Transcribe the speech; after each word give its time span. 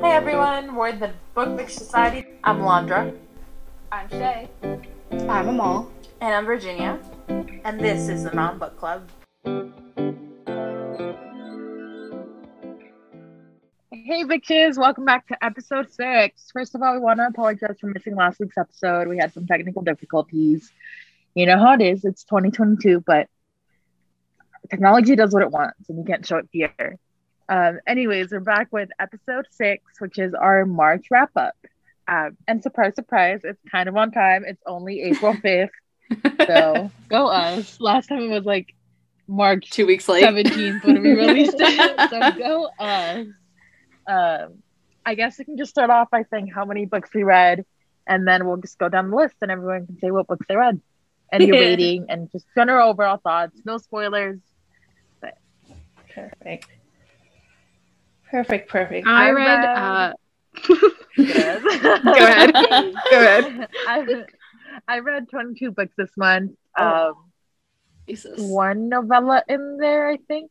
Hey 0.00 0.12
everyone, 0.12 0.76
we're 0.76 0.92
the 0.92 1.12
Book 1.34 1.48
Mix 1.48 1.74
Society. 1.74 2.24
I'm 2.44 2.60
Landra. 2.60 3.16
I'm 3.90 4.08
Shay. 4.08 4.48
I'm 5.10 5.48
Amal. 5.48 5.90
And 6.20 6.34
I'm 6.36 6.46
Virginia. 6.46 7.00
And 7.28 7.80
this 7.80 8.08
is 8.08 8.22
the 8.22 8.32
Mountain 8.32 8.60
Book 8.60 8.78
Club. 8.78 9.08
Hey 13.90 14.22
bitches, 14.22 14.78
welcome 14.78 15.04
back 15.04 15.26
to 15.28 15.44
episode 15.44 15.92
six. 15.92 16.48
First 16.52 16.76
of 16.76 16.82
all, 16.82 16.94
we 16.94 17.00
want 17.00 17.18
to 17.18 17.26
apologize 17.26 17.78
for 17.80 17.88
missing 17.88 18.14
last 18.14 18.38
week's 18.38 18.56
episode. 18.56 19.08
We 19.08 19.18
had 19.18 19.34
some 19.34 19.48
technical 19.48 19.82
difficulties. 19.82 20.70
You 21.34 21.46
know 21.46 21.58
how 21.58 21.74
it 21.74 21.82
is, 21.82 22.04
it's 22.04 22.22
2022, 22.22 23.02
but 23.04 23.26
technology 24.70 25.16
does 25.16 25.32
what 25.34 25.42
it 25.42 25.50
wants 25.50 25.88
and 25.88 25.98
you 25.98 26.04
can't 26.04 26.24
show 26.24 26.36
it 26.36 26.48
here. 26.52 26.98
Um, 27.48 27.78
anyways, 27.86 28.30
we're 28.30 28.40
back 28.40 28.68
with 28.72 28.90
episode 28.98 29.46
six, 29.50 29.82
which 30.00 30.18
is 30.18 30.34
our 30.34 30.66
March 30.66 31.06
wrap 31.10 31.30
up. 31.36 31.56
Um, 32.06 32.36
and 32.46 32.62
surprise, 32.62 32.94
surprise, 32.94 33.40
it's 33.44 33.60
kind 33.70 33.88
of 33.88 33.96
on 33.96 34.10
time. 34.12 34.44
It's 34.46 34.62
only 34.66 35.02
April 35.02 35.32
5th. 35.44 35.68
so 36.46 36.90
go 37.08 37.28
us. 37.28 37.80
Last 37.80 38.08
time 38.08 38.20
it 38.20 38.28
was 38.28 38.44
like 38.44 38.74
March 39.26 39.70
two 39.70 39.86
weeks 39.86 40.08
late, 40.08 40.24
17th 40.24 40.84
when 40.84 41.02
we 41.02 41.12
released 41.12 41.56
it. 41.58 42.10
so 42.10 42.38
go 42.38 42.68
us. 42.78 43.26
Um, 44.06 44.62
I 45.04 45.14
guess 45.14 45.38
we 45.38 45.44
can 45.44 45.56
just 45.56 45.70
start 45.70 45.90
off 45.90 46.10
by 46.10 46.24
saying 46.30 46.48
how 46.48 46.64
many 46.64 46.86
books 46.86 47.10
we 47.14 47.22
read, 47.22 47.64
and 48.06 48.26
then 48.26 48.46
we'll 48.46 48.56
just 48.58 48.78
go 48.78 48.88
down 48.88 49.10
the 49.10 49.16
list 49.16 49.36
and 49.42 49.50
everyone 49.50 49.86
can 49.86 49.98
say 50.00 50.10
what 50.10 50.26
books 50.26 50.46
they 50.48 50.56
read 50.56 50.80
and 51.30 51.42
your 51.42 51.58
rating 51.58 52.06
and 52.08 52.30
just 52.32 52.46
general 52.54 52.88
overall 52.90 53.18
thoughts. 53.18 53.58
No 53.64 53.76
spoilers. 53.78 54.38
But 55.20 55.36
perfect. 56.14 56.68
Perfect, 58.30 58.68
perfect. 58.68 59.06
I, 59.06 59.28
I 59.28 59.30
read. 59.30 59.46
read 59.46 59.64
uh... 59.64 60.12
Go 61.16 62.26
ahead. 62.26 62.52
Go 62.52 63.20
ahead. 63.20 63.68
I, 63.86 64.24
I 64.86 64.98
read 65.00 65.28
22 65.30 65.70
books 65.72 65.92
this 65.96 66.10
month. 66.16 66.52
Oh. 66.76 67.08
Um, 67.08 67.14
Jesus. 68.08 68.40
One 68.40 68.88
novella 68.88 69.42
in 69.48 69.76
there, 69.78 70.08
I 70.08 70.16
think. 70.16 70.50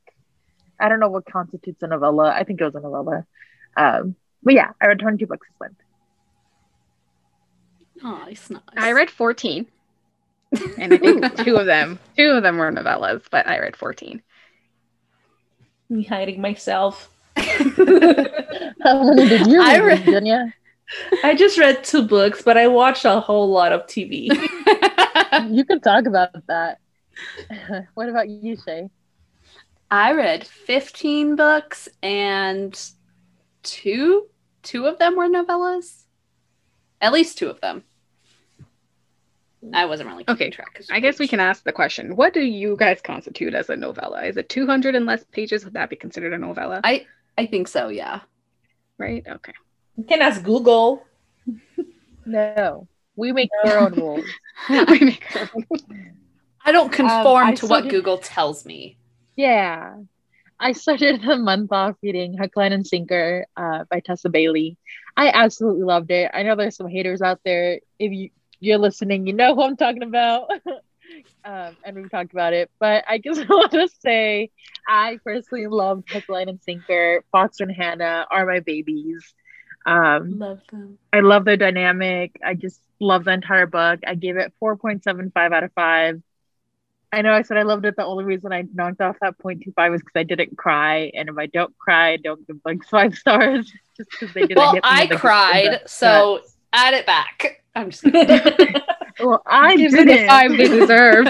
I 0.80 0.90
don't 0.90 1.00
know 1.00 1.10
what 1.10 1.26
constitutes 1.26 1.82
a 1.82 1.88
novella. 1.88 2.32
I 2.32 2.44
think 2.44 2.62
it 2.62 2.64
was 2.64 2.76
a 2.76 2.80
novella. 2.80 3.26
Um, 3.76 4.16
but 4.44 4.54
yeah, 4.54 4.72
I 4.82 4.88
read 4.88 5.00
22 5.00 5.26
books 5.26 5.48
this 5.48 5.60
month. 5.60 5.78
Oh, 8.04 8.28
it's 8.30 8.50
nice. 8.50 8.62
I 8.76 8.92
read 8.92 9.10
14. 9.10 9.66
and 10.78 10.94
I 10.94 10.98
think 10.98 11.38
two 11.44 11.58
of 11.58 11.66
them, 11.66 12.00
two 12.16 12.30
of 12.30 12.44
them 12.44 12.58
were 12.58 12.72
novellas, 12.72 13.24
but 13.30 13.48
I 13.48 13.60
read 13.60 13.76
14. 13.76 14.22
Me 15.90 16.04
hiding 16.04 16.40
myself. 16.40 17.10
How 18.84 19.04
many 19.04 19.28
did 19.28 19.48
you 19.48 19.60
read, 19.60 19.68
I 19.68 19.80
read, 19.80 20.00
Virginia? 20.00 20.54
I 21.24 21.36
just 21.36 21.58
read 21.58 21.84
two 21.84 22.08
books, 22.08 22.42
but 22.42 22.58
I 22.58 22.68
watched 22.68 23.06
a 23.06 23.20
whole 23.20 23.50
lot 23.50 23.72
of 23.72 23.88
TV. 23.88 24.28
you 25.50 25.66
can 25.66 25.82
talk 25.82 26.06
about 26.06 26.30
that. 26.48 26.80
what 27.94 28.10
about 28.10 28.30
you, 28.30 28.56
Shay? 28.56 28.90
I 29.90 30.14
read 30.14 30.46
15 30.46 31.36
books 31.36 31.90
and 32.04 32.80
two 33.64 34.28
two 34.64 34.86
of 34.86 35.00
them 35.00 35.16
were 35.16 35.28
novellas. 35.30 36.04
At 37.00 37.14
least 37.14 37.38
two 37.38 37.50
of 37.50 37.62
them. 37.62 37.84
I 39.74 39.86
wasn't 39.86 40.10
really 40.10 40.26
okay. 40.28 40.50
Track 40.50 40.82
I 40.90 41.00
guess 41.00 41.20
we 41.20 41.28
can 41.28 41.40
ask 41.40 41.64
the 41.64 41.72
question: 41.72 42.16
What 42.16 42.34
do 42.34 42.42
you 42.42 42.76
guys 42.78 43.02
constitute 43.02 43.54
as 43.54 43.70
a 43.70 43.76
novella? 43.76 44.24
Is 44.24 44.38
it 44.38 44.50
200 44.50 44.96
and 44.96 45.06
less 45.06 45.24
pages? 45.32 45.66
Would 45.66 45.74
that 45.74 45.90
be 45.90 45.96
considered 45.96 46.34
a 46.34 46.38
novella? 46.38 46.82
I 46.84 47.06
I 47.38 47.46
think 47.46 47.68
so, 47.68 47.90
yeah. 47.90 48.22
Right? 48.98 49.24
Okay. 49.28 49.54
You 49.96 50.04
can 50.04 50.22
ask 50.22 50.44
Google. 50.44 51.06
no. 52.26 52.88
We 53.18 53.32
make 53.32 53.50
our 53.66 53.80
own 53.80 53.94
rules. 53.94 54.26
we 54.70 55.00
make 55.00 55.36
our 55.36 55.50
own 55.56 56.14
I 56.64 56.72
don't 56.72 56.92
conform 56.92 57.44
um, 57.44 57.48
I 57.48 57.52
to 57.56 57.66
started... 57.66 57.86
what 57.86 57.90
Google 57.90 58.20
tells 58.20 58.64
me. 58.64 59.00
Yeah. 59.36 59.96
I 60.60 60.74
started 60.74 61.22
the 61.22 61.38
month 61.38 61.72
off 61.72 61.96
reading 62.04 62.38
Hook, 62.38 62.52
Line, 62.56 62.74
and 62.74 62.86
Sinker 62.86 63.48
uh, 63.58 63.86
by 63.90 64.02
Tessa 64.02 64.30
Bailey. 64.30 64.78
I 65.16 65.32
absolutely 65.34 65.84
loved 65.84 66.12
it. 66.12 66.30
I 66.32 66.44
know 66.44 66.56
there's 66.56 66.76
some 66.76 66.88
haters 66.88 67.24
out 67.24 67.40
there. 67.44 67.80
If 67.98 68.12
you, 68.12 68.30
you're 68.60 68.78
listening, 68.78 69.26
you 69.26 69.34
know 69.34 69.56
who 69.56 69.64
I'm 69.64 69.78
talking 69.78 70.04
about. 70.04 70.52
um, 71.46 71.76
and 71.84 71.96
we've 71.96 72.12
talked 72.12 72.32
about 72.32 72.54
it. 72.54 72.70
But 72.80 73.06
I 73.08 73.18
just 73.18 73.48
want 73.50 73.72
to 73.72 73.88
say 74.00 74.50
I 74.88 75.20
personally 75.24 75.68
love 75.68 76.04
Hook, 76.10 76.24
Line, 76.30 76.50
and 76.50 76.62
Sinker. 76.64 77.24
Fox 77.32 77.60
and 77.60 77.72
Hannah 77.72 78.28
are 78.30 78.46
my 78.46 78.60
babies. 78.60 79.34
Um, 79.86 80.38
love 80.40 80.60
them. 80.72 80.98
I 81.14 81.22
love 81.22 81.46
their 81.46 81.58
dynamic. 81.58 82.38
I 82.46 82.54
just 82.54 82.82
love 83.00 83.24
the 83.24 83.32
entire 83.32 83.68
book. 83.68 84.02
I 84.06 84.16
gave 84.16 84.38
it 84.38 84.54
4.75 84.62 85.54
out 85.54 85.64
of 85.64 85.72
5. 85.74 86.22
I 87.14 87.22
know 87.22 87.32
I 87.32 87.42
said 87.44 87.58
I 87.58 87.64
loved 87.64 87.86
it. 87.86 87.96
The 87.96 88.06
only 88.06 88.26
reason 88.26 88.52
I 88.52 88.66
knocked 88.74 89.00
off 89.00 89.16
that 89.22 89.38
0.25 89.38 89.96
is 89.96 90.02
because 90.02 90.12
I 90.14 90.24
didn't 90.24 90.58
cry. 90.58 91.12
And 91.16 91.30
if 91.30 91.38
I 91.38 91.46
don't 91.46 91.76
cry, 91.78 92.12
I 92.12 92.18
don't 92.18 92.46
give 92.46 92.58
like 92.66 92.84
five 92.90 93.16
stars 93.16 93.72
just 93.98 94.12
because 94.12 94.34
they 94.34 94.42
didn't 94.42 94.58
well, 94.58 94.78
I 94.84 95.08
cried. 95.08 95.82
So 95.86 96.42
add 96.78 96.94
it 96.94 97.06
back. 97.06 97.64
I'm 97.76 97.90
just 97.90 98.04
well, 99.20 99.44
I 99.46 99.76
give 99.76 99.92
them 99.92 100.08
the 100.08 100.26
five 100.28 100.52
they 100.52 100.68
deserve. 100.68 101.28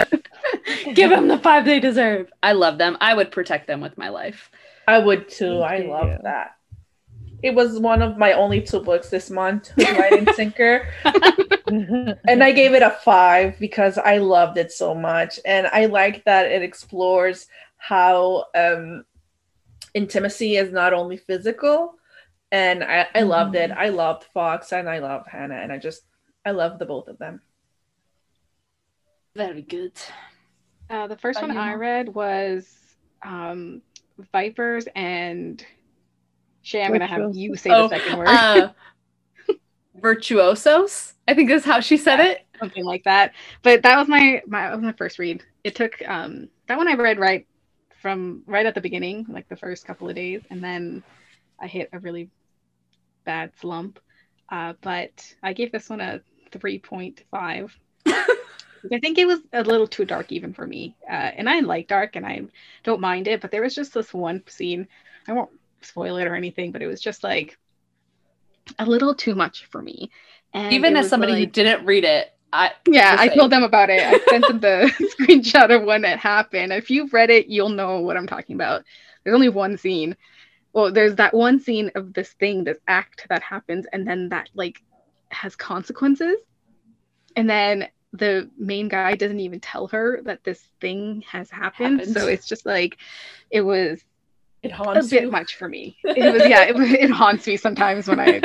give 0.94 1.10
them 1.10 1.28
the 1.28 1.40
five 1.40 1.66
they 1.66 1.80
deserve. 1.80 2.32
I 2.44 2.54
love 2.54 2.78
them. 2.78 2.98
I 3.02 3.14
would 3.14 3.32
protect 3.32 3.68
them 3.68 3.82
with 3.82 3.98
my 3.98 4.10
life. 4.10 4.50
I 4.88 5.00
would 5.00 5.30
too. 5.30 5.60
Thank 5.60 5.72
I 5.72 5.78
you. 5.78 5.90
love 5.90 6.22
that. 6.24 6.56
It 7.44 7.54
was 7.54 7.80
one 7.80 8.02
of 8.02 8.18
my 8.18 8.34
only 8.34 8.62
two 8.62 8.80
books 8.80 9.10
this 9.10 9.30
month, 9.30 9.72
Line 9.78 10.20
and 10.20 10.30
Sinker. 10.36 10.88
and 11.06 12.44
I 12.44 12.52
gave 12.52 12.74
it 12.74 12.82
a 12.82 12.98
five 13.04 13.60
because 13.60 13.98
I 13.98 14.18
loved 14.18 14.58
it 14.58 14.72
so 14.72 14.96
much. 14.96 15.40
And 15.46 15.68
I 15.68 15.86
like 15.86 16.24
that 16.26 16.52
it 16.52 16.64
explores 16.64 17.48
how 17.78 18.46
um, 18.56 19.06
intimacy 19.94 20.56
is 20.56 20.72
not 20.72 20.94
only 20.94 21.18
physical. 21.18 21.97
And 22.52 22.84
I, 22.84 23.08
I 23.14 23.22
loved 23.24 23.56
it. 23.56 23.72
Mm-hmm. 23.72 23.80
I 23.80 23.90
loved 23.90 24.26
Fox 24.34 24.72
and 24.72 24.90
I 24.90 25.00
loved 25.00 25.28
Hannah. 25.28 25.56
And 25.56 25.72
I 25.72 25.78
just, 25.78 26.04
I 26.46 26.52
love 26.52 26.80
the 26.80 26.86
both 26.86 27.08
of 27.08 27.18
them. 27.18 27.42
Very 29.36 29.62
good. 29.62 29.94
Uh, 30.90 31.08
the 31.08 31.18
first 31.18 31.42
one 31.42 31.58
I 31.58 31.74
read 31.74 32.10
was 32.10 32.74
um, 33.22 33.82
Vipers 34.32 34.88
and 34.96 35.64
Shay. 36.62 36.84
I'm 36.84 36.90
going 36.90 37.02
to 37.02 37.08
have 37.08 37.36
you 37.36 37.56
say 37.56 37.70
oh, 37.70 37.88
the 37.88 38.00
second 38.00 38.18
word. 38.18 38.28
Uh, 38.30 38.70
virtuosos. 40.02 41.14
I 41.28 41.34
think 41.34 41.50
is 41.50 41.66
how 41.66 41.82
she 41.82 41.98
said 41.98 42.20
it. 42.20 42.46
Something 42.60 42.86
like 42.86 43.04
that. 43.04 43.34
But 43.62 43.84
that 43.84 43.98
was 43.98 44.08
my 44.08 44.42
my 44.48 44.74
was 44.74 44.84
my 44.84 44.94
first 44.94 45.20
read. 45.20 45.44
It 45.64 45.76
took 45.76 46.02
um 46.08 46.48
that 46.68 46.78
one 46.78 46.88
I 46.88 46.94
read 46.94 47.20
right 47.20 47.46
from 48.02 48.44
right 48.46 48.66
at 48.66 48.76
the 48.76 48.82
beginning, 48.82 49.26
like 49.30 49.50
the 49.50 49.58
first 49.58 49.86
couple 49.86 50.10
of 50.10 50.16
days, 50.16 50.42
and 50.50 50.64
then 50.64 51.04
I 51.60 51.68
hit 51.68 51.90
a 51.94 52.00
really 52.00 52.30
bad 53.26 53.52
slump. 53.60 54.00
Uh, 54.50 54.74
but 54.82 55.34
I 55.44 55.54
gave 55.54 55.72
this 55.72 55.90
one 55.90 56.00
a 56.00 56.22
3.5 56.52 57.72
I 58.94 59.00
think 59.00 59.18
it 59.18 59.28
was 59.28 59.40
a 59.54 59.64
little 59.64 59.88
too 59.88 60.06
dark 60.06 60.32
even 60.32 60.54
for 60.54 60.66
me. 60.66 60.96
Uh, 61.10 61.32
and 61.36 61.50
I 61.50 61.60
like 61.60 61.88
dark 61.88 62.16
and 62.16 62.26
I 62.26 62.44
don't 62.84 63.02
mind 63.02 63.28
it, 63.28 63.42
but 63.42 63.52
there 63.52 63.62
was 63.62 63.76
just 63.76 63.94
this 63.94 64.14
one 64.14 64.44
scene. 64.48 64.88
I 65.28 65.34
won't 65.34 65.52
spoil 65.82 66.18
it 66.18 66.26
or 66.26 66.36
anything, 66.36 66.72
but 66.72 66.82
it 66.82 66.88
was 66.88 67.02
just 67.02 67.24
like 67.24 67.58
a 68.80 68.86
little 68.86 69.14
too 69.14 69.36
much 69.36 69.66
for 69.66 69.82
me. 69.82 70.12
And 70.54 70.74
even 70.74 70.96
as 70.96 71.10
somebody 71.10 71.34
like, 71.34 71.40
who 71.40 71.46
didn't 71.48 71.86
read 71.86 72.06
it, 72.06 72.34
I 72.54 72.72
yeah, 72.88 73.16
I 73.20 73.28
told 73.28 73.52
them 73.52 73.64
about 73.64 73.90
it. 73.90 74.02
I 74.02 74.20
sent 74.30 74.48
them 74.48 74.60
the 74.60 74.92
screenshot 75.20 75.76
of 75.76 75.84
when 75.84 76.06
it 76.06 76.18
happened. 76.18 76.72
If 76.72 76.90
you've 76.90 77.14
read 77.14 77.30
it, 77.30 77.48
you'll 77.48 77.70
know 77.70 78.00
what 78.00 78.16
I'm 78.16 78.28
talking 78.28 78.56
about. 78.56 78.84
There's 79.24 79.36
only 79.36 79.50
one 79.50 79.78
scene. 79.78 80.16
Well, 80.78 80.92
there's 80.92 81.16
that 81.16 81.34
one 81.34 81.60
scene 81.60 81.90
of 81.96 82.14
this 82.14 82.34
thing, 82.34 82.64
this 82.64 82.78
act 82.88 83.26
that 83.30 83.42
happens, 83.42 83.88
and 83.92 84.08
then 84.08 84.30
that 84.30 84.52
like 84.54 84.84
has 85.30 85.56
consequences. 85.56 86.38
And 87.36 87.50
then 87.50 87.88
the 88.14 88.52
main 88.60 88.88
guy 88.88 89.16
doesn't 89.16 89.40
even 89.40 89.60
tell 89.60 89.88
her 89.88 90.22
that 90.26 90.44
this 90.44 90.68
thing 90.80 91.24
has 91.28 91.50
happened. 91.50 92.06
So 92.06 92.28
it's 92.28 92.46
just 92.46 92.64
like 92.64 93.00
it 93.50 93.62
was 93.62 94.04
it 94.62 94.72
haunts 94.72 95.08
a 95.08 95.10
bit 95.10 95.24
you. 95.24 95.32
much 95.32 95.56
for 95.56 95.68
me. 95.68 95.98
It 96.04 96.32
was 96.32 96.48
yeah, 96.48 96.66
it, 96.66 96.76
it 96.80 97.10
haunts 97.10 97.48
me 97.48 97.58
sometimes 97.58 98.08
when 98.08 98.20
I 98.20 98.40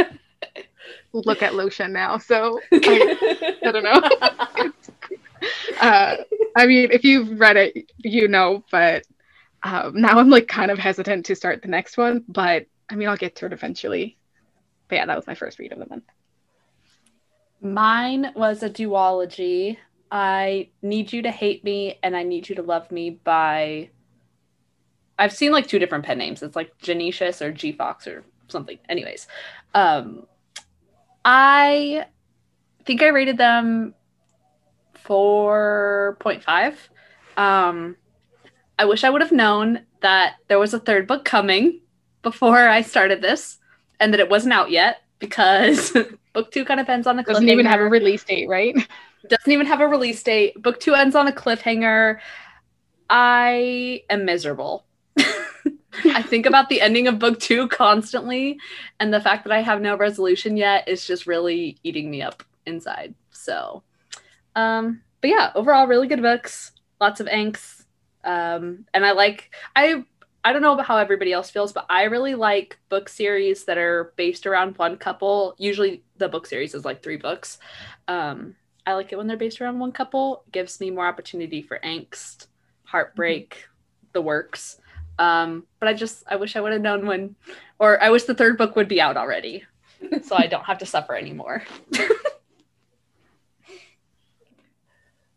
look 1.12 1.42
at 1.42 1.54
lotion 1.54 1.92
now. 1.92 2.16
So 2.16 2.58
I, 2.72 3.58
I 3.62 3.70
don't 3.70 3.84
know. 3.84 4.70
uh, 5.82 6.16
I 6.56 6.64
mean, 6.64 6.92
if 6.92 7.04
you've 7.04 7.38
read 7.38 7.58
it, 7.58 7.92
you 7.98 8.26
know, 8.26 8.64
but 8.70 9.04
um, 9.64 10.00
now 10.00 10.18
I'm 10.18 10.30
like 10.30 10.48
kind 10.48 10.70
of 10.70 10.78
hesitant 10.78 11.26
to 11.26 11.36
start 11.36 11.62
the 11.62 11.68
next 11.68 11.96
one. 11.96 12.24
But 12.28 12.66
I 12.88 12.94
mean, 12.94 13.08
I'll 13.08 13.16
get 13.16 13.36
to 13.36 13.46
it 13.46 13.52
eventually. 13.52 14.18
But 14.88 14.96
yeah, 14.96 15.06
that 15.06 15.16
was 15.16 15.26
my 15.26 15.34
first 15.34 15.58
read 15.58 15.72
of 15.72 15.78
the 15.78 15.88
month. 15.88 16.04
Mine 17.60 18.32
was 18.34 18.62
a 18.62 18.70
duology. 18.70 19.78
I 20.10 20.68
Need 20.82 21.12
You 21.12 21.22
to 21.22 21.30
Hate 21.30 21.64
Me 21.64 21.98
and 22.02 22.16
I 22.16 22.22
Need 22.22 22.48
You 22.48 22.56
to 22.56 22.62
Love 22.62 22.90
Me 22.90 23.10
by 23.10 23.90
I've 25.18 25.32
seen 25.32 25.52
like 25.52 25.68
two 25.68 25.78
different 25.78 26.04
pen 26.04 26.18
names. 26.18 26.42
It's 26.42 26.56
like 26.56 26.76
Genesius 26.78 27.40
or 27.40 27.52
G 27.52 27.72
Fox 27.72 28.06
or 28.06 28.24
something. 28.48 28.78
Anyways, 28.88 29.28
um, 29.74 30.26
I 31.24 32.06
think 32.84 33.02
I 33.02 33.08
rated 33.08 33.38
them 33.38 33.94
4.5. 35.04 36.74
Um, 37.36 37.96
I 38.78 38.84
wish 38.84 39.04
I 39.04 39.10
would 39.10 39.22
have 39.22 39.32
known 39.32 39.80
that 40.00 40.34
there 40.48 40.58
was 40.58 40.74
a 40.74 40.80
third 40.80 41.06
book 41.06 41.24
coming 41.24 41.80
before 42.22 42.68
I 42.68 42.82
started 42.82 43.22
this 43.22 43.58
and 44.00 44.12
that 44.12 44.20
it 44.20 44.30
wasn't 44.30 44.54
out 44.54 44.70
yet 44.70 45.02
because 45.18 45.96
book 46.32 46.50
two 46.50 46.64
kind 46.64 46.80
of 46.80 46.88
ends 46.88 47.06
on 47.06 47.18
a 47.18 47.22
cliffhanger. 47.22 47.34
Doesn't 47.34 47.48
even 47.48 47.66
have 47.66 47.80
a 47.80 47.88
release 47.88 48.24
date, 48.24 48.48
right? 48.48 48.74
doesn't 49.28 49.52
even 49.52 49.66
have 49.66 49.80
a 49.80 49.86
release 49.86 50.22
date. 50.22 50.60
Book 50.60 50.80
two 50.80 50.94
ends 50.94 51.14
on 51.14 51.28
a 51.28 51.32
cliffhanger. 51.32 52.18
I 53.08 54.02
am 54.10 54.24
miserable. 54.24 54.84
I 56.04 56.22
think 56.22 56.46
about 56.46 56.68
the 56.68 56.80
ending 56.80 57.06
of 57.06 57.18
book 57.18 57.38
two 57.38 57.68
constantly, 57.68 58.58
and 58.98 59.12
the 59.12 59.20
fact 59.20 59.44
that 59.44 59.52
I 59.52 59.60
have 59.60 59.80
no 59.80 59.96
resolution 59.96 60.56
yet 60.56 60.88
is 60.88 61.06
just 61.06 61.26
really 61.26 61.76
eating 61.82 62.10
me 62.10 62.22
up 62.22 62.42
inside. 62.66 63.14
So, 63.30 63.82
um, 64.56 65.02
but 65.20 65.30
yeah, 65.30 65.52
overall, 65.54 65.86
really 65.86 66.08
good 66.08 66.22
books, 66.22 66.72
lots 67.00 67.20
of 67.20 67.26
angst, 67.26 67.81
um, 68.24 68.86
and 68.94 69.04
I 69.04 69.12
like 69.12 69.50
I. 69.74 70.04
I 70.44 70.52
don't 70.52 70.62
know 70.62 70.72
about 70.72 70.86
how 70.86 70.96
everybody 70.96 71.32
else 71.32 71.50
feels, 71.50 71.72
but 71.72 71.86
I 71.88 72.02
really 72.04 72.34
like 72.34 72.76
book 72.88 73.08
series 73.08 73.64
that 73.66 73.78
are 73.78 74.12
based 74.16 74.44
around 74.44 74.76
one 74.76 74.96
couple. 74.96 75.54
Usually, 75.56 76.02
the 76.16 76.28
book 76.28 76.48
series 76.48 76.74
is 76.74 76.84
like 76.84 77.00
three 77.00 77.16
books. 77.16 77.58
Um, 78.08 78.56
I 78.84 78.94
like 78.94 79.12
it 79.12 79.16
when 79.16 79.28
they're 79.28 79.36
based 79.36 79.60
around 79.60 79.78
one 79.78 79.92
couple. 79.92 80.42
It 80.46 80.52
gives 80.52 80.80
me 80.80 80.90
more 80.90 81.06
opportunity 81.06 81.62
for 81.62 81.78
angst, 81.84 82.48
heartbreak, 82.82 83.68
the 84.12 84.20
works. 84.20 84.80
Um, 85.18 85.64
but 85.78 85.88
I 85.88 85.94
just 85.94 86.24
I 86.26 86.36
wish 86.36 86.56
I 86.56 86.60
would 86.60 86.72
have 86.72 86.82
known 86.82 87.06
when, 87.06 87.36
or 87.78 88.02
I 88.02 88.10
wish 88.10 88.24
the 88.24 88.34
third 88.34 88.58
book 88.58 88.74
would 88.74 88.88
be 88.88 89.00
out 89.00 89.16
already, 89.16 89.64
so 90.24 90.34
I 90.34 90.48
don't 90.48 90.64
have 90.64 90.78
to 90.78 90.86
suffer 90.86 91.14
anymore. 91.14 91.62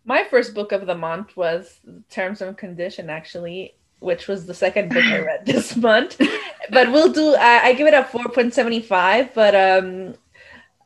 My 0.05 0.23
first 0.23 0.53
book 0.53 0.71
of 0.71 0.85
the 0.85 0.95
month 0.95 1.35
was 1.35 1.79
Terms 2.09 2.41
and 2.41 2.55
Condition, 2.55 3.09
actually, 3.09 3.75
which 3.99 4.27
was 4.27 4.45
the 4.45 4.53
second 4.53 4.89
book 4.89 5.03
I 5.03 5.19
read 5.19 5.45
this 5.45 5.75
month. 5.75 6.21
But 6.69 6.91
we'll 6.91 7.11
do. 7.11 7.35
I 7.35 7.69
I 7.69 7.73
give 7.73 7.87
it 7.87 7.93
a 7.93 8.03
four 8.03 8.29
point 8.29 8.53
seventy 8.53 8.81
five, 8.81 9.33
but 9.33 9.55
um, 9.55 10.13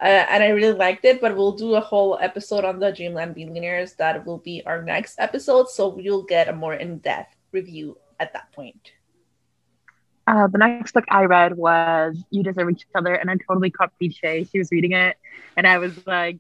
uh, 0.02 0.26
and 0.32 0.42
I 0.42 0.50
really 0.50 0.78
liked 0.78 1.04
it. 1.04 1.20
But 1.20 1.36
we'll 1.36 1.58
do 1.58 1.76
a 1.76 1.82
whole 1.82 2.18
episode 2.22 2.64
on 2.64 2.80
the 2.80 2.92
Dreamland 2.92 3.36
Billionaires. 3.36 3.94
That 3.94 4.26
will 4.26 4.38
be 4.40 4.64
our 4.66 4.82
next 4.82 5.20
episode, 5.20 5.70
so 5.70 6.00
you'll 6.00 6.24
get 6.24 6.48
a 6.48 6.54
more 6.54 6.74
in 6.74 7.00
depth 7.00 7.36
review 7.52 7.98
at 8.20 8.34
that 8.34 8.52
point. 8.54 8.92
Uh, 10.28 10.48
the 10.48 10.60
next 10.60 10.92
book 10.92 11.06
I 11.10 11.26
read 11.26 11.58
was 11.58 12.16
You 12.30 12.44
Deserve 12.44 12.70
Each 12.70 12.86
Other, 12.94 13.16
and 13.16 13.32
I 13.32 13.36
totally 13.48 13.72
caught 13.72 13.92
Shay. 14.00 14.44
She 14.44 14.60
was 14.60 14.70
reading 14.72 14.92
it, 14.92 15.18
and 15.58 15.66
I 15.66 15.80
was 15.80 16.06
like, 16.06 16.40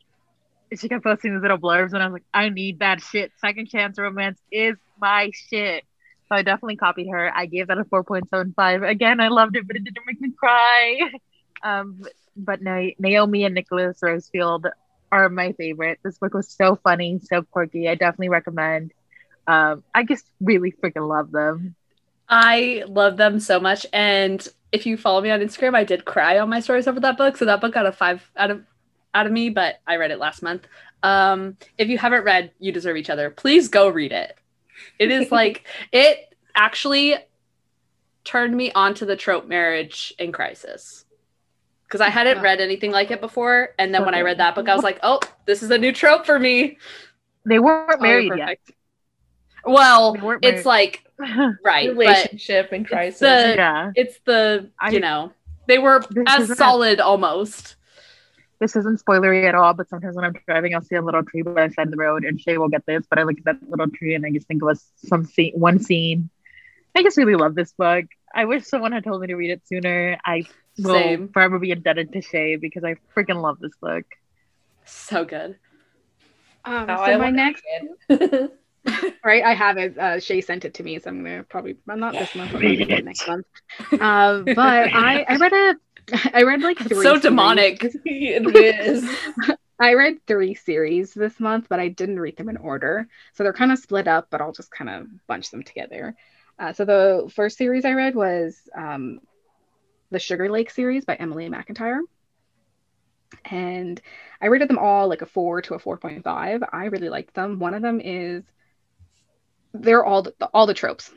she 0.77 0.89
kept 0.89 1.03
posting 1.03 1.33
these 1.33 1.41
little 1.41 1.57
blurbs, 1.57 1.93
and 1.93 2.03
I 2.03 2.07
was 2.07 2.13
like, 2.13 2.25
I 2.33 2.49
need 2.49 2.79
that 2.79 3.01
shit. 3.01 3.31
Second 3.39 3.69
Chance 3.69 3.97
Romance 3.97 4.39
is 4.51 4.75
my 4.99 5.31
shit. 5.49 5.83
So 6.27 6.35
I 6.35 6.43
definitely 6.43 6.75
copied 6.75 7.07
her. 7.09 7.35
I 7.35 7.47
gave 7.47 7.67
that 7.67 7.79
a 7.79 7.85
4.75. 7.85 8.87
Again, 8.87 9.19
I 9.19 9.29
loved 9.29 9.55
it, 9.55 9.65
but 9.65 9.75
it 9.75 9.83
didn't 9.83 10.05
make 10.05 10.21
me 10.21 10.31
cry. 10.31 11.11
Um, 11.61 12.01
but 12.37 12.61
Na- 12.61 12.91
Naomi 12.99 13.43
and 13.43 13.53
Nicholas 13.53 13.99
Rosefield 14.01 14.71
are 15.11 15.27
my 15.27 15.51
favorite. 15.51 15.99
This 16.05 16.17
book 16.17 16.33
was 16.33 16.49
so 16.49 16.77
funny, 16.77 17.19
so 17.21 17.41
quirky. 17.41 17.89
I 17.89 17.95
definitely 17.95 18.29
recommend. 18.29 18.93
Um, 19.45 19.83
I 19.93 20.05
just 20.05 20.25
really 20.39 20.71
freaking 20.71 21.09
love 21.09 21.31
them. 21.31 21.75
I 22.29 22.85
love 22.87 23.17
them 23.17 23.41
so 23.41 23.59
much, 23.59 23.85
and 23.91 24.47
if 24.71 24.85
you 24.85 24.95
follow 24.95 25.19
me 25.19 25.31
on 25.31 25.39
Instagram, 25.39 25.75
I 25.75 25.83
did 25.83 26.05
cry 26.05 26.39
on 26.39 26.49
my 26.49 26.59
stories 26.59 26.87
over 26.87 26.99
that 26.99 27.17
book. 27.17 27.35
So 27.35 27.45
that 27.45 27.59
book 27.59 27.73
got 27.73 27.87
a 27.87 27.91
five 27.91 28.29
out 28.37 28.51
of 28.51 28.63
out 29.13 29.25
of 29.25 29.31
me, 29.31 29.49
but 29.49 29.79
I 29.87 29.95
read 29.97 30.11
it 30.11 30.19
last 30.19 30.41
month. 30.41 30.67
Um, 31.03 31.57
if 31.77 31.87
you 31.89 31.97
haven't 31.97 32.23
read 32.23 32.51
You 32.59 32.71
Deserve 32.71 32.97
Each 32.97 33.09
Other, 33.09 33.29
please 33.29 33.67
go 33.69 33.89
read 33.89 34.11
it. 34.11 34.35
It 34.99 35.11
is 35.11 35.31
like 35.31 35.65
it 35.91 36.35
actually 36.55 37.15
turned 38.23 38.55
me 38.55 38.71
onto 38.73 39.05
the 39.05 39.15
trope 39.15 39.47
marriage 39.47 40.13
in 40.19 40.31
crisis. 40.31 41.05
Because 41.85 42.01
I 42.01 42.09
hadn't 42.09 42.43
read 42.43 42.61
anything 42.61 42.91
like 42.91 43.09
it 43.09 43.19
before. 43.19 43.69
And 43.79 43.91
then 43.91 44.05
when 44.05 44.13
I 44.13 44.21
read 44.21 44.37
that 44.37 44.53
book, 44.53 44.69
I 44.69 44.75
was 44.75 44.83
like, 44.83 44.99
oh, 45.01 45.19
this 45.47 45.63
is 45.63 45.71
a 45.71 45.77
new 45.79 45.91
trope 45.91 46.23
for 46.23 46.37
me. 46.37 46.77
They 47.47 47.57
weren't 47.57 47.89
Oh, 47.97 48.01
married 48.03 48.31
yet. 48.37 48.59
Well, 49.65 50.15
weren't 50.15 50.45
it's 50.45 50.67
like 50.67 51.03
right, 51.65 51.89
Relationship 51.89 52.71
in 52.73 52.85
crisis. 52.85 53.19
the- 53.19 53.53
yeah. 53.57 53.91
it's 53.95 54.19
the 54.25 54.69
I- 54.79 54.91
you 54.91 54.99
know 54.99 55.33
they 55.67 55.79
were 55.79 56.03
as 56.27 56.55
solid 56.57 56.99
almost. 56.99 57.75
This 58.59 58.75
isn't 58.75 59.03
spoilery 59.03 59.47
at 59.47 59.55
all, 59.55 59.73
but 59.73 59.89
sometimes 59.89 60.15
when 60.15 60.25
I'm 60.25 60.33
driving, 60.47 60.75
I'll 60.75 60.81
see 60.81 60.95
a 60.95 61.01
little 61.01 61.23
tree 61.23 61.41
by 61.41 61.67
the 61.67 61.73
side 61.73 61.87
of 61.87 61.91
the 61.91 61.97
road, 61.97 62.25
and 62.25 62.39
Shay 62.39 62.57
will 62.57 62.69
get 62.69 62.85
this. 62.85 63.05
But 63.09 63.19
I 63.19 63.23
look 63.23 63.37
at 63.39 63.45
that 63.45 63.69
little 63.69 63.89
tree 63.89 64.15
and 64.15 64.25
I 64.25 64.31
just 64.31 64.47
think 64.47 64.61
of 64.61 64.69
us 64.69 64.85
some 64.97 65.25
scene, 65.25 65.53
one 65.55 65.79
scene. 65.79 66.29
I 66.95 67.03
just 67.03 67.17
really 67.17 67.35
love 67.35 67.55
this 67.55 67.71
book. 67.73 68.05
I 68.33 68.45
wish 68.45 68.65
someone 68.65 68.91
had 68.91 69.03
told 69.03 69.21
me 69.21 69.27
to 69.27 69.35
read 69.35 69.51
it 69.51 69.61
sooner. 69.65 70.17
I 70.25 70.43
will 70.77 70.93
Same. 70.93 71.29
forever 71.29 71.59
be 71.59 71.71
indebted 71.71 72.11
to 72.13 72.21
Shay 72.21 72.55
because 72.57 72.83
I 72.83 72.95
freaking 73.15 73.41
love 73.41 73.59
this 73.59 73.75
book. 73.81 74.05
So 74.85 75.23
good. 75.23 75.57
Um, 76.65 76.87
Now 76.87 76.97
so 76.97 77.03
I 77.03 77.17
my 77.17 77.31
next, 77.31 77.63
right? 79.23 79.43
I 79.43 79.53
have 79.53 79.77
it. 79.77 79.97
Uh, 79.97 80.19
Shay 80.19 80.41
sent 80.41 80.65
it 80.65 80.73
to 80.75 80.83
me, 80.83 80.99
so 80.99 81.09
I'm 81.09 81.23
gonna 81.23 81.43
probably 81.43 81.77
well, 81.85 81.97
not 81.97 82.13
this 82.13 82.35
month, 82.35 82.51
but 82.51 82.61
maybe 82.61 82.85
next 82.85 83.27
month. 83.27 83.45
Um, 83.99 84.45
but 84.45 84.93
I 84.93 85.25
I 85.27 85.35
read 85.37 85.53
a 85.53 85.75
I 86.33 86.43
read 86.43 86.61
like 86.61 86.77
three 86.77 86.97
so 86.97 87.01
series. 87.01 87.21
demonic. 87.21 87.83
it 88.05 88.55
is. 88.55 89.09
I 89.79 89.93
read 89.93 90.25
three 90.27 90.55
series 90.55 91.13
this 91.13 91.39
month, 91.39 91.67
but 91.69 91.79
I 91.79 91.87
didn't 91.87 92.19
read 92.19 92.35
them 92.35 92.49
in 92.49 92.57
order. 92.57 93.07
So 93.33 93.43
they're 93.43 93.53
kind 93.53 93.71
of 93.71 93.79
split 93.79 94.07
up, 94.07 94.27
but 94.29 94.41
I'll 94.41 94.51
just 94.51 94.71
kind 94.71 94.89
of 94.89 95.07
bunch 95.27 95.51
them 95.51 95.63
together. 95.63 96.15
Uh, 96.57 96.73
so 96.73 96.83
the 96.83 97.31
first 97.33 97.57
series 97.57 97.85
I 97.85 97.93
read 97.93 98.13
was 98.13 98.59
um, 98.75 99.19
the 100.11 100.19
Sugar 100.19 100.49
Lake 100.49 100.69
series 100.69 101.05
by 101.05 101.15
Emily 101.15 101.49
McIntyre. 101.49 102.01
And 103.45 104.01
I 104.41 104.47
rated 104.47 104.69
them 104.69 104.79
all 104.79 105.07
like 105.07 105.21
a 105.21 105.25
four 105.25 105.61
to 105.61 105.75
a 105.75 105.79
4.5. 105.79 106.67
I 106.73 106.85
really 106.85 107.09
liked 107.09 107.33
them. 107.33 107.59
One 107.59 107.73
of 107.73 107.81
them 107.81 108.01
is 108.01 108.43
they're 109.73 110.03
all 110.03 110.23
the, 110.23 110.33
all 110.53 110.65
the 110.65 110.73
tropes. 110.73 111.11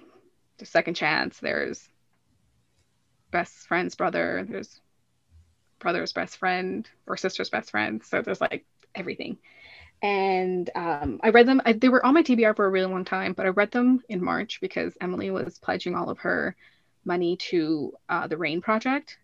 There's 0.58 0.68
second 0.68 0.94
chance, 0.94 1.38
there's 1.40 1.88
best 3.30 3.66
friend's 3.66 3.94
brother, 3.94 4.46
there's 4.48 4.81
brother's 5.82 6.12
best 6.12 6.38
friend 6.38 6.88
or 7.06 7.16
sister's 7.16 7.50
best 7.50 7.70
friend. 7.70 8.02
So 8.02 8.22
there's 8.22 8.40
like 8.40 8.64
everything. 8.94 9.38
And 10.00 10.68
um, 10.74 11.20
I 11.22 11.28
read 11.28 11.46
them. 11.46 11.60
I, 11.64 11.74
they 11.74 11.88
were 11.88 12.04
on 12.04 12.14
my 12.14 12.22
TBR 12.22 12.56
for 12.56 12.66
a 12.66 12.70
really 12.70 12.90
long 12.90 13.04
time, 13.04 13.34
but 13.34 13.46
I 13.46 13.50
read 13.50 13.70
them 13.70 14.02
in 14.08 14.22
March 14.22 14.60
because 14.60 14.96
Emily 15.00 15.30
was 15.30 15.58
pledging 15.58 15.94
all 15.94 16.10
of 16.10 16.18
her 16.18 16.56
money 17.04 17.36
to 17.36 17.92
uh, 18.08 18.26
the 18.26 18.36
Rain 18.36 18.60
Project 18.60 19.18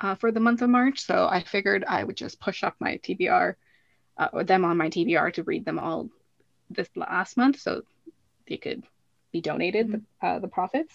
uh, 0.00 0.14
for 0.16 0.30
the 0.30 0.40
month 0.40 0.62
of 0.62 0.70
March. 0.70 1.00
So 1.00 1.26
I 1.30 1.42
figured 1.42 1.84
I 1.86 2.04
would 2.04 2.16
just 2.16 2.40
push 2.40 2.62
up 2.62 2.74
my 2.78 2.98
TBR, 2.98 3.54
uh, 4.18 4.28
or 4.32 4.44
them 4.44 4.64
on 4.64 4.76
my 4.76 4.90
TBR 4.90 5.32
to 5.34 5.42
read 5.44 5.64
them 5.64 5.78
all 5.78 6.10
this 6.70 6.88
last 6.94 7.36
month, 7.36 7.60
so 7.60 7.82
they 8.48 8.58
could 8.58 8.82
be 9.32 9.40
donated 9.40 9.92
the, 9.92 10.26
uh, 10.26 10.38
the 10.38 10.48
profits. 10.48 10.94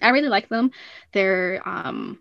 I 0.00 0.10
really 0.10 0.28
like 0.28 0.48
them. 0.48 0.70
They're 1.12 1.60
um, 1.66 2.20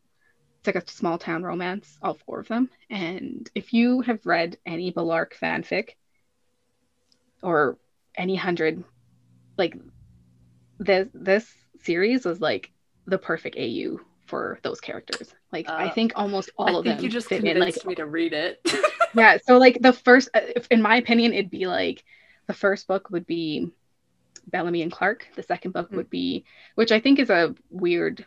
it's 0.63 0.73
like 0.73 0.81
a 0.83 0.89
small 0.89 1.17
town 1.17 1.43
romance, 1.43 1.97
all 2.01 2.13
four 2.25 2.39
of 2.39 2.47
them. 2.47 2.69
And 2.89 3.49
if 3.53 3.73
you 3.73 3.99
have 4.01 4.25
read 4.25 4.57
any 4.65 4.93
Bellarke 4.93 5.33
fanfic 5.37 5.89
or 7.41 7.77
any 8.15 8.35
hundred, 8.35 8.83
like 9.57 9.75
this 10.79 11.07
this 11.13 11.53
series 11.81 12.25
was 12.25 12.39
like 12.39 12.71
the 13.07 13.17
perfect 13.17 13.57
AU 13.57 13.99
for 14.27 14.59
those 14.63 14.79
characters. 14.79 15.33
Like 15.51 15.67
I 15.77 15.89
Uh, 15.89 15.89
think 15.89 16.13
almost 16.15 16.49
all 16.57 16.67
I 16.67 16.73
of 16.79 16.83
think 16.83 16.97
them 16.97 17.03
you 17.03 17.09
just 17.09 17.27
convinced 17.27 17.55
in. 17.55 17.59
Like 17.59 17.85
me 17.85 17.95
to 17.95 18.05
read 18.05 18.33
it. 18.33 18.59
yeah, 19.15 19.37
so 19.45 19.57
like 19.57 19.79
the 19.81 19.93
first, 19.93 20.29
uh, 20.33 20.39
in 20.71 20.81
my 20.81 20.95
opinion, 20.97 21.33
it'd 21.33 21.51
be 21.51 21.67
like 21.67 22.03
the 22.47 22.53
first 22.53 22.87
book 22.87 23.09
would 23.09 23.25
be 23.25 23.67
Bellamy 24.47 24.81
and 24.81 24.91
Clarke. 24.91 25.27
The 25.35 25.43
second 25.43 25.71
book 25.71 25.89
Hmm. 25.89 25.97
would 25.97 26.09
be, 26.09 26.45
which 26.75 26.91
I 26.91 26.99
think 26.99 27.19
is 27.19 27.29
a 27.29 27.55
weird. 27.69 28.25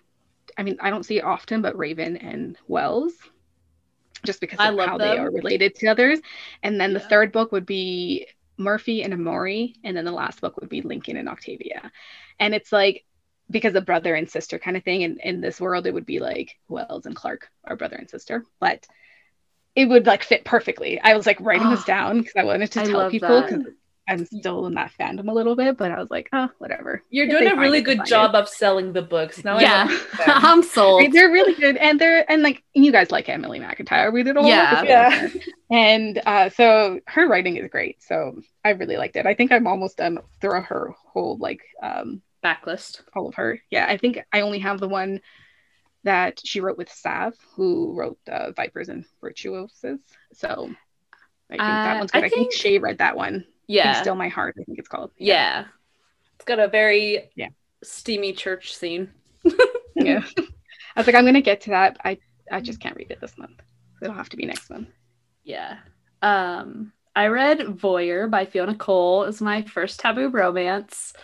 I 0.57 0.63
mean, 0.63 0.79
I 0.81 0.91
don't 0.91 1.05
see 1.05 1.19
it 1.19 1.25
often, 1.25 1.63
but 1.63 1.77
Raven 1.77 2.17
and 2.17 2.57
Wells, 2.69 3.13
just 4.25 4.41
because 4.41 4.61
I 4.61 4.69
of 4.69 4.75
love 4.75 4.89
how 4.91 4.99
them. 4.99 5.09
they 5.11 5.19
are 5.19 5.31
related 5.31 5.75
to 5.77 5.89
others. 5.89 6.21
And 6.63 6.81
then 6.81 6.93
the 6.93 7.01
third 7.01 7.33
book 7.33 7.53
would 7.53 7.67
be 7.67 8.27
Murphy 8.59 9.03
and 9.03 9.13
Emori, 9.15 9.75
and 9.85 9.97
then 9.97 10.05
the 10.05 10.13
last 10.13 10.41
book 10.41 10.57
would 10.61 10.69
be 10.71 10.83
Lincoln 10.83 11.17
and 11.17 11.29
Octavia. 11.29 11.91
And 12.39 12.55
it's 12.55 12.73
like 12.73 13.05
because 13.51 13.75
a 13.75 13.81
brother 13.81 14.15
and 14.15 14.29
sister 14.29 14.59
kind 14.59 14.77
of 14.77 14.85
thing. 14.85 15.05
And 15.05 15.21
in 15.23 15.41
this 15.41 15.61
world, 15.61 15.87
it 15.87 15.95
would 15.95 16.07
be 16.07 16.19
like 16.21 16.59
Wells 16.69 17.07
and 17.07 17.15
Clarke 17.15 17.49
are 17.65 17.77
brother 17.77 17.97
and 17.97 18.11
sister, 18.11 18.45
but 18.61 18.87
it 19.75 19.87
would 19.87 20.07
like 20.07 20.25
fit 20.25 20.45
perfectly. 20.45 21.01
I 21.01 21.15
was 21.17 21.27
like 21.27 21.41
writing 21.41 21.71
this 21.71 21.83
Oh, 21.83 21.85
down 21.85 22.19
because 22.19 22.37
I 22.37 22.45
wanted 22.45 22.73
to 22.73 22.81
I 22.81 22.85
tell 22.85 23.11
people 23.11 23.43
because 23.43 23.65
I'm 24.09 24.25
still 24.25 24.67
in 24.67 24.75
that 24.75 24.93
fandom 24.99 25.29
a 25.29 25.33
little 25.33 25.57
bit, 25.57 25.77
but 25.77 25.91
I 25.91 25.99
was 25.99 26.09
like, 26.11 26.29
oh, 26.33 26.49
whatever. 26.59 27.03
You're 27.11 27.27
If 27.27 27.33
doing 27.33 27.49
a 27.49 27.57
really 27.57 27.81
good 27.81 28.05
job 28.07 28.35
it. 28.35 28.39
of 28.39 28.49
selling 28.49 28.93
the 28.93 29.03
books. 29.03 29.43
Now 29.45 29.57
I 29.57 29.63
yeah. 29.63 29.99
I'm 30.27 30.63
sold. 30.63 31.13
they're 31.13 31.31
really 31.31 31.55
good, 31.55 31.77
and 31.87 32.01
they're 32.01 32.31
and 32.31 32.43
like 32.43 32.63
you 32.73 32.93
guys 32.93 33.11
like 33.11 33.29
Emily 33.29 33.59
McIntyre. 33.59 34.13
We 34.13 34.23
did 34.23 34.37
a 34.37 34.41
whole 34.41 34.49
Yeah. 34.49 34.83
Yeah. 34.85 35.29
and 35.71 36.23
uh, 36.25 36.51
so 36.51 37.01
her 37.09 37.27
writing 37.27 37.57
is 37.57 37.69
great. 37.71 38.03
So 38.03 38.41
I 38.65 38.71
really 38.71 38.97
liked 38.97 39.17
it. 39.17 39.27
I 39.27 39.35
think 39.35 39.51
I'm 39.51 39.67
almost 39.67 39.97
done 39.97 40.19
through 40.41 40.61
her 40.63 40.95
whole 41.13 41.37
like 41.39 41.63
um 41.83 42.23
Backlist. 42.45 43.01
all 43.15 43.27
of 43.29 43.35
her. 43.35 43.61
Yeah, 43.71 43.87
I 43.89 43.97
think 43.97 44.21
I 44.33 44.43
only 44.43 44.61
have 44.61 44.79
the 44.79 44.89
one 44.89 45.21
that 46.05 46.41
she 46.45 46.61
wrote 46.61 46.79
with 46.79 46.93
Sav, 46.93 47.35
who 47.57 47.93
wrote 47.99 48.19
uh, 48.31 48.53
Vipers 48.53 48.89
and 48.89 49.05
Virtuosos. 49.21 49.99
So 50.33 50.71
I 51.51 51.55
think 51.55 51.61
that 51.61 51.97
Uh, 51.97 51.99
one's 51.99 52.11
I 52.15 52.21
good. 52.21 52.27
I, 52.27 52.29
think 52.29 52.51
think- 52.51 52.53
Shay 52.53 52.79
read 52.79 52.99
that 52.99 53.17
one. 53.17 53.45
Be 53.69 53.75
Yeah, 53.75 54.01
Still 54.01 54.15
My 54.15 54.29
Heart, 54.29 54.57
I 54.61 54.65
think 54.65 54.79
it's 54.79 54.89
called. 54.89 55.11
yeah. 55.19 55.65
It's 56.37 56.45
got 56.45 56.59
a 56.59 56.69
very 56.69 57.31
Yeah. 57.35 57.49
steamy 57.83 58.33
church 58.33 58.75
scene. 58.77 59.11
Yeah. 59.99 60.21
I 60.37 61.01
was 61.01 61.07
like, 61.07 61.17
I'm 61.17 61.25
gonna 61.25 61.41
get 61.41 61.63
to 61.63 61.71
that. 61.71 61.97
I 62.05 62.19
I 62.53 62.61
just 62.61 62.81
can't 62.81 62.97
read 62.97 63.11
it 63.11 63.19
this 63.21 63.39
month. 63.39 63.63
It'll 64.03 64.15
have 64.15 64.29
to 64.29 64.37
be 64.37 64.45
next 64.45 64.69
month. 64.69 64.89
Yeah. 65.43 65.79
Um, 66.21 66.93
I 67.15 67.29
read 67.29 67.61
Voyeur 67.61 68.31
by 68.31 68.45
Fiona 68.45 68.75
Cole 68.75 69.25
is 69.25 69.41
my 69.41 69.63
first 69.63 69.99
taboo 70.01 70.29
romance. 70.29 71.15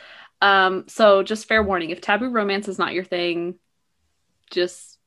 Um, 0.40 0.84
so 0.88 1.22
just 1.22 1.46
fair 1.46 1.62
warning, 1.62 1.90
if 1.90 2.00
taboo 2.00 2.30
romance 2.30 2.66
is 2.66 2.78
not 2.78 2.94
your 2.94 3.04
thing, 3.04 3.56
just 4.50 4.98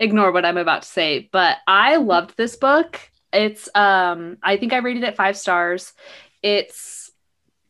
ignore 0.00 0.32
what 0.32 0.46
I'm 0.46 0.56
about 0.56 0.82
to 0.82 0.88
say. 0.88 1.28
But 1.30 1.58
I 1.66 1.96
loved 1.96 2.34
this 2.38 2.56
book. 2.56 2.98
It's 3.30 3.68
um, 3.74 4.38
I 4.42 4.56
think 4.56 4.72
I 4.72 4.78
rated 4.78 5.04
it 5.04 5.16
five 5.16 5.36
stars. 5.36 5.92
It's 6.42 7.10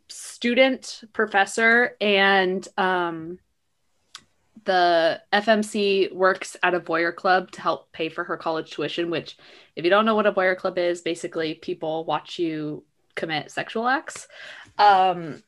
student, 0.08 1.02
professor, 1.12 1.96
and 2.00 2.66
um 2.76 3.38
the 4.64 5.20
FMC 5.32 6.14
works 6.14 6.56
at 6.62 6.74
a 6.74 6.80
voyeur 6.80 7.14
club 7.14 7.50
to 7.52 7.60
help 7.60 7.90
pay 7.92 8.08
for 8.08 8.22
her 8.24 8.36
college 8.36 8.70
tuition, 8.70 9.10
which 9.10 9.36
if 9.74 9.84
you 9.84 9.90
don't 9.90 10.04
know 10.04 10.14
what 10.14 10.26
a 10.26 10.32
voyeur 10.32 10.56
club 10.56 10.78
is, 10.78 11.00
basically 11.00 11.54
people 11.54 12.04
watch 12.04 12.38
you 12.38 12.84
commit 13.14 13.50
sexual 13.50 13.88
acts. 13.88 14.28
Um, 14.78 15.42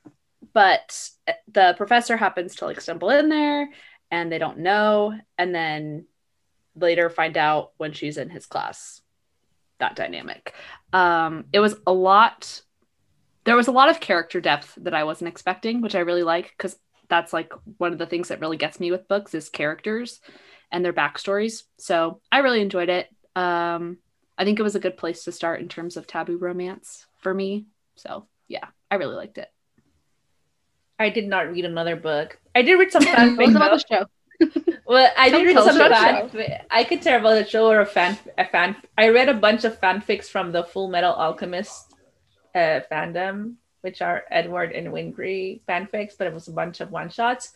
but 0.53 1.11
the 1.51 1.75
professor 1.77 2.17
happens 2.17 2.57
to 2.57 2.67
like 2.67 2.81
stumble 2.81 3.11
in 3.11 3.29
there 3.29 3.69
and 4.11 4.31
they 4.31 4.39
don't 4.39 4.59
know, 4.59 5.19
and 5.39 5.55
then 5.55 6.07
later 6.77 7.11
find 7.11 7.37
out 7.37 7.73
when 7.77 7.93
she's 7.93 8.17
in 8.17 8.31
his 8.31 8.47
class. 8.47 9.01
That 9.79 9.97
dynamic. 9.97 10.55
Um, 10.93 11.47
it 11.53 11.61
was 11.61 11.75
a 11.87 11.93
lot. 11.93 12.63
There 13.45 13.57
was 13.57 13.69
a 13.69 13.73
lot 13.73 13.91
of 13.91 14.01
character 14.01 14.41
depth 14.41 14.75
that 14.81 14.95
I 14.95 15.05
wasn't 15.05 15.29
expecting, 15.29 15.81
which 15.81 15.95
I 15.95 16.01
really 16.01 16.23
like 16.23 16.53
because 16.57 16.77
that's 17.09 17.33
like 17.33 17.53
one 17.79 17.93
of 17.93 17.99
the 17.99 18.07
things 18.07 18.29
that 18.29 18.41
really 18.41 18.57
gets 18.57 18.81
me 18.81 18.91
with 18.91 19.09
books 19.09 19.35
is 19.35 19.49
characters 19.49 20.21
and 20.73 20.85
their 20.85 20.93
backstories. 20.93 21.65
So 21.79 22.21
I 22.33 22.39
really 22.39 22.61
enjoyed 22.61 22.89
it. 22.89 23.09
Um, 23.37 23.99
I 24.39 24.45
think 24.45 24.59
it 24.59 24.63
was 24.63 24.75
a 24.75 24.81
good 24.81 24.97
place 24.97 25.25
to 25.25 25.33
start 25.33 25.61
in 25.61 25.69
terms 25.69 25.97
of 25.97 26.07
taboo 26.07 26.39
romance 26.39 27.07
for 27.19 27.33
me. 27.33 27.67
So 27.97 28.27
yeah, 28.49 28.67
I 28.91 28.97
really 28.97 29.15
liked 29.15 29.39
it. 29.39 29.51
I 30.99 31.11
did 31.11 31.27
not 31.29 31.51
read 31.51 31.65
another 31.65 31.97
book. 31.97 32.39
I 32.55 32.63
did 32.63 32.79
read 32.79 32.93
some 32.93 33.03
fanfic. 33.05 33.55
about 33.55 33.79
the 33.79 33.85
show? 33.89 34.07
Well, 34.87 35.11
I 35.17 35.31
did 35.31 35.47
read 35.47 35.57
some 35.57 35.79
fan. 35.79 36.31
I 36.71 36.85
could 36.85 37.01
tell 37.01 37.19
about 37.19 37.35
the 37.35 37.47
show 37.47 37.71
or 37.71 37.81
a 37.81 37.87
fan. 37.87 38.19
A 38.37 38.47
fan. 38.47 38.77
I 38.99 39.09
read 39.09 39.31
a 39.31 39.35
bunch 39.35 39.65
of 39.65 39.81
fanfics 39.81 40.27
from 40.27 40.53
the 40.53 40.63
Full 40.63 40.89
Metal 40.89 41.13
Alchemist 41.13 41.94
uh, 42.55 42.81
fandom, 42.91 43.55
which 43.81 44.01
are 44.01 44.25
Edward 44.31 44.73
and 44.73 44.89
Winry 44.89 45.61
fanfics, 45.69 46.17
but 46.17 46.27
it 46.27 46.35
was 46.35 46.49
a 46.49 46.53
bunch 46.53 46.81
of 46.81 46.91
one 46.91 47.11
shots. 47.11 47.53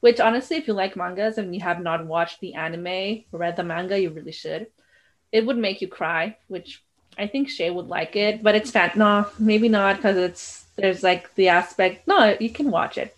Which 0.00 0.20
honestly, 0.20 0.56
if 0.56 0.66
you 0.66 0.74
like 0.74 0.96
mangas 0.96 1.38
and 1.38 1.54
you 1.54 1.60
have 1.60 1.80
not 1.80 2.06
watched 2.06 2.40
the 2.40 2.54
anime 2.54 3.24
or 3.32 3.38
read 3.40 3.56
the 3.56 3.64
manga, 3.64 3.98
you 4.00 4.10
really 4.10 4.32
should. 4.32 4.66
It 5.32 5.46
would 5.46 5.56
make 5.56 5.80
you 5.80 5.88
cry, 5.88 6.36
which 6.48 6.82
I 7.18 7.26
think 7.26 7.48
Shay 7.48 7.70
would 7.70 7.88
like 7.88 8.16
it, 8.16 8.42
but 8.42 8.54
it's 8.54 8.70
fan. 8.70 8.92
No, 8.96 9.26
maybe 9.38 9.68
not 9.68 9.96
because 9.96 10.16
it's 10.16 10.64
there's 10.76 11.02
like 11.02 11.34
the 11.34 11.48
aspect. 11.48 12.06
No, 12.06 12.36
you 12.38 12.50
can 12.50 12.70
watch 12.70 12.98
it. 12.98 13.16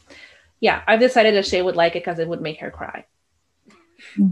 Yeah, 0.61 0.83
I've 0.87 1.01
decided 1.01 1.35
that 1.35 1.47
Shay 1.47 1.63
would 1.63 1.77
like 1.77 1.97
it 1.97 2.05
because 2.05 2.19
it 2.19 2.29
would 2.29 2.41
make 2.41 2.61
her 2.61 2.71
cry. 2.71 3.05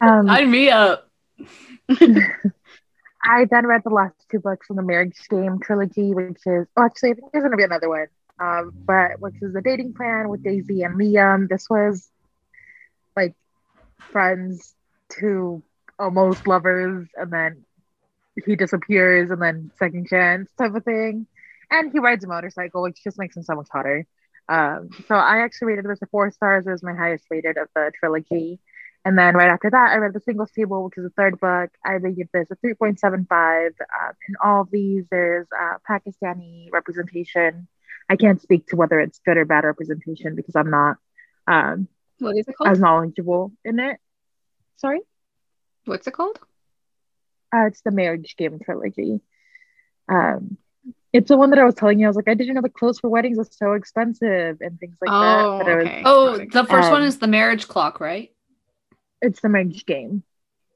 Um, 0.00 0.26
Sign 0.26 0.50
me 0.50 0.68
up. 0.70 1.08
I 3.24 3.46
then 3.50 3.66
read 3.66 3.82
the 3.84 3.90
last 3.90 4.14
two 4.30 4.38
books 4.38 4.68
in 4.68 4.76
the 4.76 4.82
Marriage 4.82 5.16
Game 5.30 5.58
trilogy, 5.60 6.14
which 6.14 6.42
is 6.46 6.66
oh, 6.76 6.84
actually 6.84 7.12
I 7.12 7.14
think 7.14 7.32
there's 7.32 7.42
gonna 7.42 7.56
be 7.56 7.64
another 7.64 7.88
one. 7.88 8.06
Um, 8.38 8.72
but 8.84 9.20
which 9.20 9.36
is 9.40 9.54
the 9.54 9.62
dating 9.62 9.94
plan 9.94 10.28
with 10.28 10.42
Daisy 10.42 10.82
and 10.82 10.98
Liam. 10.98 11.48
This 11.48 11.66
was 11.70 12.10
like 13.16 13.34
friends 13.98 14.74
to 15.20 15.62
almost 15.98 16.46
lovers, 16.46 17.08
and 17.16 17.32
then 17.32 17.64
he 18.44 18.56
disappears, 18.56 19.30
and 19.30 19.40
then 19.40 19.70
second 19.78 20.08
chance 20.08 20.50
type 20.58 20.74
of 20.74 20.84
thing. 20.84 21.26
And 21.70 21.92
he 21.92 22.00
rides 22.00 22.24
a 22.24 22.28
motorcycle, 22.28 22.82
which 22.82 23.02
just 23.02 23.18
makes 23.18 23.36
him 23.36 23.42
so 23.44 23.54
much 23.54 23.68
hotter. 23.72 24.06
Um, 24.48 24.90
so 25.08 25.14
I 25.14 25.38
actually 25.38 25.68
rated 25.68 25.86
this 25.86 26.02
a 26.02 26.06
four 26.06 26.30
stars. 26.30 26.66
It 26.66 26.70
was 26.70 26.82
my 26.82 26.94
highest 26.94 27.24
rated 27.30 27.56
of 27.56 27.68
the 27.74 27.90
trilogy. 27.98 28.60
And 29.06 29.18
then 29.18 29.34
right 29.34 29.50
after 29.50 29.68
that, 29.70 29.90
I 29.90 29.96
read 29.96 30.14
The 30.14 30.20
Singles 30.20 30.50
Table, 30.52 30.84
which 30.84 30.96
is 30.96 31.04
the 31.04 31.10
third 31.10 31.38
book. 31.38 31.70
I 31.84 31.92
rated 31.94 32.28
this 32.32 32.48
a 32.50 32.56
3.75. 32.56 33.66
Um, 33.66 33.72
in 34.28 34.34
all 34.42 34.62
of 34.62 34.70
these, 34.70 35.04
there's 35.10 35.46
uh, 35.52 35.74
Pakistani 35.88 36.68
representation. 36.72 37.68
I 38.08 38.16
can't 38.16 38.40
speak 38.40 38.66
to 38.68 38.76
whether 38.76 38.98
it's 39.00 39.18
good 39.24 39.36
or 39.36 39.44
bad 39.44 39.64
representation 39.64 40.34
because 40.34 40.56
I'm 40.56 40.70
not 40.70 40.96
um, 41.46 41.88
What 42.18 42.36
is 42.38 42.48
it 42.48 42.56
called? 42.56 42.70
as 42.70 42.78
knowledgeable 42.78 43.52
in 43.64 43.78
it. 43.78 43.98
Sorry? 44.76 45.00
What's 45.84 46.06
it 46.06 46.12
called? 46.14 46.38
Uh, 47.54 47.66
it's 47.66 47.82
the 47.82 47.90
Marriage 47.90 48.34
Game 48.38 48.58
trilogy. 48.64 49.20
Um, 50.08 50.56
it's 51.12 51.28
the 51.28 51.36
one 51.36 51.50
that 51.50 51.58
I 51.58 51.64
was 51.64 51.74
telling 51.74 52.00
you. 52.00 52.06
I 52.06 52.08
was 52.08 52.16
like, 52.16 52.28
I 52.28 52.34
didn't 52.34 52.54
know 52.54 52.62
the 52.62 52.68
clothes 52.68 52.98
for 53.00 53.08
weddings 53.08 53.38
was 53.38 53.54
so 53.56 53.72
expensive 53.74 54.58
and 54.60 54.80
things 54.80 54.96
like 55.00 55.10
Oh, 55.12 55.20
that. 55.20 55.58
But 55.58 55.68
it 55.68 55.76
was. 55.76 56.02
Oh, 56.06 56.38
the 56.38 56.66
first 56.68 56.90
one 56.90 57.02
Um, 57.02 57.08
is 57.08 57.18
the 57.18 57.26
marriage 57.28 57.68
clock, 57.68 58.00
right? 58.00 58.33
It's 59.24 59.40
the 59.40 59.48
Marriage 59.48 59.86
Game. 59.86 60.22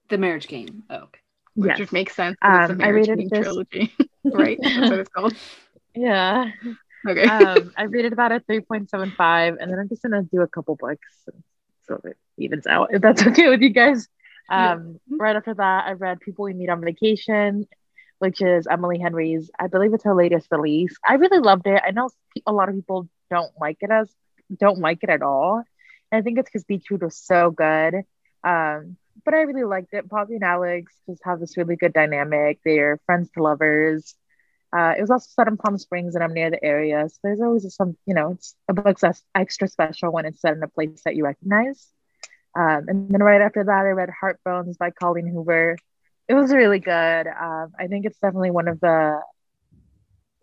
The 0.08 0.18
marriage 0.18 0.48
game. 0.48 0.84
Oh, 0.88 0.96
okay. 0.96 1.20
Which 1.54 1.68
Yes. 1.70 1.78
would 1.80 1.92
make 1.92 2.10
sense. 2.10 2.36
Um, 2.40 2.52
a 2.52 2.64
I 2.64 2.66
marriage 2.74 3.08
rated 3.08 3.18
game 3.18 3.28
this- 3.30 3.40
trilogy, 3.44 3.92
right? 4.24 4.58
That's 4.62 4.90
what 4.90 4.98
it's 5.00 5.10
called. 5.10 5.34
Yeah. 5.94 6.50
Okay. 7.06 7.24
um, 7.24 7.72
I 7.76 7.82
rated 7.84 8.12
about 8.12 8.32
a 8.32 8.40
3.75, 8.40 9.56
and 9.60 9.70
then 9.70 9.78
I'm 9.78 9.88
just 9.88 10.02
gonna 10.02 10.22
do 10.22 10.40
a 10.40 10.48
couple 10.48 10.76
books 10.76 11.06
so 11.86 12.00
it 12.04 12.16
evens 12.36 12.66
out, 12.66 12.92
if 12.92 13.00
that's 13.02 13.26
okay 13.26 13.48
with 13.48 13.60
you 13.60 13.70
guys. 13.70 14.08
Um, 14.50 14.98
right 15.10 15.36
after 15.36 15.54
that, 15.54 15.84
I 15.86 15.92
read 15.92 16.20
People 16.20 16.44
We 16.46 16.54
Meet 16.54 16.70
on 16.70 16.80
Vacation, 16.82 17.66
which 18.18 18.40
is 18.40 18.66
Emily 18.66 18.98
Henry's, 18.98 19.50
I 19.58 19.66
believe 19.68 19.92
it's 19.94 20.04
her 20.04 20.14
latest 20.14 20.48
release. 20.50 20.96
I 21.06 21.14
really 21.14 21.40
loved 21.40 21.66
it. 21.66 21.82
I 21.84 21.90
know 21.90 22.08
a 22.46 22.52
lot 22.52 22.68
of 22.68 22.74
people 22.74 23.08
don't 23.30 23.52
like 23.60 23.78
it 23.80 23.90
as 23.90 24.10
don't 24.58 24.78
like 24.78 24.98
it 25.02 25.10
at 25.10 25.22
all. 25.22 25.62
And 26.10 26.18
I 26.18 26.22
think 26.22 26.38
it's 26.38 26.48
because 26.48 26.64
Beach 26.64 26.86
Read 26.90 27.02
was 27.02 27.16
so 27.16 27.50
good. 27.50 27.94
Um, 28.48 28.96
but 29.24 29.34
I 29.34 29.42
really 29.42 29.64
liked 29.64 29.92
it. 29.92 30.08
Poppy 30.08 30.36
and 30.36 30.44
Alex 30.44 30.94
just 31.06 31.22
have 31.24 31.38
this 31.40 31.56
really 31.58 31.76
good 31.76 31.92
dynamic. 31.92 32.60
They're 32.64 32.98
friends 33.04 33.30
to 33.34 33.42
lovers. 33.42 34.14
Uh, 34.74 34.94
it 34.96 35.00
was 35.00 35.10
also 35.10 35.28
set 35.30 35.48
in 35.48 35.56
Palm 35.56 35.76
Springs, 35.78 36.14
and 36.14 36.22
I'm 36.22 36.34
near 36.34 36.50
the 36.50 36.62
area, 36.62 37.08
so 37.08 37.18
there's 37.22 37.40
always 37.40 37.74
some, 37.74 37.96
you 38.06 38.14
know, 38.14 38.32
it's 38.32 38.54
a 38.68 38.74
book's 38.74 39.02
extra 39.34 39.66
special 39.66 40.12
when 40.12 40.26
it's 40.26 40.40
set 40.42 40.56
in 40.56 40.62
a 40.62 40.68
place 40.68 41.02
that 41.04 41.16
you 41.16 41.24
recognize. 41.24 41.88
Um, 42.54 42.84
and 42.88 43.10
then 43.10 43.22
right 43.22 43.40
after 43.40 43.64
that, 43.64 43.86
I 43.86 43.90
read 43.90 44.10
Heartbones 44.10 44.76
by 44.76 44.90
Colleen 44.90 45.26
Hoover. 45.26 45.76
It 46.28 46.34
was 46.34 46.52
really 46.52 46.80
good. 46.80 47.26
Um, 47.26 47.72
I 47.78 47.86
think 47.88 48.04
it's 48.04 48.18
definitely 48.18 48.50
one 48.50 48.68
of 48.68 48.78
the 48.80 49.20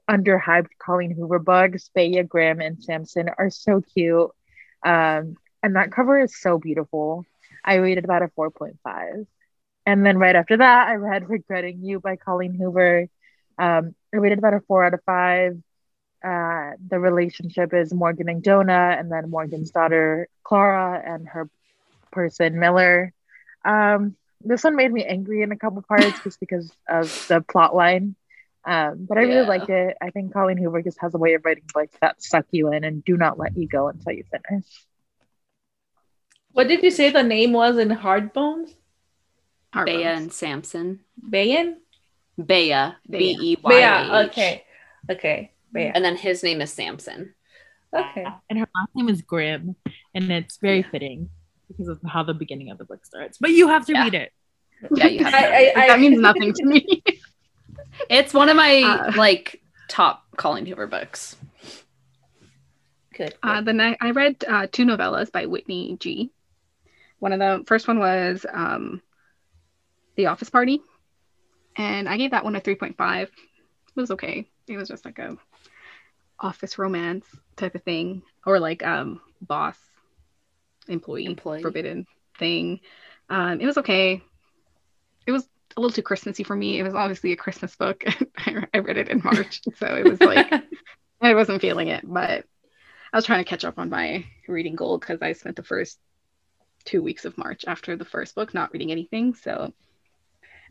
underhyped 0.10 0.70
Colleen 0.80 1.12
Hoover 1.12 1.40
books. 1.40 1.92
Beyah, 1.96 2.28
Graham, 2.28 2.62
and 2.62 2.84
Samson 2.84 3.30
are 3.38 3.52
so 3.52 3.82
cute, 3.94 4.32
um, 4.84 5.36
and 5.62 5.76
that 5.76 5.92
cover 5.92 6.20
is 6.20 6.40
so 6.40 6.58
beautiful. 6.58 7.26
I 7.66 7.76
rated 7.76 8.06
about 8.06 8.24
a 8.24 8.30
4.5. 8.30 9.28
And 9.88 10.06
then 10.06 10.18
right 10.20 10.36
after 10.36 10.58
that, 10.58 10.88
I 10.90 10.96
read 10.96 11.30
Regretting 11.30 11.84
You 11.84 12.00
by 12.00 12.16
Colleen 12.16 12.56
Hoover. 12.56 13.08
Um, 13.58 13.96
I 14.14 14.18
rated 14.18 14.40
about 14.40 14.54
a 14.54 14.62
four 14.62 14.84
out 14.86 14.94
of 14.94 15.02
five. 15.06 15.58
Uh, 16.24 16.72
the 16.88 17.00
relationship 17.00 17.74
is 17.74 17.94
Morgan 17.94 18.30
and 18.30 18.44
Jonah, 18.44 18.96
and 18.98 19.12
then 19.12 19.30
Morgan's 19.30 19.72
daughter 19.72 20.28
Clara 20.44 21.02
and 21.06 21.28
her 21.30 21.50
person 22.12 22.60
Miller. 22.60 23.14
Um, 23.64 24.16
this 24.42 24.64
one 24.64 24.76
made 24.76 24.92
me 24.92 25.06
angry 25.06 25.42
in 25.44 25.52
a 25.52 25.58
couple 25.58 25.82
parts 25.84 26.22
just 26.24 26.40
because 26.40 26.72
of 26.90 27.12
the 27.28 27.42
plot 27.42 27.76
line. 27.76 28.16
Um, 28.66 29.06
but 29.08 29.18
I 29.18 29.22
really 29.22 29.42
Yeah. 29.44 29.48
liked 29.48 29.70
it. 29.70 29.98
I 30.02 30.10
think 30.12 30.34
Colleen 30.34 30.58
Hoover 30.58 30.82
just 30.82 31.00
has 31.02 31.14
a 31.14 31.20
way 31.20 31.36
of 31.36 31.46
writing 31.46 31.66
books 31.74 31.96
that 32.02 32.22
suck 32.22 32.46
you 32.52 32.72
in 32.74 32.84
and 32.84 33.04
do 33.04 33.18
not 33.18 33.38
let 33.38 33.56
you 33.56 33.68
go 33.68 33.88
until 33.90 34.14
you 34.14 34.24
finish. 34.24 34.66
What 36.56 36.70
did 36.70 36.84
you 36.84 36.90
say 36.92 37.10
the 37.12 37.22
name 37.22 37.52
was 37.52 37.78
in 37.78 37.90
Hardbones? 37.90 38.72
Heartbones. 39.74 39.86
Bea 39.86 40.04
and 40.04 40.32
Samson. 40.32 41.02
Bayan? 41.22 41.82
Bea. 42.38 42.94
Bea. 43.10 43.20
B 43.20 43.38
E 43.42 43.58
Y 43.62 43.74
A 43.74 43.76
H. 43.76 43.82
Yeah, 43.82 44.20
okay. 44.28 44.64
Okay. 45.12 45.52
Yeah. 45.76 45.92
and 45.94 46.04
then 46.06 46.16
his 46.16 46.42
name 46.44 46.62
is 46.62 46.72
Samson. 46.72 47.36
Okay. 47.94 48.26
And 48.50 48.58
her 48.60 48.68
last 48.74 48.96
name 48.96 49.10
is 49.10 49.22
Grimm, 49.22 49.76
and 50.16 50.32
it's 50.32 50.56
very 50.58 50.82
fitting 50.84 51.30
because 51.68 51.90
of 51.90 52.00
how 52.08 52.24
the 52.24 52.34
beginning 52.34 52.70
of 52.72 52.78
the 52.78 52.86
book 52.86 53.06
starts. 53.06 53.38
But 53.38 53.52
you 53.52 53.68
have 53.68 53.86
to 53.88 53.92
Yeah. 53.94 54.04
read 54.04 54.14
it. 54.14 54.32
Yeah, 54.96 55.08
you 55.08 55.24
have 55.26 55.34
to. 55.34 55.38
I, 55.56 55.72
I, 55.76 55.88
that 55.88 55.90
I, 55.92 55.98
means 55.98 56.20
nothing 56.20 56.54
to 56.54 56.66
me. 56.66 57.04
It's 58.10 58.34
one 58.34 58.48
of 58.50 58.56
my 58.56 58.82
Uh, 58.82 59.12
like 59.18 59.62
top 59.90 60.24
Colleen 60.38 60.66
Hoover 60.66 60.88
books. 60.88 61.36
good. 63.14 63.34
Uh, 63.44 63.62
the 63.62 63.74
ne- 63.74 63.98
I 64.02 64.12
read 64.12 64.44
uh, 64.48 64.68
two 64.72 64.86
novellas 64.86 65.32
by 65.32 65.46
Whitney 65.46 65.96
G. 66.00 66.32
One 67.20 67.34
of 67.34 67.40
the 67.40 67.64
first 67.66 67.88
one 67.88 68.00
was 68.00 68.46
um, 68.52 69.02
The 70.16 70.28
Office 70.28 70.50
Party, 70.50 70.82
and 71.76 72.08
I 72.08 72.18
gave 72.18 72.32
that 72.32 72.44
one 72.44 72.56
a 72.56 72.60
three 72.60 72.76
point 72.76 72.98
five. 72.98 73.30
It 73.96 74.00
was 74.00 74.12
okay. 74.12 74.48
It 74.68 74.78
was 74.78 74.90
just 74.90 75.06
like 75.06 75.20
a 75.20 75.38
office 76.40 76.78
romance 76.78 77.26
type 77.56 77.76
of 77.76 77.84
thing, 77.84 78.22
or 78.46 78.60
like 78.60 78.86
um, 78.86 79.22
boss 79.42 79.78
employee, 80.88 81.26
Employee. 81.26 81.62
forbidden 81.62 82.06
thing. 82.38 82.82
Um, 83.30 83.60
it 83.62 83.66
was 83.66 83.78
okay. 83.80 84.22
It 85.26 85.32
was 85.32 85.48
a 85.76 85.82
little 85.82 85.94
too 85.94 86.02
Christmassy 86.04 86.44
for 86.44 86.56
me. 86.56 86.80
It 86.80 86.84
was 86.84 86.94
obviously 86.94 87.32
a 87.32 87.38
Christmas 87.38 87.76
book. 87.76 88.04
I, 88.38 88.68
I 88.74 88.80
read 88.80 88.98
it 88.98 89.10
in 89.10 89.22
March, 89.24 89.62
so 89.78 89.88
it 89.88 90.08
was 90.08 90.22
like 90.22 90.52
I 91.22 91.34
wasn't 91.34 91.62
feeling 91.62 91.88
it, 91.88 92.04
but 92.06 92.46
I 93.14 93.18
was 93.18 93.26
trying 93.26 93.44
to 93.44 93.50
catch 93.50 93.64
up 93.66 93.80
on 93.80 93.90
my 93.90 94.26
reading 94.48 94.76
goal 94.76 94.98
because 94.98 95.22
I 95.22 95.34
spent 95.34 95.56
the 95.56 95.64
first 95.64 95.98
two 96.86 97.02
weeks 97.02 97.26
of 97.26 97.38
March 97.38 97.66
after 97.68 97.96
the 97.96 98.06
first 98.06 98.36
book 98.36 98.54
not 98.54 98.72
reading 98.72 98.92
anything. 98.92 99.34
So, 99.34 99.74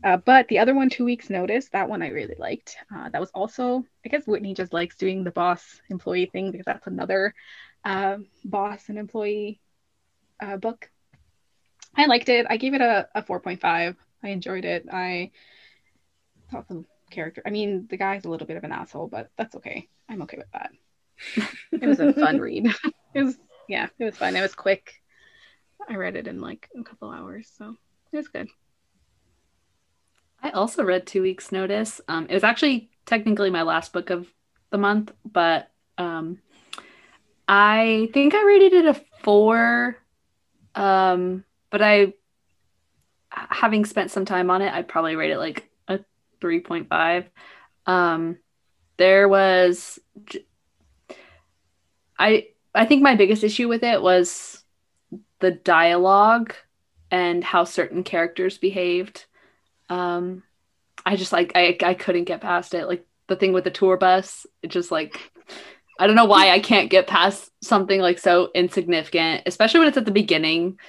uh, 0.03 0.17
but 0.17 0.47
the 0.47 0.59
other 0.59 0.75
one, 0.75 0.89
Two 0.89 1.05
Weeks 1.05 1.29
Notice, 1.29 1.69
that 1.69 1.89
one 1.89 2.01
I 2.01 2.09
really 2.09 2.35
liked. 2.37 2.77
Uh, 2.93 3.09
that 3.09 3.21
was 3.21 3.31
also, 3.31 3.85
I 4.05 4.09
guess 4.09 4.27
Whitney 4.27 4.53
just 4.53 4.73
likes 4.73 4.95
doing 4.97 5.23
the 5.23 5.31
boss 5.31 5.81
employee 5.89 6.25
thing 6.25 6.51
because 6.51 6.65
that's 6.65 6.87
another 6.87 7.33
uh, 7.83 8.17
boss 8.43 8.89
and 8.89 8.97
employee 8.97 9.59
uh, 10.39 10.57
book. 10.57 10.89
I 11.95 12.07
liked 12.07 12.29
it. 12.29 12.45
I 12.49 12.57
gave 12.57 12.73
it 12.73 12.81
a, 12.81 13.07
a 13.15 13.23
4.5. 13.23 13.95
I 14.23 14.29
enjoyed 14.29 14.65
it. 14.65 14.85
I 14.91 15.31
thought 16.51 16.67
the 16.67 16.83
character, 17.09 17.41
I 17.45 17.49
mean, 17.51 17.87
the 17.89 17.97
guy's 17.97 18.25
a 18.25 18.29
little 18.29 18.47
bit 18.47 18.57
of 18.57 18.63
an 18.63 18.71
asshole, 18.71 19.07
but 19.07 19.29
that's 19.37 19.55
okay. 19.55 19.87
I'm 20.09 20.21
okay 20.23 20.37
with 20.37 20.51
that. 20.51 20.71
it 21.71 21.87
was 21.87 21.99
a 21.99 22.13
fun 22.13 22.39
read. 22.39 22.67
It 23.13 23.23
was 23.23 23.37
yeah, 23.69 23.87
it 23.97 24.03
was 24.03 24.17
fun. 24.17 24.35
It 24.35 24.41
was 24.41 24.53
quick. 24.55 25.01
I 25.89 25.95
read 25.95 26.15
it 26.15 26.27
in 26.27 26.41
like 26.41 26.69
a 26.79 26.83
couple 26.83 27.11
hours, 27.11 27.51
so 27.57 27.75
it 28.11 28.17
was 28.17 28.27
good. 28.27 28.47
I 30.41 30.51
also 30.51 30.83
read 30.83 31.07
Two 31.07 31.21
Weeks 31.21 31.51
Notice. 31.51 32.01
Um, 32.07 32.27
it 32.29 32.33
was 32.33 32.43
actually 32.43 32.89
technically 33.05 33.49
my 33.49 33.63
last 33.63 33.93
book 33.93 34.09
of 34.09 34.27
the 34.69 34.77
month, 34.77 35.11
but 35.25 35.71
um, 35.97 36.39
I 37.47 38.09
think 38.13 38.35
I 38.35 38.43
rated 38.43 38.73
it 38.73 38.85
a 38.85 39.01
four. 39.23 39.97
Um, 40.75 41.45
but 41.69 41.81
I, 41.81 42.13
having 43.29 43.85
spent 43.85 44.11
some 44.11 44.25
time 44.25 44.49
on 44.49 44.61
it, 44.61 44.73
I'd 44.73 44.87
probably 44.87 45.15
rate 45.15 45.31
it 45.31 45.37
like 45.37 45.69
a 45.87 45.99
3.5. 46.41 47.25
Um, 47.85 48.37
there 48.97 49.27
was, 49.27 49.99
I, 52.17 52.47
I 52.73 52.85
think 52.85 53.01
my 53.01 53.15
biggest 53.15 53.43
issue 53.43 53.67
with 53.67 53.83
it 53.83 54.01
was 54.01 54.63
the 55.39 55.51
dialogue 55.51 56.53
and 57.11 57.43
how 57.43 57.63
certain 57.63 58.03
characters 58.03 58.57
behaved. 58.57 59.25
Um 59.89 60.43
i 61.05 61.15
just 61.15 61.31
like 61.31 61.51
i 61.55 61.77
i 61.83 61.93
couldn't 61.93 62.23
get 62.25 62.41
past 62.41 62.73
it. 62.73 62.87
Like 62.87 63.05
the 63.27 63.35
thing 63.35 63.53
with 63.53 63.63
the 63.63 63.71
tour 63.71 63.97
bus 63.97 64.45
it 64.61 64.67
just 64.67 64.91
like 64.91 65.31
i 65.99 66.05
don't 66.05 66.15
know 66.15 66.25
why 66.25 66.49
i 66.51 66.59
can't 66.59 66.91
get 66.91 67.07
past 67.07 67.51
something 67.61 67.99
like 67.99 68.19
so 68.19 68.51
insignificant 68.53 69.41
especially 69.47 69.79
when 69.79 69.87
it's 69.87 69.97
at 69.97 70.05
the 70.05 70.11
beginning. 70.11 70.79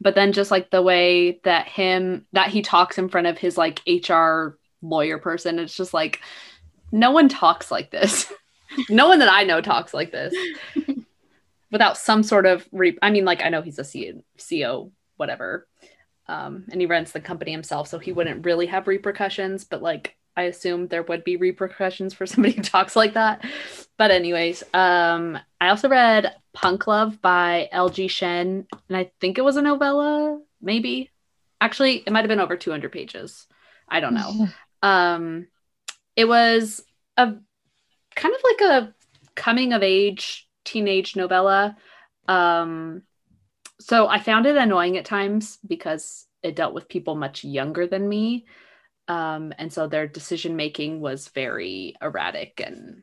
But 0.00 0.16
then 0.16 0.32
just 0.32 0.50
like 0.50 0.70
the 0.70 0.82
way 0.82 1.40
that 1.44 1.68
him 1.68 2.26
that 2.32 2.48
he 2.48 2.62
talks 2.62 2.98
in 2.98 3.08
front 3.08 3.28
of 3.28 3.38
his 3.38 3.56
like 3.56 3.80
hr 3.86 4.58
lawyer 4.82 5.18
person 5.18 5.58
it's 5.60 5.76
just 5.76 5.94
like 5.94 6.20
no 6.90 7.12
one 7.12 7.28
talks 7.28 7.70
like 7.70 7.90
this. 7.90 8.30
No 8.88 9.06
one 9.06 9.18
that 9.18 9.30
i 9.30 9.44
know 9.44 9.60
talks 9.60 9.92
like 9.92 10.12
this 10.12 10.34
without 11.72 11.98
some 11.98 12.22
sort 12.22 12.46
of 12.46 12.68
re- 12.70 12.98
i 13.02 13.10
mean 13.10 13.24
like 13.24 13.42
i 13.42 13.48
know 13.48 13.62
he's 13.62 13.78
a 13.80 13.84
C- 13.84 14.22
co 14.38 14.92
whatever 15.16 15.66
um, 16.28 16.64
and 16.70 16.80
he 16.80 16.86
runs 16.86 17.12
the 17.12 17.20
company 17.20 17.50
himself, 17.52 17.88
so 17.88 17.98
he 17.98 18.12
wouldn't 18.12 18.46
really 18.46 18.66
have 18.66 18.86
repercussions. 18.86 19.64
But 19.64 19.82
like, 19.82 20.16
I 20.36 20.44
assume 20.44 20.88
there 20.88 21.02
would 21.02 21.24
be 21.24 21.36
repercussions 21.36 22.14
for 22.14 22.26
somebody 22.26 22.54
who 22.54 22.62
talks 22.62 22.96
like 22.96 23.14
that. 23.14 23.44
But 23.98 24.10
anyways, 24.10 24.62
um, 24.72 25.38
I 25.60 25.68
also 25.68 25.88
read 25.88 26.34
Punk 26.52 26.86
Love 26.86 27.20
by 27.20 27.68
L.J. 27.72 28.08
Shen, 28.08 28.66
and 28.88 28.96
I 28.96 29.10
think 29.20 29.38
it 29.38 29.44
was 29.44 29.56
a 29.56 29.62
novella, 29.62 30.40
maybe. 30.60 31.10
Actually, 31.60 31.96
it 31.96 32.12
might 32.12 32.20
have 32.20 32.28
been 32.28 32.40
over 32.40 32.56
200 32.56 32.90
pages. 32.90 33.46
I 33.88 34.00
don't 34.00 34.14
know. 34.14 34.48
Um, 34.84 35.46
it 36.16 36.24
was 36.24 36.82
a 37.16 37.34
kind 38.16 38.34
of 38.34 38.40
like 38.42 38.60
a 38.62 38.94
coming 39.36 39.72
of 39.72 39.84
age 39.84 40.48
teenage 40.64 41.16
novella. 41.16 41.76
Um, 42.28 43.02
so 43.80 44.08
I 44.08 44.20
found 44.20 44.46
it 44.46 44.56
annoying 44.56 44.96
at 44.96 45.04
times 45.04 45.58
because 45.66 46.26
it 46.42 46.56
dealt 46.56 46.74
with 46.74 46.88
people 46.88 47.14
much 47.14 47.44
younger 47.44 47.86
than 47.86 48.08
me. 48.08 48.46
Um, 49.08 49.52
and 49.58 49.72
so 49.72 49.86
their 49.86 50.06
decision 50.06 50.56
making 50.56 51.00
was 51.00 51.28
very 51.28 51.96
erratic 52.00 52.62
and 52.64 53.02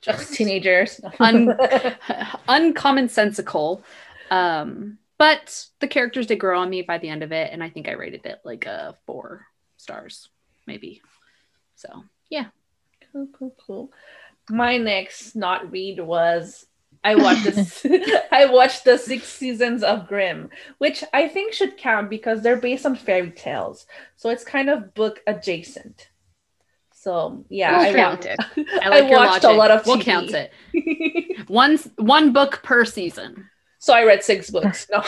Just 0.00 0.32
teenagers. 0.36 1.00
Un- 1.18 1.48
uncommonsensical. 2.48 3.82
Um, 4.30 4.98
but 5.18 5.66
the 5.80 5.88
characters 5.88 6.26
did 6.26 6.40
grow 6.40 6.60
on 6.60 6.70
me 6.70 6.82
by 6.82 6.98
the 6.98 7.08
end 7.08 7.22
of 7.22 7.32
it, 7.32 7.50
and 7.52 7.62
I 7.62 7.68
think 7.68 7.88
I 7.88 7.92
rated 7.92 8.24
it 8.24 8.40
like 8.44 8.64
a 8.66 8.96
four 9.04 9.46
stars, 9.76 10.30
maybe. 10.66 11.02
So 11.74 12.04
yeah. 12.30 12.46
Cool, 13.12 13.28
cool, 13.32 13.54
cool. 13.66 13.92
My 14.50 14.76
next 14.76 15.34
not 15.36 15.70
read 15.70 16.00
was 16.00 16.66
I 17.02 17.14
watched 17.14 17.44
this. 17.44 17.86
I 18.32 18.46
watched 18.46 18.84
the 18.84 18.98
six 18.98 19.24
seasons 19.28 19.82
of 19.82 20.06
Grimm, 20.08 20.50
which 20.78 21.02
I 21.14 21.28
think 21.28 21.52
should 21.54 21.76
count 21.78 22.10
because 22.10 22.42
they're 22.42 22.56
based 22.60 22.84
on 22.86 22.96
fairy 22.96 23.30
tales, 23.30 23.86
so 24.16 24.28
it's 24.30 24.44
kind 24.44 24.68
of 24.68 24.92
book 24.94 25.20
adjacent. 25.26 26.08
So 26.92 27.44
yeah, 27.48 27.78
We'll 27.78 27.88
I, 27.88 27.94
count 27.94 28.26
wa- 28.26 28.30
it. 28.56 28.66
I 28.82 28.88
like 28.90 29.08
your 29.08 29.18
watched 29.18 29.44
logic. 29.44 29.50
a 29.50 29.52
lot 29.58 29.70
of 29.70 29.86
We'll 29.86 30.00
count 30.02 30.30
it. 30.32 31.48
One 31.48 31.78
one 31.96 32.32
book 32.34 32.60
per 32.62 32.84
season. 32.84 33.48
so 33.78 33.94
I 33.94 34.04
read 34.04 34.22
six 34.22 34.50
books. 34.50 34.86
No. 34.90 35.00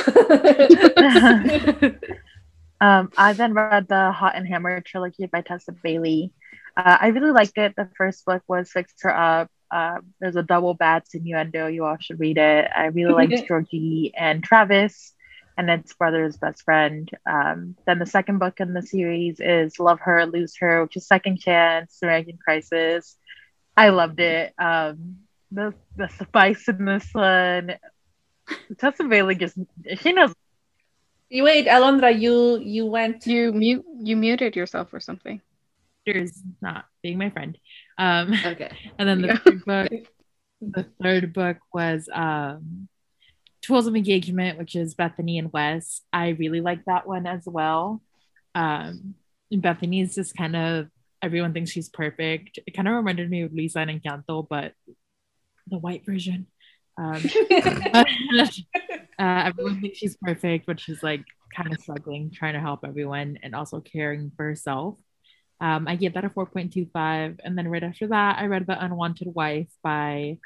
Um, 2.81 3.13
I 3.17 3.33
then 3.33 3.55
read 3.55 3.87
the 3.87 4.11
Hot 4.11 4.35
and 4.35 4.47
Hammer 4.49 4.81
trilogy 4.81 5.27
by 5.27 5.41
Tessa 5.43 5.71
Bailey. 5.71 6.33
Uh, 6.77 6.99
I 7.01 7.09
really 7.09 7.31
liked 7.31 7.59
it. 7.59 7.75
The 7.77 7.89
first 7.97 8.25
book 8.25 8.43
was 8.49 8.71
Fix 8.71 8.93
Her 9.03 9.15
Up. 9.15 9.51
Uh, 9.71 10.01
there's 10.21 10.37
a 10.37 10.43
double 10.43 10.75
bats 10.75 11.15
innuendo. 11.15 11.67
You 11.67 11.85
all 11.85 11.97
should 12.01 12.21
read 12.21 12.39
it. 12.39 12.71
I 12.75 12.87
really 12.87 13.13
liked 13.13 13.47
Georgie 13.49 14.13
and 14.17 14.43
Travis 14.43 15.15
and 15.57 15.71
its 15.71 15.95
brother's 15.95 16.37
best 16.37 16.63
friend. 16.63 17.11
Um, 17.27 17.77
then 17.87 17.99
the 17.99 18.07
second 18.07 18.39
book 18.39 18.61
in 18.61 18.75
the 18.75 18.83
series 18.83 19.41
is 19.41 19.79
Love 19.79 20.01
Her, 20.01 20.27
Lose 20.27 20.57
Her, 20.59 20.83
which 20.83 20.97
is 20.97 21.07
Second 21.07 21.39
Chance, 21.39 21.99
The 22.01 22.07
American 22.07 22.39
Crisis. 22.43 23.17
I 23.77 23.91
loved 23.91 24.21
it. 24.21 24.55
Um, 24.59 25.19
the, 25.51 25.75
the 25.97 26.09
spice 26.09 26.69
in 26.69 26.85
this 26.85 27.09
one. 27.13 27.75
Tessa 28.79 29.05
Bailey 29.05 29.35
just, 29.35 29.57
she 29.99 30.13
knows 30.13 30.35
You 31.31 31.45
Wait, 31.45 31.67
Alondra, 31.67 32.19
you 32.19 32.59
you 32.59 32.87
went. 32.87 33.27
You 33.27 33.53
mute 33.53 33.85
you 34.01 34.17
muted 34.17 34.55
yourself 34.57 34.93
or 34.93 35.01
something. 35.01 35.41
Not 36.61 36.85
being 37.03 37.19
my 37.19 37.31
friend. 37.31 37.57
Um, 37.99 38.33
Okay. 38.45 38.71
and 38.99 39.09
then 39.09 39.23
the 39.23 39.29
Yeah. 39.29 39.37
third 39.39 39.65
book, 39.65 39.93
the 40.61 40.87
third 41.03 41.33
book 41.33 41.59
was 41.73 42.09
um, 42.13 42.89
Tools 43.63 43.87
of 43.87 43.95
Engagement, 43.97 44.59
which 44.59 44.75
is 44.75 44.95
Bethany 44.95 45.39
and 45.39 45.53
Wes. 45.53 46.03
I 46.13 46.31
really 46.31 46.61
like 46.61 46.85
that 46.87 47.07
one 47.07 47.27
as 47.27 47.43
well. 47.47 48.03
Um, 48.55 49.15
Bethany's 49.51 50.15
just 50.15 50.37
kind 50.37 50.57
of 50.57 50.89
everyone 51.23 51.53
thinks 51.53 51.71
she's 51.71 51.89
perfect. 51.89 52.59
It 52.67 52.73
kind 52.73 52.89
of 52.89 52.95
reminded 52.95 53.31
me 53.31 53.43
of 53.43 53.53
Luisa 53.53 53.81
and 53.81 53.91
Encanto, 54.03 54.47
but 54.49 54.73
the 55.69 55.79
white 55.79 56.05
version. 56.05 56.47
Um, 56.99 57.23
uh, 57.93 58.05
everyone 59.19 59.81
thinks 59.81 59.99
she's 59.99 60.17
perfect, 60.21 60.67
but 60.67 60.81
she's 60.81 61.03
like 61.03 61.25
kind 61.55 61.73
of 61.73 61.81
struggling, 61.81 62.31
trying 62.33 62.55
to 62.55 62.61
help 62.61 62.81
everyone 62.85 63.39
and 63.43 63.55
also 63.55 63.81
caring 63.81 64.33
for 64.37 64.45
herself. 64.45 64.99
Um, 65.63 65.87
I 65.87 65.95
gave 65.97 66.15
that 66.15 66.25
a 66.25 66.29
4.25. 66.29 67.39
And 67.45 67.57
then 67.57 67.69
right 67.69 67.85
after 67.85 68.09
that, 68.09 68.39
I 68.39 68.47
read 68.47 68.67
The 68.67 68.85
Unwanted 68.85 69.29
Wife 69.33 69.69
by 69.83 70.39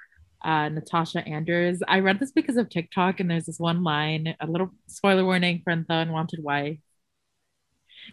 uh, 0.44 0.68
Natasha 0.68 1.26
Anders. 1.26 1.80
I 1.88 2.00
read 2.00 2.20
this 2.20 2.32
because 2.32 2.58
of 2.58 2.68
TikTok, 2.68 3.18
and 3.18 3.30
there's 3.30 3.46
this 3.46 3.58
one 3.58 3.82
line, 3.82 4.36
a 4.40 4.46
little 4.46 4.70
spoiler 4.86 5.24
warning 5.24 5.62
for 5.64 5.74
The 5.74 5.94
Unwanted 5.94 6.42
Wife. 6.42 6.78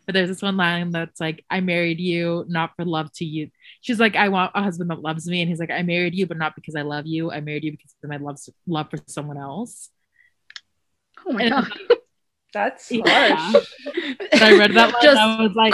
but 0.07 0.13
there's 0.13 0.29
this 0.29 0.41
one 0.41 0.55
line 0.57 0.91
that's 0.91 1.19
like, 1.19 1.43
I 1.49 1.59
married 1.59 1.99
you 1.99 2.45
not 2.47 2.71
for 2.77 2.85
love 2.85 3.11
to 3.15 3.25
you. 3.25 3.49
She's 3.81 3.99
like, 3.99 4.15
I 4.15 4.29
want 4.29 4.53
a 4.55 4.63
husband 4.63 4.89
that 4.89 5.01
loves 5.01 5.27
me. 5.27 5.41
And 5.41 5.49
he's 5.49 5.59
like, 5.59 5.71
I 5.71 5.83
married 5.83 6.15
you, 6.15 6.25
but 6.25 6.37
not 6.37 6.55
because 6.55 6.75
I 6.75 6.81
love 6.83 7.05
you. 7.05 7.31
I 7.31 7.41
married 7.41 7.65
you 7.65 7.71
because 7.71 7.93
of 8.01 8.09
my 8.09 8.17
love, 8.17 8.39
love 8.65 8.89
for 8.89 8.97
someone 9.07 9.37
else. 9.37 9.89
Oh 11.27 11.33
my 11.33 11.43
And- 11.43 11.51
god. 11.51 11.71
That's 12.53 12.91
Yeah. 12.91 13.35
harsh. 13.35 13.65
And 14.31 14.41
I 14.43 14.57
read 14.57 14.73
that 14.75 14.93
line. 14.93 15.01
Just- 15.03 15.19
I 15.19 15.41
was 15.41 15.53
like, 15.55 15.73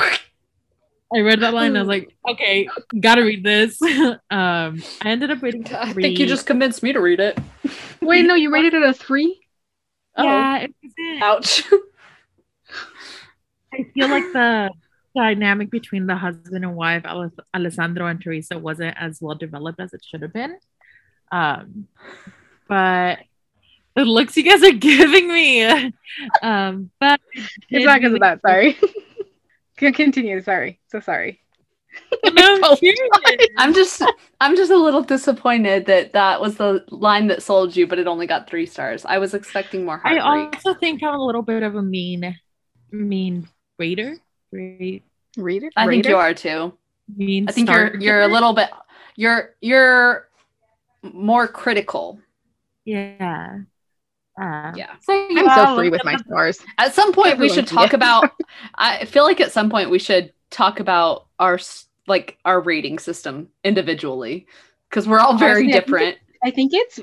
I 1.15 1.19
read 1.21 1.39
that 1.41 1.53
line. 1.53 1.69
And 1.69 1.77
I 1.77 1.81
was 1.81 1.87
like, 1.87 2.15
okay, 2.29 2.67
gotta 2.99 3.23
read 3.23 3.43
this. 3.43 3.81
um, 3.91 4.19
I 4.31 4.81
ended 5.05 5.31
up 5.31 5.41
reading. 5.41 5.65
I 5.73 5.93
think 5.93 6.19
you 6.19 6.27
just 6.27 6.45
convinced 6.45 6.83
me 6.83 6.93
to 6.93 6.99
read 7.01 7.19
it. 7.19 7.37
Wait, 8.01 8.25
no, 8.25 8.35
you 8.35 8.51
rated 8.51 8.73
it 8.75 8.83
a 8.83 8.93
three? 8.93 9.39
Yeah, 10.17 10.57
it 10.59 10.75
wasn't- 10.83 11.23
Ouch. 11.23 11.63
I 13.73 13.83
feel 13.93 14.09
like 14.09 14.23
the 14.33 14.71
dynamic 15.15 15.69
between 15.69 16.07
the 16.07 16.15
husband 16.15 16.63
and 16.65 16.75
wife, 16.75 17.03
Alessandro 17.55 18.07
and 18.07 18.21
Teresa, 18.21 18.57
wasn't 18.57 18.95
as 18.99 19.19
well 19.21 19.35
developed 19.35 19.79
as 19.79 19.93
it 19.93 20.03
should 20.05 20.21
have 20.21 20.33
been. 20.33 20.57
Um, 21.31 21.87
but 22.67 23.19
the 23.95 24.05
looks 24.05 24.35
you 24.37 24.43
guys 24.43 24.63
are 24.63 24.71
giving 24.71 25.31
me, 25.31 25.63
um, 26.41 26.89
but 26.99 27.19
It's 27.69 27.85
not 27.85 27.99
because 27.99 28.13
of 28.13 28.19
that. 28.21 28.41
Sorry. 28.41 28.77
Con- 29.79 29.93
Continue. 29.93 30.41
Sorry. 30.41 30.79
So 30.87 30.99
sorry. 30.99 31.41
No, 32.33 32.59
oh, 32.63 32.77
I'm 33.57 33.73
just 33.73 34.03
I'm 34.39 34.55
just 34.55 34.71
a 34.71 34.77
little 34.77 35.01
disappointed 35.01 35.87
that 35.87 36.13
that 36.13 36.39
was 36.39 36.55
the 36.55 36.85
line 36.91 37.27
that 37.27 37.41
sold 37.41 37.75
you, 37.75 37.87
but 37.87 37.97
it 37.97 38.05
only 38.05 38.27
got 38.27 38.47
three 38.47 38.67
stars. 38.67 39.05
I 39.05 39.17
was 39.17 39.33
expecting 39.33 39.85
more 39.85 39.99
I 40.05 40.19
also 40.19 40.75
think 40.75 41.01
I'm 41.01 41.15
a 41.15 41.25
little 41.25 41.41
bit 41.41 41.63
of 41.63 41.75
a 41.75 41.81
mean, 41.81 42.37
mean 42.91 43.47
reader. 43.79 44.17
Re- 44.51 45.03
Read 45.37 45.63
it. 45.63 45.73
I 45.75 45.87
think 45.87 46.05
Rate 46.05 46.11
you 46.11 46.17
are 46.17 46.33
too. 46.33 46.73
mean 47.15 47.49
I 47.49 47.51
think 47.51 47.67
star- 47.67 47.85
you're 47.93 48.01
you're 48.01 48.21
a 48.21 48.27
little 48.27 48.53
bit 48.53 48.69
you're 49.15 49.55
you're 49.59 50.29
more 51.01 51.47
critical. 51.47 52.19
yeah. 52.85 53.59
Uh, 54.39 54.71
Yeah. 54.75 54.95
So 55.01 55.13
I'm 55.13 55.37
yeah, 55.37 55.55
so 55.65 55.75
free 55.75 55.89
with 55.89 56.03
my 56.05 56.15
stars. 56.17 56.59
At 56.77 56.93
some 56.93 57.11
point 57.13 57.39
we 57.39 57.49
should 57.49 57.67
talk 57.67 57.93
about 57.93 58.31
I 58.75 59.05
feel 59.05 59.23
like 59.23 59.41
at 59.41 59.51
some 59.51 59.69
point 59.69 59.89
we 59.89 59.99
should 59.99 60.33
talk 60.49 60.79
about 60.79 61.27
our 61.39 61.59
like 62.07 62.37
our 62.45 62.59
rating 62.61 62.99
system 62.99 63.49
individually 63.63 64.47
because 64.89 65.07
we're 65.07 65.19
all 65.19 65.37
very 65.37 65.63
Honestly, 65.65 65.73
I 65.73 65.73
think 65.73 65.85
different. 65.85 66.17
I 66.43 66.51
think 66.51 66.71
it's 66.73 66.99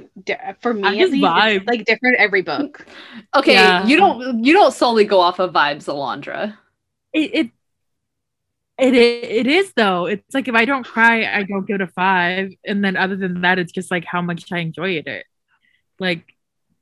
for 0.62 0.72
me 0.74 0.82
I 0.84 0.96
at 1.02 1.10
least, 1.10 1.24
vibe. 1.24 1.56
it's 1.58 1.66
like 1.66 1.84
different 1.84 2.16
every 2.18 2.42
book. 2.42 2.86
Okay, 3.36 3.52
Yeah. 3.52 3.86
you 3.86 3.96
don't 3.98 4.44
you 4.44 4.52
don't 4.54 4.72
solely 4.72 5.04
go 5.04 5.20
off 5.20 5.38
of 5.38 5.52
vibes, 5.52 5.84
Alondra. 5.86 6.56
it, 7.12 7.30
it 7.34 7.50
it 8.78 8.94
i- 8.94 9.26
it 9.40 9.46
is 9.46 9.72
though. 9.74 10.06
It's 10.06 10.34
like 10.34 10.48
if 10.48 10.54
I 10.54 10.64
don't 10.64 10.84
cry, 10.84 11.24
I 11.24 11.44
don't 11.44 11.66
give 11.66 11.76
it 11.76 11.80
a 11.82 11.86
five, 11.88 12.52
and 12.66 12.84
then 12.84 12.96
other 12.96 13.16
than 13.16 13.40
that, 13.42 13.58
it's 13.58 13.72
just 13.72 13.90
like 13.90 14.04
how 14.04 14.20
much 14.22 14.50
I 14.52 14.58
enjoyed 14.58 15.06
it, 15.06 15.26
like 15.98 16.24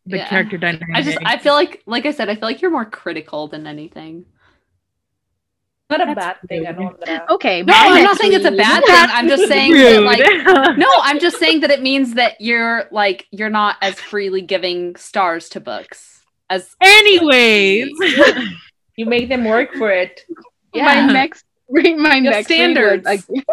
the 0.06 0.18
Yeah. 0.18 0.28
character 0.28 0.58
dynamic. 0.58 0.88
I 0.94 1.02
just 1.02 1.18
I 1.24 1.38
feel 1.38 1.54
like 1.54 1.82
like 1.86 2.06
I 2.06 2.10
said, 2.12 2.28
I 2.28 2.34
feel 2.34 2.44
like 2.48 2.60
you're 2.62 2.70
more 2.70 2.84
critical 2.84 3.48
than 3.48 3.66
anything. 3.66 4.26
Not 5.90 6.00
a 6.00 6.06
That's 6.14 6.40
bad 6.40 6.48
thing. 6.48 6.66
I 6.66 6.70
rude. 6.70 6.78
know 6.80 6.96
that. 7.04 7.28
Okay. 7.30 7.62
No, 7.62 7.72
I'm 7.76 7.90
not 8.02 8.08
next 8.08 8.20
saying 8.20 8.32
it's 8.32 8.44
a 8.46 8.50
bad 8.50 8.84
thing. 8.84 8.94
I'm 8.96 9.28
just 9.28 9.46
saying 9.48 9.72
that 9.74 10.02
like 10.02 10.76
no, 10.78 10.88
I'm 11.02 11.20
just 11.20 11.38
saying 11.38 11.60
that 11.60 11.70
it 11.70 11.82
means 11.82 12.14
that 12.14 12.40
you're 12.40 12.84
like 12.90 13.26
you're 13.30 13.50
not 13.50 13.76
as 13.82 13.94
freely 14.00 14.40
giving 14.40 14.96
stars 14.96 15.48
to 15.50 15.60
books 15.60 16.22
as 16.50 16.74
Anyways, 16.80 17.90
You 18.96 19.06
make 19.06 19.28
them 19.28 19.44
work 19.44 19.74
for 19.74 19.90
it. 19.90 20.20
My 20.74 21.04
next 21.06 21.44
my 21.68 21.80
Your 22.16 22.20
next 22.20 22.48
read 22.50 22.56
standards. 22.56 23.06
was, 23.06 23.24
ag- 23.30 23.44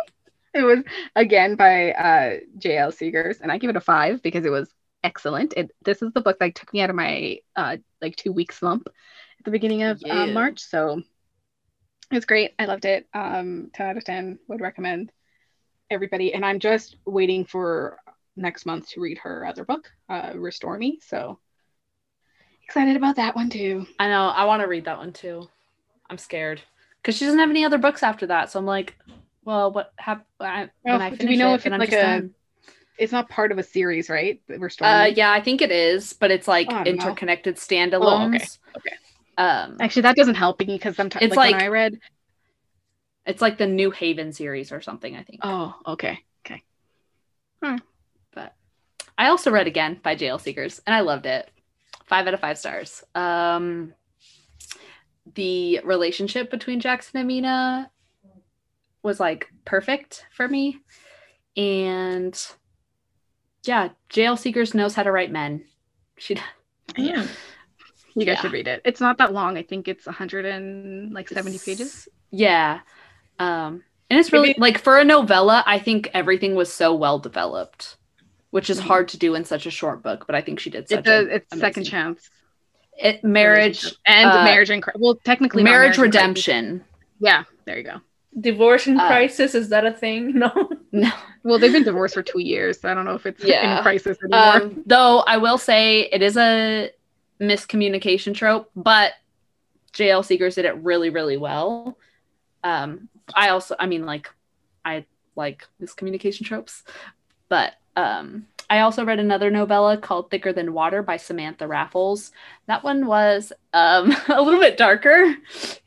it 0.54 0.64
was 0.64 0.80
again 1.16 1.56
by 1.56 1.92
uh, 1.94 2.40
J.L. 2.58 2.92
Seegers, 2.92 3.40
and 3.42 3.52
I 3.52 3.58
give 3.58 3.70
it 3.70 3.76
a 3.76 3.82
five 3.82 4.22
because 4.22 4.46
it 4.46 4.50
was 4.52 4.70
excellent. 5.04 5.54
It 5.58 5.72
this 5.84 6.02
is 6.02 6.12
the 6.14 6.22
book 6.22 6.40
that 6.40 6.56
took 6.56 6.72
me 6.74 6.82
out 6.82 6.90
of 6.90 6.96
my 6.96 7.40
uh, 7.56 7.78
like 8.02 8.16
two 8.16 8.32
week 8.32 8.52
slump 8.52 8.88
at 8.88 9.46
the 9.46 9.52
beginning 9.52 9.84
of 9.84 10.02
Yeah. 10.06 10.24
uh, 10.24 10.28
March, 10.28 10.60
so 10.60 11.02
it 12.12 12.16
was 12.16 12.26
great. 12.26 12.52
I 12.60 12.66
loved 12.66 12.86
it. 12.86 13.08
Um, 13.14 13.72
ten 13.74 13.88
out 13.88 13.98
of 13.98 14.04
ten. 14.04 14.40
Would 14.48 14.62
recommend 14.62 15.12
everybody. 15.90 16.34
And 16.34 16.46
I'm 16.46 16.60
just 16.60 16.96
waiting 17.06 17.46
for 17.46 17.98
next 18.36 18.66
month 18.66 18.90
to 18.90 19.02
read 19.02 19.18
her 19.20 19.46
other 19.46 19.66
book, 19.66 19.92
uh, 20.10 20.32
Restore 20.36 20.78
Me. 20.78 21.00
So 21.02 21.40
excited 22.66 22.96
about 22.96 23.18
that 23.18 23.36
one 23.36 23.50
too. 23.50 23.86
I 24.00 24.08
know 24.08 24.28
I 24.28 24.46
want 24.46 24.62
to 24.62 24.68
read 24.68 24.86
that 24.86 24.98
one 24.98 25.12
too. 25.14 25.50
I'm 26.10 26.18
scared 26.18 26.62
because 27.02 27.16
she 27.18 27.26
doesn't 27.26 27.40
have 27.40 27.50
any 27.50 27.66
other 27.66 27.78
books 27.78 28.04
after 28.04 28.28
that. 28.28 28.52
So 28.52 28.60
I'm 28.60 28.66
like, 28.66 28.98
well, 29.44 29.72
what 29.72 29.92
happened 29.98 30.28
Oh, 30.88 31.10
do 31.16 31.28
we 31.28 31.36
know 31.38 31.52
it, 31.54 31.56
if 31.56 31.66
it's 31.66 31.78
like 31.78 31.92
a- 31.92 32.02
done. 32.02 32.34
It's 33.02 33.12
not 33.12 33.30
part 33.30 33.52
of 33.52 33.58
a 33.58 33.64
series, 33.64 34.10
right? 34.12 34.40
Restore 34.48 34.88
Uh, 34.88 35.04
Me. 35.06 35.10
yeah, 35.16 35.32
I 35.32 35.42
think 35.42 35.64
it 35.64 35.72
is, 35.72 36.14
but 36.14 36.30
it's 36.30 36.48
like 36.48 36.68
Oh, 36.70 36.84
interconnected 36.84 37.56
standalones. 37.56 38.60
okay. 38.78 38.96
Um, 39.40 39.78
Actually, 39.80 40.04
that 40.04 40.16
doesn't 40.16 40.36
help 40.36 40.60
me 40.60 40.66
because 40.68 40.96
sometimes 40.96 41.24
It's 41.26 41.36
like, 41.36 41.52
like- 41.54 41.56
when 41.56 41.64
I 41.64 41.70
read. 41.70 42.00
it's 43.26 43.42
like 43.42 43.58
the 43.58 43.66
New 43.66 43.90
Haven 43.90 44.32
series 44.34 44.72
or 44.72 44.82
something. 44.82 45.16
I 45.18 45.24
think. 45.24 45.40
Oh, 45.44 45.74
okay, 45.88 46.20
okay. 46.46 46.62
But 48.34 48.54
I 49.18 49.30
also 49.30 49.50
read 49.50 49.66
again 49.66 50.00
by 50.04 50.16
JL 50.16 50.38
Seegers 50.38 50.80
and 50.86 50.94
I 50.96 51.00
loved 51.00 51.26
it. 51.26 51.50
Five 52.06 52.28
out 52.28 52.36
of 52.36 52.40
five 52.40 52.60
stars. 52.60 53.04
Um, 53.16 53.96
the 55.34 55.80
relationship 55.84 56.52
between 56.52 56.80
Jackson 56.80 57.18
and 57.20 57.28
Mina 57.28 57.90
was 59.02 59.20
like 59.20 59.48
perfect 59.66 60.28
for 60.32 60.48
me. 60.48 60.80
And 61.58 62.40
yeah, 63.64 63.90
JL 64.10 64.36
Seegers 64.38 64.74
knows 64.74 64.96
how 64.96 65.04
to 65.04 65.12
write 65.12 65.32
men. 65.32 65.64
She 66.18 66.36
does. 66.36 66.44
Yeah. 66.98 67.26
You 68.16 68.26
guys 68.26 68.36
Yeah. 68.38 68.42
should 68.42 68.52
read 68.52 68.68
it. 68.68 68.82
It's 68.86 69.00
not 69.02 69.18
that 69.20 69.34
long. 69.34 69.58
I 69.58 69.64
think 69.64 69.88
it's 69.88 70.06
100 70.06 70.46
and 70.46 71.14
like 71.14 71.30
70 71.30 71.60
pages. 71.60 72.08
Yeah. 72.32 72.80
Um, 73.40 73.84
and 74.10 74.20
it's 74.20 74.34
really 74.34 74.50
Maybe- 74.50 74.62
like 74.62 74.78
for 74.80 74.98
a 74.98 75.04
novella, 75.06 75.64
I 75.66 75.80
think 75.80 76.10
everything 76.14 76.56
was 76.56 76.72
so 76.72 76.94
well 76.94 77.20
developed, 77.20 77.96
which 78.50 78.70
is 78.70 78.80
Mhm. 78.82 78.84
hard 78.88 79.08
to 79.10 79.18
do 79.18 79.34
in 79.36 79.46
such 79.46 79.66
a 79.66 79.72
short 79.72 80.04
book, 80.04 80.26
but 80.28 80.36
I 80.36 80.42
think 80.42 80.60
she 80.60 80.70
did 80.70 80.90
such 80.90 81.00
It's 81.00 81.08
a, 81.08 81.20
a 81.32 81.36
it's 81.36 81.58
second 81.58 81.86
chance. 81.86 82.30
It, 82.98 83.24
marriage 83.24 83.86
and 84.06 84.30
uh, 84.30 84.44
marriage 84.44 84.70
and 84.70 84.84
cri- 84.84 84.94
well, 84.98 85.16
technically 85.16 85.64
not 85.64 85.72
marriage 85.72 85.98
redemption. 85.98 86.84
Yeah, 87.20 87.46
there 87.66 87.78
you 87.78 87.84
go. 87.84 88.02
Divorce 88.40 88.86
and 88.88 89.00
Uh, 89.00 89.08
crisis 89.08 89.56
is 89.56 89.70
that 89.70 89.86
a 89.86 89.92
thing? 89.92 90.34
No. 90.38 90.52
No. 90.92 91.12
Well, 91.44 91.58
they've 91.58 91.72
been 91.74 91.84
divorced 91.84 92.14
for 92.14 92.22
two 92.22 92.40
years. 92.40 92.80
So 92.82 92.92
I 92.92 92.94
don't 92.94 93.04
know 93.04 93.16
if 93.16 93.26
it's 93.26 93.44
Yeah. 93.44 93.78
in 93.78 93.82
crisis 93.82 94.16
anymore. 94.24 94.62
Um, 94.62 94.84
though 94.86 95.22
I 95.22 95.38
will 95.38 95.58
say 95.58 96.02
it 96.02 96.22
is 96.22 96.38
a 96.38 96.92
miscommunication 97.40 98.36
trope, 98.36 98.70
but 98.76 99.14
JL 99.94 100.22
Seegers 100.22 100.54
did 100.54 100.66
it 100.66 100.76
really, 100.84 101.10
really 101.10 101.38
well. 101.38 101.98
Um, 102.64 103.10
I 103.34 103.50
also, 103.50 103.76
I 103.80 103.88
mean, 103.88 104.06
like, 104.06 104.30
I 104.86 105.06
like 105.36 105.68
miscommunication 105.82 106.46
tropes, 106.46 106.84
but 107.50 107.74
um, 107.96 108.46
I 108.70 108.82
also 108.82 109.04
read 109.04 109.20
another 109.20 109.50
novella 109.50 109.98
called 109.98 110.30
Thicker 110.30 110.54
Than 110.54 110.74
Water 110.74 111.02
by 111.02 111.18
Samantha 111.18 111.68
Raffles. 111.68 112.32
That 112.68 112.84
one 112.84 113.08
was 113.08 113.52
um, 113.74 114.16
a 114.30 114.40
little 114.42 114.60
bit 114.60 114.78
darker. 114.78 115.36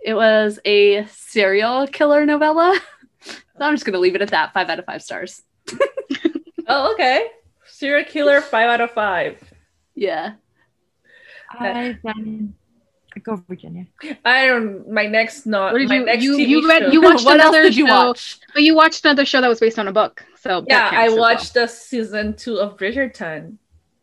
It 0.00 0.14
was 0.14 0.58
a 0.64 1.06
serial 1.06 1.86
killer 1.86 2.26
novella. 2.26 2.76
So 3.58 3.64
I'm 3.64 3.74
just 3.74 3.84
going 3.84 3.94
to 3.94 4.00
leave 4.00 4.14
it 4.14 4.22
at 4.22 4.30
that. 4.30 4.52
Five 4.52 4.68
out 4.68 4.78
of 4.78 4.84
five 4.84 5.02
stars. 5.02 5.42
Oh, 6.66 6.94
okay. 6.94 7.26
Serial 7.66 8.06
killer, 8.06 8.40
five 8.40 8.70
out 8.70 8.80
of 8.80 8.90
five. 8.92 9.38
Yeah. 9.94 10.32
I 11.50 11.98
then 12.02 12.54
go 13.22 13.36
Virginia. 13.46 13.86
I 14.24 14.46
don't. 14.46 14.88
My 14.90 15.04
next 15.06 15.44
not. 15.44 15.72
What 15.74 15.80
did 15.80 15.88
my 15.90 15.96
you- 15.98 16.04
next 16.06 16.24
you- 16.24 16.36
TV 16.38 16.48
you 16.48 16.66
read- 16.68 16.82
show. 16.84 16.90
you 16.90 17.02
watched 17.02 17.24
what 17.26 17.38
else 17.38 17.50
another 17.54 17.64
did 17.64 17.76
you 17.76 17.86
show- 17.86 18.06
watch? 18.08 18.38
but 18.54 18.62
you 18.62 18.74
watched 18.74 19.04
another 19.04 19.26
show 19.26 19.42
that 19.42 19.48
was 19.48 19.60
based 19.60 19.78
on 19.78 19.88
a 19.88 19.92
book. 19.92 20.24
So 20.40 20.64
yeah, 20.66 20.88
I 20.90 21.04
as 21.04 21.10
well. 21.12 21.20
watched 21.20 21.52
the 21.52 21.66
season 21.66 22.34
two 22.34 22.56
of 22.56 22.78
Bridgerton, 22.78 23.58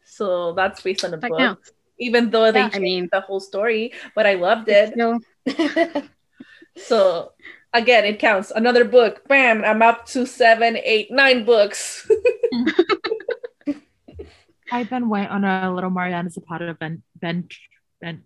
so 0.06 0.54
that's 0.54 0.82
based 0.84 1.04
on 1.04 1.16
a 1.16 1.18
That 1.18 1.30
book. 1.32 1.40
counts. 1.40 1.72
Even 1.98 2.30
though 2.30 2.52
they 2.52 2.60
Yeah, 2.60 2.66
I 2.68 2.70
changed 2.70 2.82
mean- 2.84 3.10
the 3.12 3.22
whole 3.22 3.40
story, 3.40 3.92
but 4.14 4.28
I 4.28 4.36
loved 4.36 4.70
it. 4.70 4.94
still- 4.94 5.20
so 6.78 7.32
again, 7.74 8.06
it 8.06 8.20
counts. 8.20 8.52
Another 8.52 8.86
book. 8.86 9.28
Bam! 9.28 9.64
I'm 9.64 9.82
up 9.82 10.06
to 10.08 10.26
seven, 10.26 10.78
eight, 10.78 11.12
nine 11.12 11.46
books. 11.46 12.10
I 14.72 14.84
then 14.86 15.10
went 15.10 15.30
on 15.32 15.44
a 15.44 15.74
little 15.74 15.90
Mariana 15.90 16.30
Zapata 16.30 16.76
ben 16.80 17.04
ben 17.20 17.48
ben 18.00 18.24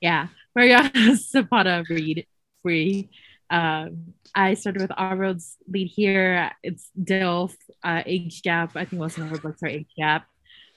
yeah 0.00 0.28
Mariana 0.54 1.16
Zapata 1.16 1.84
read 1.88 2.26
free. 2.62 3.10
Um, 3.48 4.14
I 4.34 4.54
started 4.54 4.82
with 4.82 4.92
All 4.96 5.16
Rhodes 5.16 5.56
Lead 5.66 5.88
Here. 5.88 6.52
It's 6.62 6.90
DILF, 7.02 7.54
uh, 7.82 8.02
Age 8.06 8.42
Gap. 8.42 8.76
I 8.76 8.84
think 8.84 9.00
most 9.00 9.18
of 9.18 9.28
her 9.28 9.38
books 9.38 9.62
are 9.62 9.68
Age 9.68 9.88
Gap. 9.96 10.26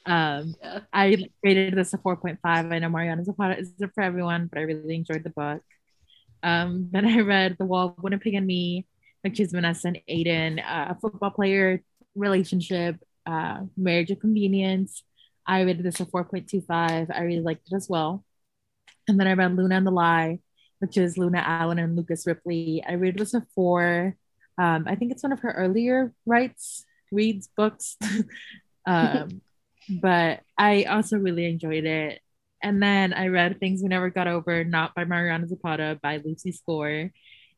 Um, 0.05 0.55
Yeah. 0.61 0.79
I 0.91 1.29
rated 1.43 1.75
this 1.75 1.93
a 1.93 1.97
4.5. 1.99 2.37
I 2.43 2.79
know 2.79 2.89
Mariana 2.89 3.23
Zapata 3.23 3.59
isn't 3.59 3.93
for 3.93 4.01
everyone, 4.01 4.47
but 4.47 4.57
I 4.57 4.63
really 4.63 4.95
enjoyed 4.95 5.23
the 5.23 5.29
book. 5.29 5.61
Um, 6.43 6.89
then 6.91 7.05
I 7.05 7.19
read 7.21 7.55
The 7.57 7.65
Wall 7.65 7.95
Winnipeg 8.01 8.33
and 8.35 8.45
Me, 8.45 8.85
which 9.21 9.39
is 9.39 9.51
Vanessa 9.51 9.87
and 9.87 9.99
Aiden, 10.09 10.59
uh, 10.59 10.93
a 10.93 10.97
football 10.99 11.31
player 11.31 11.81
relationship, 12.15 12.97
uh, 13.25 13.61
marriage 13.77 14.11
of 14.11 14.19
convenience. 14.19 15.03
I 15.47 15.61
rated 15.61 15.83
this 15.83 15.99
a 15.99 16.05
4.25. 16.05 17.09
I 17.13 17.21
really 17.21 17.41
liked 17.41 17.67
it 17.71 17.75
as 17.75 17.89
well. 17.89 18.23
And 19.07 19.19
then 19.19 19.27
I 19.27 19.33
read 19.33 19.55
Luna 19.55 19.75
and 19.75 19.87
the 19.87 19.91
Lie, 19.91 20.39
which 20.79 20.97
is 20.97 21.17
Luna 21.17 21.39
Allen 21.39 21.79
and 21.79 21.95
Lucas 21.95 22.27
Ripley. 22.27 22.83
I 22.87 22.93
rated 22.93 23.19
this 23.19 23.33
a 23.33 23.45
four. 23.55 24.15
Um, 24.57 24.85
I 24.87 24.95
think 24.95 25.11
it's 25.11 25.23
one 25.23 25.31
of 25.31 25.39
her 25.41 25.51
earlier 25.51 26.13
writes, 26.25 26.85
reads 27.11 27.49
books. 27.57 27.97
um, 28.85 29.41
but 29.89 30.41
I 30.57 30.83
also 30.83 31.17
really 31.17 31.45
enjoyed 31.45 31.85
it. 31.85 32.21
And 32.63 32.81
then 32.81 33.11
I 33.13 33.27
read 33.27 33.59
Things 33.59 33.81
We 33.81 33.89
Never 33.89 34.09
Got 34.09 34.27
Over, 34.27 34.63
not 34.63 34.95
by 34.95 35.03
Mariana 35.03 35.47
Zapata, 35.47 35.99
by 36.01 36.21
Lucy 36.23 36.53
Score. 36.53 37.11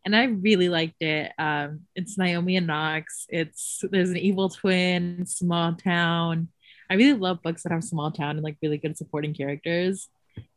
And 0.03 0.15
I 0.15 0.25
really 0.25 0.67
liked 0.67 1.01
it. 1.01 1.31
Um, 1.37 1.81
it's 1.95 2.17
Naomi 2.17 2.57
and 2.57 2.67
Knox. 2.67 3.27
It's 3.29 3.83
there's 3.91 4.09
an 4.09 4.17
evil 4.17 4.49
twin, 4.49 5.25
small 5.27 5.73
town. 5.75 6.49
I 6.89 6.95
really 6.95 7.17
love 7.17 7.41
books 7.43 7.63
that 7.63 7.71
have 7.71 7.83
small 7.83 8.11
town 8.11 8.31
and 8.31 8.43
like 8.43 8.57
really 8.61 8.77
good 8.77 8.97
supporting 8.97 9.33
characters. 9.33 10.07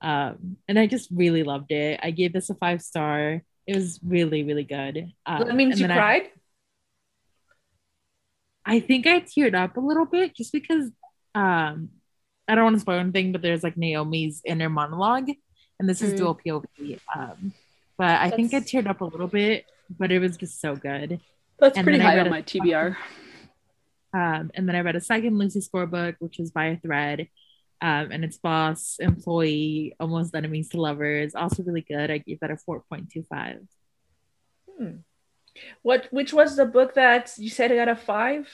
Um, 0.00 0.56
and 0.66 0.78
I 0.78 0.86
just 0.86 1.08
really 1.10 1.42
loved 1.42 1.70
it. 1.70 2.00
I 2.02 2.10
gave 2.10 2.32
this 2.32 2.50
a 2.50 2.54
five 2.54 2.82
star. 2.82 3.42
It 3.66 3.76
was 3.76 4.00
really, 4.02 4.44
really 4.44 4.64
good. 4.64 5.12
Um, 5.26 5.46
that 5.46 5.54
means 5.54 5.78
you 5.78 5.86
cried. 5.86 6.28
I, 8.64 8.76
I 8.76 8.80
think 8.80 9.06
I 9.06 9.20
teared 9.20 9.54
up 9.54 9.76
a 9.76 9.80
little 9.80 10.06
bit 10.06 10.34
just 10.34 10.52
because 10.52 10.90
um 11.34 11.90
I 12.48 12.54
don't 12.54 12.64
want 12.64 12.76
to 12.76 12.80
spoil 12.80 12.98
anything, 12.98 13.32
but 13.32 13.42
there's 13.42 13.62
like 13.62 13.76
Naomi's 13.76 14.40
inner 14.44 14.68
monologue, 14.70 15.30
and 15.78 15.88
this 15.88 16.02
is 16.02 16.14
Mm. 16.14 16.16
dual 16.16 16.34
POV. 16.34 16.98
Um, 17.14 17.52
but 17.96 18.20
I 18.20 18.30
think 18.30 18.54
I 18.54 18.60
teared 18.60 18.86
up 18.86 19.00
a 19.00 19.04
little 19.04 19.28
bit, 19.28 19.66
but 19.90 20.10
it 20.10 20.18
was 20.18 20.36
just 20.36 20.60
so 20.60 20.74
good. 20.74 21.20
That's 21.58 21.76
and 21.76 21.84
pretty 21.84 21.98
high 21.98 22.18
on 22.18 22.30
my 22.30 22.42
TBR. 22.42 22.96
Um, 24.14 24.50
and 24.54 24.66
then 24.68 24.74
I 24.74 24.80
read 24.80 24.96
a 24.96 25.00
second 25.00 25.36
Lucy 25.38 25.60
Score 25.60 25.86
book, 25.86 26.16
which 26.20 26.40
is 26.40 26.50
by 26.50 26.66
a 26.66 26.76
thread. 26.78 27.28
Um, 27.80 28.10
and 28.10 28.24
it's 28.24 28.38
boss, 28.38 28.96
employee, 28.98 29.94
almost 30.00 30.34
enemies 30.34 30.70
to 30.70 30.80
lovers. 30.80 31.34
Also 31.34 31.62
really 31.62 31.82
good. 31.82 32.10
I 32.10 32.18
gave 32.18 32.40
that 32.40 32.50
a 32.50 32.56
4.25. 32.56 33.66
Hmm. 34.78 34.90
What? 35.82 36.06
Which 36.10 36.32
was 36.32 36.56
the 36.56 36.64
book 36.66 36.94
that 36.94 37.32
you 37.36 37.50
said 37.50 37.70
it 37.70 37.76
got 37.76 37.88
a 37.88 37.96
five? 37.96 38.48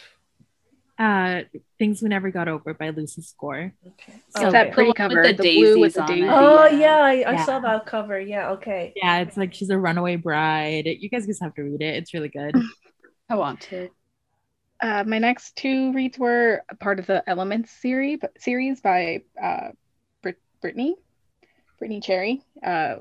Uh, 0.98 1.42
Things 1.78 2.00
We 2.02 2.08
Never 2.08 2.30
Got 2.30 2.46
Over 2.48 2.72
by 2.74 2.90
Lucy 2.90 3.22
Score. 3.22 3.74
Okay. 3.86 4.12
So 4.30 4.42
It's 4.42 4.52
that 4.52 4.72
pretty 4.72 4.92
cover, 4.92 5.22
with 5.22 5.36
the, 5.36 5.42
the 5.42 5.54
blue 5.56 5.80
with 5.80 5.94
the 5.94 6.02
on 6.02 6.08
daisy. 6.08 6.22
it. 6.26 6.30
Oh 6.30 6.66
Yeah. 6.66 6.78
yeah, 6.78 6.96
I, 6.98 7.10
I 7.10 7.32
Yeah. 7.32 7.44
saw 7.44 7.58
that 7.60 7.86
cover. 7.86 8.20
Yeah. 8.20 8.50
Okay. 8.52 8.92
Yeah, 8.94 9.18
it's 9.18 9.36
like 9.36 9.52
she's 9.54 9.70
a 9.70 9.78
runaway 9.78 10.16
bride. 10.16 10.86
You 10.86 11.08
guys 11.10 11.26
just 11.26 11.42
have 11.42 11.54
to 11.54 11.62
read 11.62 11.82
it. 11.82 11.96
It's 11.96 12.14
really 12.14 12.28
good. 12.28 12.54
I 13.28 13.34
want 13.34 13.60
to. 13.62 13.88
Uh, 14.80 15.02
my 15.06 15.18
next 15.18 15.56
two 15.56 15.92
reads 15.92 16.18
were 16.18 16.62
part 16.78 16.98
of 17.00 17.06
the 17.06 17.28
Elements 17.28 17.70
series 17.72 18.20
series 18.38 18.80
by 18.80 19.22
uh, 19.42 19.70
Brit- 20.22 20.40
Brittainy, 20.62 20.94
Brittainy 21.80 22.02
Cherry, 22.04 22.42
uh, 22.64 22.96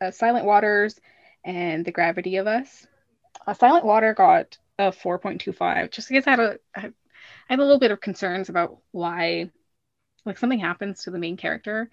uh, 0.00 0.10
Silent 0.10 0.44
Waters, 0.44 1.00
and 1.44 1.84
The 1.84 1.92
Gravity 1.92 2.36
of 2.36 2.46
Us. 2.46 2.86
Uh, 3.46 3.54
Silent 3.54 3.84
Water 3.84 4.14
got 4.14 4.58
a 4.78 4.90
4.25 4.92 5.90
just 5.90 6.08
because 6.08 6.26
I 6.26 6.30
had 6.30 6.40
a 6.40 6.58
I 7.52 7.54
had 7.54 7.60
a 7.60 7.64
little 7.64 7.78
bit 7.78 7.90
of 7.92 8.00
concerns 8.00 8.48
about 8.48 8.80
why, 8.92 9.52
like 10.24 10.38
something 10.38 10.60
happens 10.60 11.04
to 11.04 11.12
the 11.12 11.18
main 11.20 11.36
character, 11.36 11.90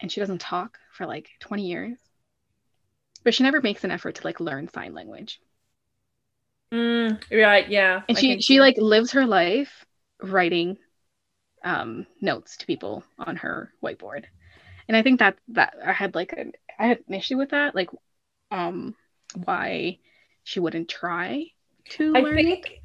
and 0.00 0.12
she 0.12 0.20
doesn't 0.20 0.42
talk 0.42 0.78
for 0.92 1.06
like 1.06 1.30
20 1.40 1.66
years, 1.66 1.98
but 3.24 3.34
she 3.34 3.42
never 3.42 3.60
makes 3.60 3.82
an 3.82 3.90
effort 3.90 4.14
to 4.14 4.24
like 4.24 4.38
learn 4.38 4.68
sign 4.68 4.94
language. 4.94 5.40
Mm, 6.72 7.20
right. 7.30 7.68
Yeah. 7.68 8.02
and 8.08 8.16
I 8.16 8.20
she 8.20 8.40
she 8.40 8.60
like 8.60 8.76
lives 8.78 9.12
her 9.12 9.26
life 9.26 9.84
writing 10.22 10.78
um 11.64 12.06
notes 12.20 12.58
to 12.58 12.66
people 12.66 13.04
on 13.18 13.36
her 13.36 13.72
whiteboard 13.82 14.24
and 14.88 14.96
i 14.96 15.02
think 15.02 15.20
that 15.20 15.36
that 15.48 15.74
i 15.84 15.92
had 15.92 16.14
like 16.14 16.32
an 16.34 16.52
i 16.78 16.86
had 16.88 17.00
an 17.08 17.14
issue 17.14 17.38
with 17.38 17.50
that 17.50 17.74
like 17.74 17.90
um 18.50 18.94
why 19.44 19.98
she 20.44 20.60
wouldn't 20.60 20.88
try 20.88 21.46
to 21.90 22.14
I 22.14 22.20
learn 22.20 22.46
it. 22.46 22.81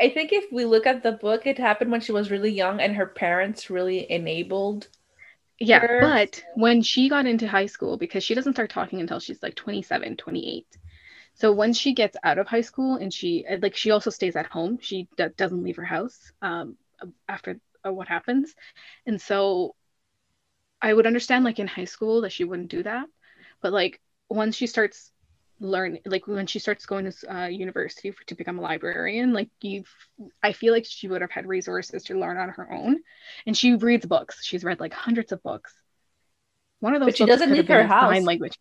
I 0.00 0.10
think 0.10 0.32
if 0.32 0.50
we 0.52 0.64
look 0.64 0.86
at 0.86 1.02
the 1.02 1.12
book, 1.12 1.46
it 1.46 1.58
happened 1.58 1.90
when 1.90 2.00
she 2.00 2.12
was 2.12 2.30
really 2.30 2.50
young, 2.52 2.80
and 2.80 2.96
her 2.96 3.06
parents 3.06 3.70
really 3.70 4.10
enabled. 4.10 4.88
yeah 5.58 5.86
her- 5.86 5.98
but 5.98 6.42
when 6.54 6.82
she 6.82 7.08
got 7.08 7.26
into 7.26 7.46
high 7.48 7.66
school 7.66 7.96
because 7.96 8.24
she 8.24 8.34
doesn't 8.34 8.54
start 8.54 8.70
talking 8.70 9.00
until 9.00 9.20
she's 9.20 9.42
like 9.42 9.54
27 9.54 10.16
28 10.16 10.66
so 11.34 11.52
once 11.52 11.78
she 11.78 11.94
gets 11.94 12.16
out 12.22 12.38
of 12.38 12.46
high 12.46 12.60
school 12.60 12.96
and 12.96 13.12
she 13.12 13.44
uh, 13.50 13.56
like 13.62 13.76
she 13.76 13.90
also 13.90 14.10
stays 14.10 14.36
at 14.36 14.46
home 14.46 14.78
she 14.80 15.08
d- 15.16 15.26
doesn't 15.36 15.62
leave 15.62 15.76
her 15.76 15.84
house 15.84 16.32
um, 16.42 16.76
after 17.28 17.58
uh, 17.86 17.92
what 17.92 18.08
happens. 18.08 18.54
And 19.06 19.20
so 19.20 19.74
i 20.82 20.92
would 20.92 21.06
understand 21.06 21.44
like 21.44 21.58
in 21.58 21.66
high 21.66 21.84
school 21.84 22.20
that 22.22 22.32
she 22.32 22.44
wouldn't 22.44 22.70
do 22.70 22.82
that. 22.82 23.06
But 23.62 23.72
like 23.72 24.00
once 24.28 24.56
she 24.56 24.66
starts 24.66 25.12
learn 25.60 25.98
like 26.06 26.26
when 26.26 26.46
she 26.46 26.58
starts 26.58 26.86
going 26.86 27.10
to 27.10 27.34
uh, 27.36 27.46
university 27.46 28.10
for, 28.10 28.24
to 28.24 28.34
become 28.34 28.58
a 28.58 28.62
librarian 28.62 29.32
like 29.32 29.50
you 29.60 29.84
i 30.42 30.52
feel 30.52 30.72
like 30.72 30.86
she 30.86 31.06
would 31.08 31.20
have 31.20 31.30
had 31.30 31.46
resources 31.46 32.02
to 32.04 32.18
learn 32.18 32.38
on 32.38 32.48
her 32.50 32.72
own 32.72 32.96
and 33.46 33.56
she 33.56 33.74
reads 33.74 34.06
books 34.06 34.44
she's 34.44 34.64
read 34.64 34.80
like 34.80 34.92
hundreds 34.94 35.32
of 35.32 35.42
books 35.42 35.74
one 36.80 36.94
of 36.94 37.00
those 37.00 37.08
But 37.08 37.16
she 37.16 37.24
doesn't 37.26 37.52
leave 37.52 37.68
her 37.68 37.80
a 37.80 37.88
sign 38.00 38.22
house. 38.22 38.24
language 38.24 38.58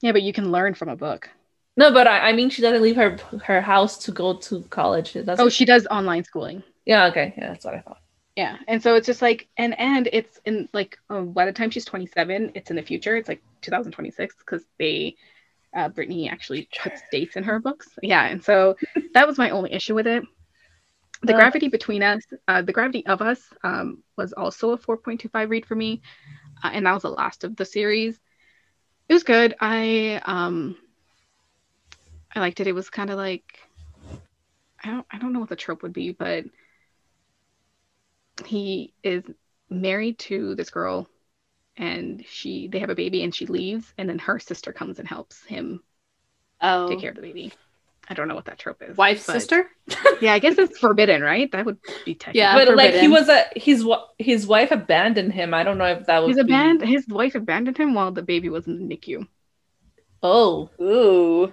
yeah 0.00 0.12
but 0.12 0.22
you 0.22 0.32
can 0.32 0.50
learn 0.52 0.74
from 0.74 0.88
a 0.88 0.96
book 0.96 1.28
No, 1.76 1.92
but 1.92 2.06
I, 2.06 2.28
I 2.30 2.32
mean, 2.32 2.50
she 2.50 2.62
doesn't 2.62 2.82
leave 2.82 2.96
her 2.96 3.16
her 3.44 3.60
house 3.60 3.98
to 4.04 4.12
go 4.12 4.34
to 4.34 4.62
college. 4.70 5.12
That's 5.14 5.40
oh 5.40 5.48
she 5.48 5.64
does 5.64 5.86
online 5.86 6.24
schooling 6.24 6.62
yeah. 6.86 7.06
Okay. 7.06 7.34
Yeah, 7.36 7.48
that's 7.48 7.64
what 7.64 7.74
I 7.74 7.80
thought. 7.80 7.98
yeah 8.36 8.56
and 8.66 8.82
so 8.82 8.94
it's 8.96 9.06
just 9.06 9.22
like 9.22 9.48
and 9.56 9.78
and 9.78 10.08
it's 10.12 10.38
in 10.44 10.68
like 10.72 10.98
uh, 11.10 11.20
by 11.20 11.46
the 11.46 11.52
time 11.52 11.70
she's 11.70 11.84
27 11.84 12.52
it's 12.54 12.70
in 12.70 12.76
the 12.76 12.82
future 12.82 13.16
it's 13.16 13.28
like 13.28 13.42
2026 13.62 14.34
because 14.38 14.64
they 14.78 15.14
uh, 15.74 15.88
brittainy 15.88 16.30
actually 16.30 16.68
puts 16.82 17.02
dates 17.10 17.36
in 17.36 17.44
her 17.44 17.58
books. 17.60 17.88
Yeah 18.02 18.24
and 18.24 18.42
so 18.42 18.76
that 19.14 19.26
was 19.26 19.38
my 19.38 19.50
only 19.50 19.72
issue 19.72 19.94
with 19.94 20.06
it. 20.06 20.24
The 21.22 21.34
gravity 21.34 21.68
between 21.68 22.02
us 22.02 22.22
uh, 22.48 22.62
the 22.62 22.72
gravity 22.72 23.06
of 23.06 23.22
us 23.22 23.40
um, 23.62 24.02
was 24.16 24.32
also 24.32 24.70
a 24.72 24.78
4.25 24.78 25.48
read 25.50 25.66
for 25.66 25.74
me 25.74 26.02
uh, 26.62 26.70
and 26.72 26.86
that 26.86 26.92
was 26.92 27.02
the 27.02 27.10
last 27.10 27.44
of 27.44 27.56
the 27.56 27.64
series. 27.64 28.18
It 29.08 29.14
was 29.14 29.24
good. 29.24 29.54
I 29.60 30.20
um 30.24 30.76
i 32.34 32.40
liked 32.40 32.60
it. 32.60 32.66
It 32.66 32.74
was 32.74 32.90
kind 32.90 33.10
of 33.10 33.16
like 33.16 33.44
i 34.84 34.90
don't 34.90 35.06
i 35.10 35.18
don't 35.18 35.32
know 35.32 35.40
what 35.40 35.48
the 35.48 35.56
trope 35.56 35.82
would 35.82 35.92
be 35.92 36.12
but 36.12 36.44
he 38.44 38.92
is 39.02 39.22
married 39.70 40.18
to 40.18 40.54
this 40.54 40.70
girl 40.70 41.08
and 41.76 42.24
she 42.26 42.68
they 42.68 42.78
have 42.80 42.90
a 42.90 42.94
baby 42.94 43.22
and 43.22 43.34
she 43.34 43.46
leaves 43.46 43.92
and 43.98 44.08
then 44.08 44.18
her 44.18 44.38
sister 44.38 44.72
comes 44.72 44.98
and 44.98 45.08
helps 45.08 45.44
him 45.44 45.82
Oh, 46.60 46.86
take 46.86 47.00
care 47.00 47.10
of 47.10 47.16
the 47.16 47.22
baby 47.22 47.52
i 48.08 48.14
don't 48.14 48.28
know 48.28 48.34
what 48.34 48.46
that 48.46 48.58
trope 48.58 48.82
is 48.82 48.96
wife's 48.96 49.24
sister. 49.24 49.68
yeah 50.20 50.32
i 50.32 50.38
guess 50.38 50.58
it's 50.58 50.78
forbidden 50.78 51.22
right 51.22 51.52
that 51.52 51.64
would 51.66 51.78
be 52.04 52.14
technical 52.14 52.42
Yeah, 52.42 52.64
but 52.64 52.74
like 52.74 52.94
he 52.94 53.08
was 53.08 53.28
a 53.28 53.44
his 53.56 53.84
wa- 53.84 54.06
his 54.18 54.46
wife 54.46 54.70
abandoned 54.70 55.32
him. 55.32 55.54
I 55.54 55.62
don't 55.62 55.78
know 55.78 55.86
if 55.86 56.06
that 56.06 56.20
was 56.20 56.36
He's 56.36 56.38
abandoned. 56.38 56.90
His 56.90 57.06
wife 57.06 57.34
abandoned 57.34 57.78
him 57.78 57.94
while 57.94 58.10
the 58.12 58.22
baby 58.22 58.48
was 58.48 58.66
in 58.66 58.76
the 58.78 58.84
NICU. 58.96 59.26
Oh, 60.24 60.70
Ooh. 60.80 61.52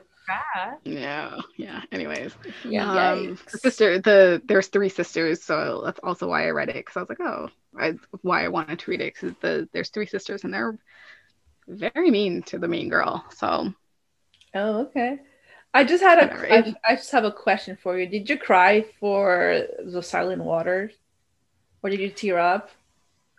Yeah, 0.84 1.40
yeah. 1.58 1.82
Anyways, 1.92 2.36
yeah. 2.64 3.12
um, 3.12 3.38
sister, 3.48 4.00
the 4.00 4.42
there's 4.46 4.68
three 4.68 4.90
sisters, 4.90 5.44
so 5.44 5.82
that's 5.86 6.00
also 6.02 6.28
why 6.28 6.48
I 6.48 6.52
read 6.52 6.70
it 6.70 6.76
because 6.76 6.98
I 6.98 7.02
was 7.02 7.10
like, 7.10 7.20
oh, 7.22 7.50
I, 7.80 7.94
why 8.22 8.44
I 8.44 8.50
wanted 8.50 8.80
to 8.80 8.92
read 8.92 9.02
it 9.02 9.14
because 9.14 9.34
the 9.42 9.68
there's 9.72 9.90
three 9.90 10.06
sisters 10.06 10.44
and 10.44 10.54
they're 10.54 10.78
very 11.68 12.12
mean 12.12 12.44
to 12.44 12.60
the 12.60 12.68
main 12.68 12.90
girl. 12.90 13.24
So 13.36 13.74
Oh, 14.54 14.82
okay. 14.82 15.20
I 15.74 15.86
just 15.86 16.04
had 16.04 16.20
a. 16.20 16.54
I, 16.54 16.74
I 16.86 16.96
just 16.96 17.12
have 17.12 17.24
a 17.24 17.32
question 17.32 17.78
for 17.82 17.98
you. 17.98 18.06
Did 18.06 18.30
you 18.30 18.38
cry 18.38 18.84
for 19.00 19.64
the 19.86 20.04
Silent 20.04 20.44
Waters, 20.44 20.92
or 21.82 21.90
did 21.90 22.02
you 22.02 22.10
tear 22.10 22.38
up? 22.38 22.72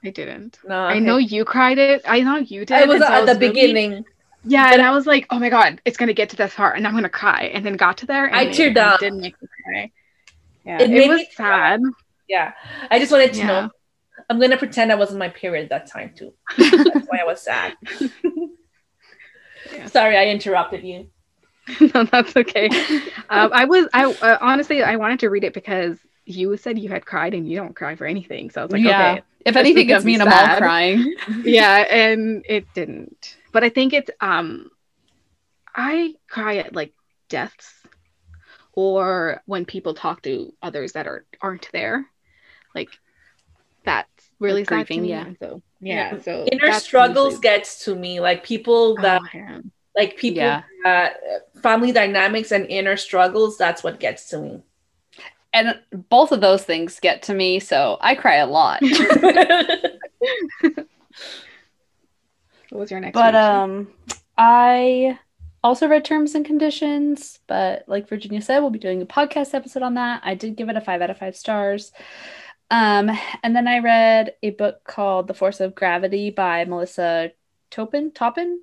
I 0.03 0.09
didn't. 0.09 0.59
No, 0.67 0.75
I 0.79 0.99
know 0.99 1.19
you 1.19 1.45
cried 1.45 1.77
it. 1.77 2.01
I 2.09 2.21
know 2.23 2.39
you 2.39 2.65
did. 2.65 2.81
It 2.81 2.89
was 2.89 3.01
so 3.03 3.07
I 3.07 3.19
at 3.21 3.27
the 3.27 3.33
was 3.33 3.39
really- 3.39 3.49
beginning. 3.53 4.05
yeah, 4.45 4.73
and 4.73 4.81
I 4.81 4.93
was 4.93 5.07
like, 5.07 5.27
oh 5.29 5.39
my 5.39 5.51
god, 5.51 5.83
it's 5.85 5.99
gonna 5.99 6.15
get 6.15 6.31
to 6.31 6.37
this 6.37 6.55
part, 6.55 6.79
and 6.79 6.87
I'm 6.87 6.95
gonna 6.95 7.11
cry, 7.11 7.51
and 7.53 7.67
then 7.67 7.75
got 7.77 7.99
to 7.99 8.07
there, 8.07 8.25
and 8.25 8.35
I 8.35 8.47
teared 8.47 8.79
up. 8.79 9.01
Didn't 9.01 9.21
make 9.21 9.37
me 9.43 9.49
cry. 9.65 9.91
Yeah, 10.65 10.77
It 10.81 10.91
it, 10.91 10.95
made 10.95 11.09
was 11.11 11.27
sad. 11.35 11.83
Yeah, 12.31 12.53
I 12.91 12.99
just 12.99 13.13
wanted 13.13 13.35
to 13.35 13.39
Yeah. 13.41 13.47
know. 13.47 13.71
I'm 14.29 14.41
gonna 14.41 14.57
pretend 14.57 14.93
I 14.93 14.97
wasn't 14.97 15.19
my 15.19 15.29
period 15.29 15.69
that 15.71 15.87
time 15.87 16.13
too. 16.17 16.33
That's 16.59 17.07
why 17.09 17.19
I 17.21 17.25
was 17.25 17.41
sad. 17.41 17.77
Yeah. 19.73 19.87
Sorry, 19.87 20.17
I 20.17 20.27
interrupted 20.27 20.85
you. 20.85 21.09
no, 21.95 22.05
that's 22.05 22.37
okay. 22.37 22.69
um, 23.31 23.51
I 23.53 23.65
was, 23.65 23.87
I 23.95 24.05
uh, 24.05 24.39
honestly, 24.41 24.83
I 24.83 24.97
wanted 24.97 25.21
to 25.21 25.31
read 25.31 25.45
it 25.45 25.55
because 25.55 25.99
you 26.25 26.57
said 26.57 26.79
you 26.79 26.89
had 26.89 27.07
cried 27.07 27.35
and 27.35 27.49
you 27.49 27.57
don't 27.57 27.75
cry 27.75 27.95
for 27.95 28.07
anything. 28.07 28.51
So 28.51 28.61
I 28.61 28.65
was 28.65 28.73
like, 28.73 28.83
yeah. 28.83 29.13
okay, 29.13 29.23
If 29.47 29.57
anything, 29.57 29.89
is 29.91 29.99
it's 29.99 30.05
me 30.05 30.17
be 30.17 30.21
and 30.21 30.29
I'm 30.29 30.51
all 30.51 30.57
crying. 30.57 31.15
yeah, 31.45 31.77
and 31.91 32.45
it 32.49 32.67
didn't. 32.75 33.37
But 33.53 33.65
I 33.65 33.69
think 33.69 33.93
it's, 33.93 34.11
um, 34.21 34.71
I 35.75 36.15
cry 36.29 36.57
at 36.57 36.75
like 36.75 36.93
deaths 37.29 37.73
or 38.73 39.41
when 39.47 39.65
people 39.65 39.95
talk 39.95 40.23
to 40.23 40.53
others 40.63 40.93
that 40.93 41.07
are 41.07 41.25
aren't 41.41 41.71
there. 41.73 42.07
Like 42.75 42.91
that's 43.85 44.12
really 44.43 44.63
Like 44.63 44.69
sad 44.69 44.79
to 44.79 44.85
grieving, 44.87 45.03
me. 45.03 45.09
yeah. 45.11 45.27
So 45.41 45.63
yeah, 45.81 46.19
so 46.21 46.45
Inner 46.53 46.73
struggles 46.75 47.35
usually- 47.35 47.43
gets 47.43 47.85
to 47.87 47.95
me, 47.95 48.21
like 48.21 48.45
people 48.45 48.97
that 48.97 49.23
Oh, 49.35 49.61
like 49.97 50.17
people 50.17 50.43
Yeah. 50.43 50.63
that 50.85 51.17
family 51.63 51.93
dynamics 51.93 52.51
and 52.53 52.67
inner 52.67 52.97
struggles. 52.97 53.57
That's 53.57 53.83
what 53.85 54.01
gets 54.01 54.29
to 54.31 54.39
me. 54.39 54.63
And 55.55 55.79
both 56.09 56.33
of 56.33 56.41
those 56.41 56.65
things 56.65 56.99
get 57.01 57.23
to 57.25 57.35
me, 57.35 57.61
so 57.61 57.99
I 58.01 58.15
cry 58.15 58.37
a 58.37 58.47
lot. 58.47 58.81
What 62.71 62.79
was 62.81 62.91
your 62.91 63.01
next 63.01 63.15
but 63.15 63.35
read, 63.35 63.45
um 63.45 63.89
I 64.39 65.19
also 65.63 65.87
read 65.87 66.05
Terms 66.05 66.35
and 66.35 66.45
Conditions, 66.45 67.39
but 67.47 67.85
like 67.87 68.09
Virginia 68.09 68.41
said, 68.41 68.61
we'll 68.61 68.71
be 68.71 68.79
doing 68.79 69.03
a 69.03 69.07
podcast 69.07 69.53
episode 69.55 69.83
on 69.83 69.95
that. 69.95 70.23
I 70.25 70.35
did 70.35 70.57
give 70.57 70.69
it 70.71 70.77
a 70.77 70.81
five 70.81 71.03
out 71.03 71.11
of 71.11 71.19
five 71.19 71.37
stars. 71.37 71.93
Um, 72.73 73.11
and 73.43 73.55
then 73.55 73.69
I 73.69 73.81
read 73.81 74.35
a 74.43 74.51
book 74.51 74.83
called 74.85 75.29
The 75.29 75.35
Force 75.35 75.61
of 75.61 75.75
Gravity 75.75 76.31
by 76.31 76.65
Melissa 76.65 77.33
Topin. 77.71 78.13
Toppen. 78.13 78.57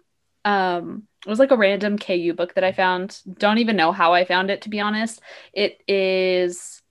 Um, 0.43 1.03
it 1.25 1.29
was 1.29 1.37
like 1.37 1.51
a 1.51 1.57
random 1.57 1.99
KU 1.99 2.33
book 2.33 2.55
that 2.55 2.63
I 2.63 2.71
found. 2.71 3.21
Don't 3.37 3.59
even 3.59 3.75
know 3.75 3.91
how 3.91 4.13
I 4.13 4.25
found 4.25 4.49
it, 4.49 4.63
to 4.63 4.69
be 4.69 4.79
honest. 4.79 5.21
It 5.53 5.83
is 5.87 6.81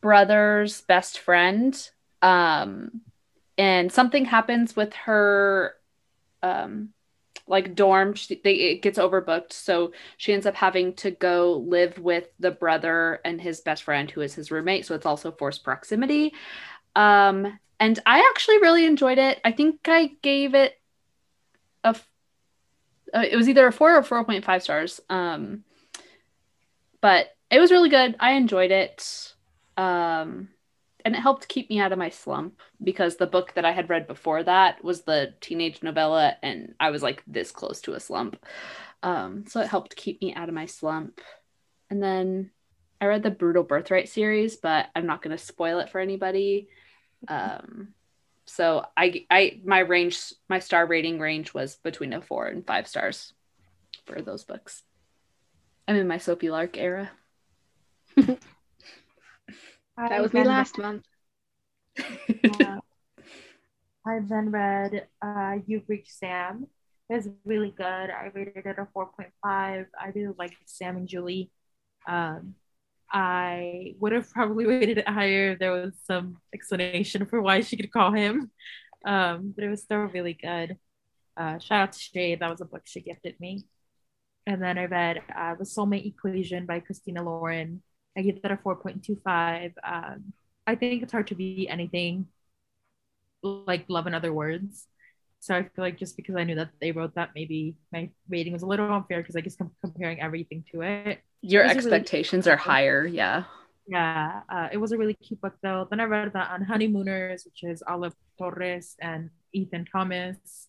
brother's 0.00 0.80
best 0.80 1.18
friend. 1.18 1.78
Um, 2.22 3.02
and 3.58 3.92
something 3.92 4.24
happens 4.24 4.74
with 4.74 4.94
her 4.94 5.74
um 6.42 6.90
like 7.48 7.74
dorm 7.74 8.14
she, 8.14 8.40
they 8.42 8.54
it 8.54 8.82
gets 8.82 8.98
overbooked 8.98 9.52
so 9.52 9.92
she 10.16 10.32
ends 10.32 10.46
up 10.46 10.54
having 10.54 10.92
to 10.94 11.10
go 11.10 11.64
live 11.66 11.98
with 11.98 12.28
the 12.40 12.50
brother 12.50 13.20
and 13.24 13.40
his 13.40 13.60
best 13.60 13.84
friend 13.84 14.10
who 14.10 14.20
is 14.20 14.34
his 14.34 14.50
roommate 14.50 14.84
so 14.84 14.94
it's 14.94 15.06
also 15.06 15.30
forced 15.32 15.64
proximity. 15.64 16.34
Um 16.94 17.58
and 17.78 17.98
i 18.06 18.18
actually 18.30 18.58
really 18.58 18.86
enjoyed 18.86 19.18
it. 19.18 19.40
I 19.44 19.52
think 19.52 19.80
i 19.88 20.12
gave 20.22 20.54
it 20.54 20.80
a 21.84 21.96
uh, 23.14 23.24
it 23.30 23.36
was 23.36 23.48
either 23.48 23.66
a 23.66 23.72
4 23.72 23.96
or 23.96 24.02
4.5 24.02 24.62
stars 24.62 25.00
um 25.08 25.62
but 27.00 27.28
it 27.50 27.60
was 27.60 27.70
really 27.70 27.88
good. 27.90 28.16
I 28.18 28.32
enjoyed 28.32 28.72
it. 28.72 29.34
Um 29.76 30.48
and 31.06 31.14
it 31.14 31.20
helped 31.20 31.46
keep 31.46 31.70
me 31.70 31.78
out 31.78 31.92
of 31.92 32.00
my 32.00 32.08
slump 32.08 32.60
because 32.82 33.14
the 33.14 33.28
book 33.28 33.54
that 33.54 33.64
I 33.64 33.70
had 33.70 33.88
read 33.88 34.08
before 34.08 34.42
that 34.42 34.82
was 34.82 35.02
the 35.02 35.34
teenage 35.40 35.80
novella, 35.80 36.34
and 36.42 36.74
I 36.80 36.90
was 36.90 37.00
like 37.00 37.22
this 37.28 37.52
close 37.52 37.80
to 37.82 37.94
a 37.94 38.00
slump. 38.00 38.44
Um, 39.04 39.44
so 39.46 39.60
it 39.60 39.68
helped 39.68 39.94
keep 39.94 40.20
me 40.20 40.34
out 40.34 40.48
of 40.48 40.54
my 40.56 40.66
slump. 40.66 41.20
And 41.90 42.02
then 42.02 42.50
I 43.00 43.06
read 43.06 43.22
the 43.22 43.30
Brutal 43.30 43.62
Birthright 43.62 44.08
series, 44.08 44.56
but 44.56 44.86
I'm 44.96 45.06
not 45.06 45.22
going 45.22 45.30
to 45.36 45.42
spoil 45.42 45.78
it 45.78 45.90
for 45.90 46.00
anybody. 46.00 46.70
Um, 47.28 47.94
so 48.44 48.84
I, 48.96 49.26
I, 49.30 49.60
my 49.64 49.78
range, 49.78 50.32
my 50.48 50.58
star 50.58 50.86
rating 50.86 51.20
range 51.20 51.54
was 51.54 51.76
between 51.76 52.14
a 52.14 52.20
four 52.20 52.48
and 52.48 52.66
five 52.66 52.88
stars 52.88 53.32
for 54.06 54.20
those 54.20 54.42
books. 54.42 54.82
I'm 55.86 55.94
in 55.94 56.08
my 56.08 56.18
Sophie 56.18 56.50
Lark 56.50 56.76
era. 56.76 57.12
that 59.96 60.22
was 60.22 60.32
me 60.32 60.44
last 60.44 60.78
month. 60.78 61.04
uh, 61.98 62.78
I 64.06 64.20
then 64.20 64.50
read 64.50 65.08
uh, 65.20 65.56
You've 65.66 65.88
Reached 65.88 66.12
Sam. 66.12 66.66
It 67.08 67.14
was 67.14 67.28
really 67.44 67.72
good. 67.76 67.84
I 67.84 68.30
rated 68.34 68.66
it 68.66 68.78
a 68.78 68.86
4.5. 68.96 69.30
I 69.44 69.86
really 70.14 70.34
like 70.38 70.52
Sam 70.66 70.96
and 70.96 71.08
Julie. 71.08 71.50
Um, 72.06 72.54
I 73.10 73.94
would 73.98 74.12
have 74.12 74.30
probably 74.30 74.66
rated 74.66 74.98
it 74.98 75.08
higher 75.08 75.52
if 75.52 75.58
there 75.58 75.72
was 75.72 75.94
some 76.04 76.38
explanation 76.54 77.26
for 77.26 77.40
why 77.40 77.60
she 77.60 77.76
could 77.76 77.92
call 77.92 78.12
him. 78.12 78.50
Um, 79.04 79.52
but 79.54 79.64
it 79.64 79.70
was 79.70 79.82
still 79.82 79.98
really 79.98 80.34
good. 80.34 80.78
Uh, 81.36 81.58
shout 81.58 81.80
out 81.80 81.92
to 81.92 81.98
Shay. 81.98 82.34
That 82.34 82.50
was 82.50 82.60
a 82.60 82.64
book 82.64 82.82
she 82.84 83.00
gifted 83.00 83.38
me. 83.40 83.64
And 84.46 84.62
then 84.62 84.78
I 84.78 84.86
read 84.86 85.22
uh, 85.36 85.54
The 85.56 85.64
Soulmate 85.64 86.06
Equation 86.06 86.66
by 86.66 86.80
Christina 86.80 87.22
Lauren. 87.22 87.82
I 88.16 88.22
gave 88.22 88.42
that 88.42 88.50
a 88.52 88.56
4.25. 88.56 89.74
Um, 89.84 90.32
I 90.66 90.74
think 90.74 91.02
it's 91.02 91.12
hard 91.12 91.28
to 91.28 91.34
be 91.34 91.68
anything 91.68 92.26
like 93.42 93.84
Love 93.88 94.06
in 94.06 94.14
Other 94.14 94.32
Words. 94.32 94.86
So 95.40 95.54
I 95.54 95.62
feel 95.62 95.84
like 95.84 95.98
just 95.98 96.16
because 96.16 96.34
I 96.34 96.44
knew 96.44 96.56
that 96.56 96.70
they 96.80 96.92
wrote 96.92 97.14
that, 97.14 97.30
maybe 97.34 97.76
my 97.92 98.10
rating 98.28 98.52
was 98.52 98.62
a 98.62 98.66
little 98.66 98.90
unfair 98.90 99.20
because 99.20 99.36
I 99.36 99.40
guess 99.40 99.56
I'm 99.60 99.70
comparing 99.80 100.20
everything 100.20 100.64
to 100.72 100.82
it. 100.82 101.20
Your 101.42 101.62
Those 101.62 101.72
are 101.72 101.74
really 101.82 101.98
expectations 101.98 102.46
are 102.48 102.56
higher, 102.56 103.06
yeah. 103.06 103.44
Yeah, 103.86 104.40
uh, 104.48 104.68
it 104.72 104.78
was 104.78 104.90
a 104.90 104.98
really 104.98 105.14
cute 105.14 105.40
book 105.40 105.54
though. 105.62 105.86
Then 105.88 106.00
I 106.00 106.04
read 106.04 106.32
that 106.32 106.50
Unhoneymooners, 106.50 107.44
which 107.44 107.62
is 107.62 107.82
Olive 107.86 108.14
Torres 108.38 108.96
and 109.00 109.30
Ethan 109.52 109.86
Thomas. 109.92 110.68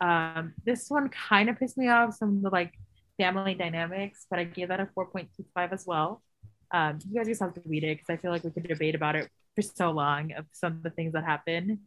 Um, 0.00 0.52
this 0.66 0.90
one 0.90 1.08
kind 1.08 1.48
of 1.48 1.58
pissed 1.58 1.78
me 1.78 1.88
off 1.88 2.14
some 2.14 2.36
of 2.36 2.42
the 2.42 2.50
like 2.50 2.74
family 3.16 3.54
dynamics, 3.54 4.26
but 4.28 4.38
I 4.38 4.44
gave 4.44 4.68
that 4.68 4.80
a 4.80 4.86
4.25 4.94 5.72
as 5.72 5.86
well. 5.86 6.22
Um, 6.70 6.98
you 7.08 7.16
guys 7.18 7.26
just 7.26 7.40
have 7.40 7.54
to 7.54 7.62
read 7.66 7.84
it 7.84 7.96
because 7.98 8.10
I 8.10 8.16
feel 8.16 8.30
like 8.30 8.44
we 8.44 8.50
could 8.50 8.68
debate 8.68 8.94
about 8.94 9.16
it 9.16 9.28
for 9.54 9.62
so 9.62 9.90
long 9.90 10.32
of 10.32 10.44
some 10.52 10.72
of 10.74 10.82
the 10.82 10.90
things 10.90 11.12
that 11.14 11.24
happen. 11.24 11.80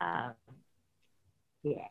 Um, 0.00 0.32
yeah. 1.62 1.86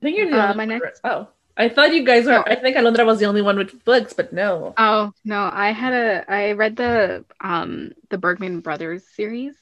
I 0.00 0.02
think 0.02 0.16
you're 0.16 0.28
Uh, 0.32 0.54
my 0.54 0.64
one. 0.64 0.68
next- 0.68 1.00
Oh, 1.04 1.28
I 1.56 1.68
thought 1.68 1.92
you 1.92 2.04
guys 2.04 2.26
were. 2.26 2.48
I 2.48 2.54
think 2.54 2.76
Alondra 2.76 3.04
was 3.04 3.18
the 3.18 3.26
only 3.26 3.42
one 3.42 3.58
with 3.58 3.84
books, 3.84 4.12
but 4.12 4.32
no. 4.32 4.74
Oh 4.78 5.12
no, 5.24 5.50
I 5.52 5.72
had 5.72 5.92
a 5.92 6.30
I 6.30 6.52
read 6.52 6.76
the 6.76 7.24
um 7.40 7.92
the 8.10 8.18
Bergman 8.18 8.60
Brothers 8.60 9.04
series, 9.16 9.54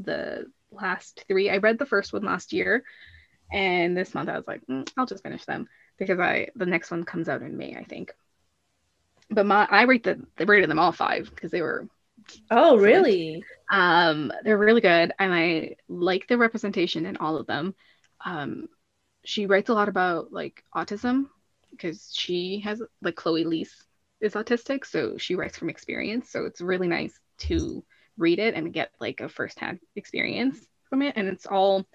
the 0.00 0.50
last 0.72 1.24
three. 1.28 1.48
I 1.48 1.58
read 1.58 1.78
the 1.78 1.86
first 1.86 2.12
one 2.12 2.24
last 2.24 2.52
year, 2.52 2.82
and 3.52 3.96
this 3.96 4.14
month 4.14 4.28
I 4.28 4.36
was 4.36 4.48
like, 4.48 4.66
"Mm, 4.66 4.90
I'll 4.96 5.06
just 5.06 5.22
finish 5.22 5.44
them 5.44 5.68
because 5.96 6.18
I 6.18 6.48
the 6.56 6.66
next 6.66 6.90
one 6.90 7.04
comes 7.04 7.28
out 7.28 7.42
in 7.42 7.56
May, 7.56 7.76
I 7.76 7.84
think. 7.84 8.12
But 9.30 9.46
my 9.46 9.66
I 9.70 9.82
rate 9.82 10.04
the 10.04 10.26
they 10.36 10.44
rated 10.44 10.70
them 10.70 10.78
all 10.78 10.92
five 10.92 11.30
because 11.30 11.50
they 11.50 11.62
were 11.62 11.88
Oh, 12.50 12.76
really? 12.76 13.42
um 13.70 14.32
they're 14.44 14.58
really 14.58 14.80
good 14.80 15.12
and 15.18 15.34
I 15.34 15.76
like 15.88 16.26
the 16.26 16.38
representation 16.38 17.06
in 17.06 17.16
all 17.18 17.36
of 17.36 17.46
them. 17.46 17.74
Um, 18.24 18.68
she 19.24 19.46
writes 19.46 19.70
a 19.70 19.74
lot 19.74 19.88
about 19.88 20.32
like 20.32 20.64
autism 20.74 21.26
because 21.70 22.12
she 22.14 22.60
has 22.60 22.82
like 23.02 23.16
Chloe 23.16 23.44
Liese 23.44 23.74
is 24.20 24.34
autistic, 24.34 24.86
so 24.86 25.18
she 25.18 25.34
writes 25.36 25.58
from 25.58 25.70
experience. 25.70 26.30
So 26.30 26.46
it's 26.46 26.60
really 26.60 26.88
nice 26.88 27.18
to 27.40 27.84
read 28.18 28.38
it 28.38 28.54
and 28.54 28.72
get 28.72 28.92
like 29.00 29.20
a 29.20 29.28
firsthand 29.28 29.80
experience 29.96 30.58
from 30.90 31.02
it. 31.02 31.14
And 31.16 31.28
it's 31.28 31.46
all 31.46 31.86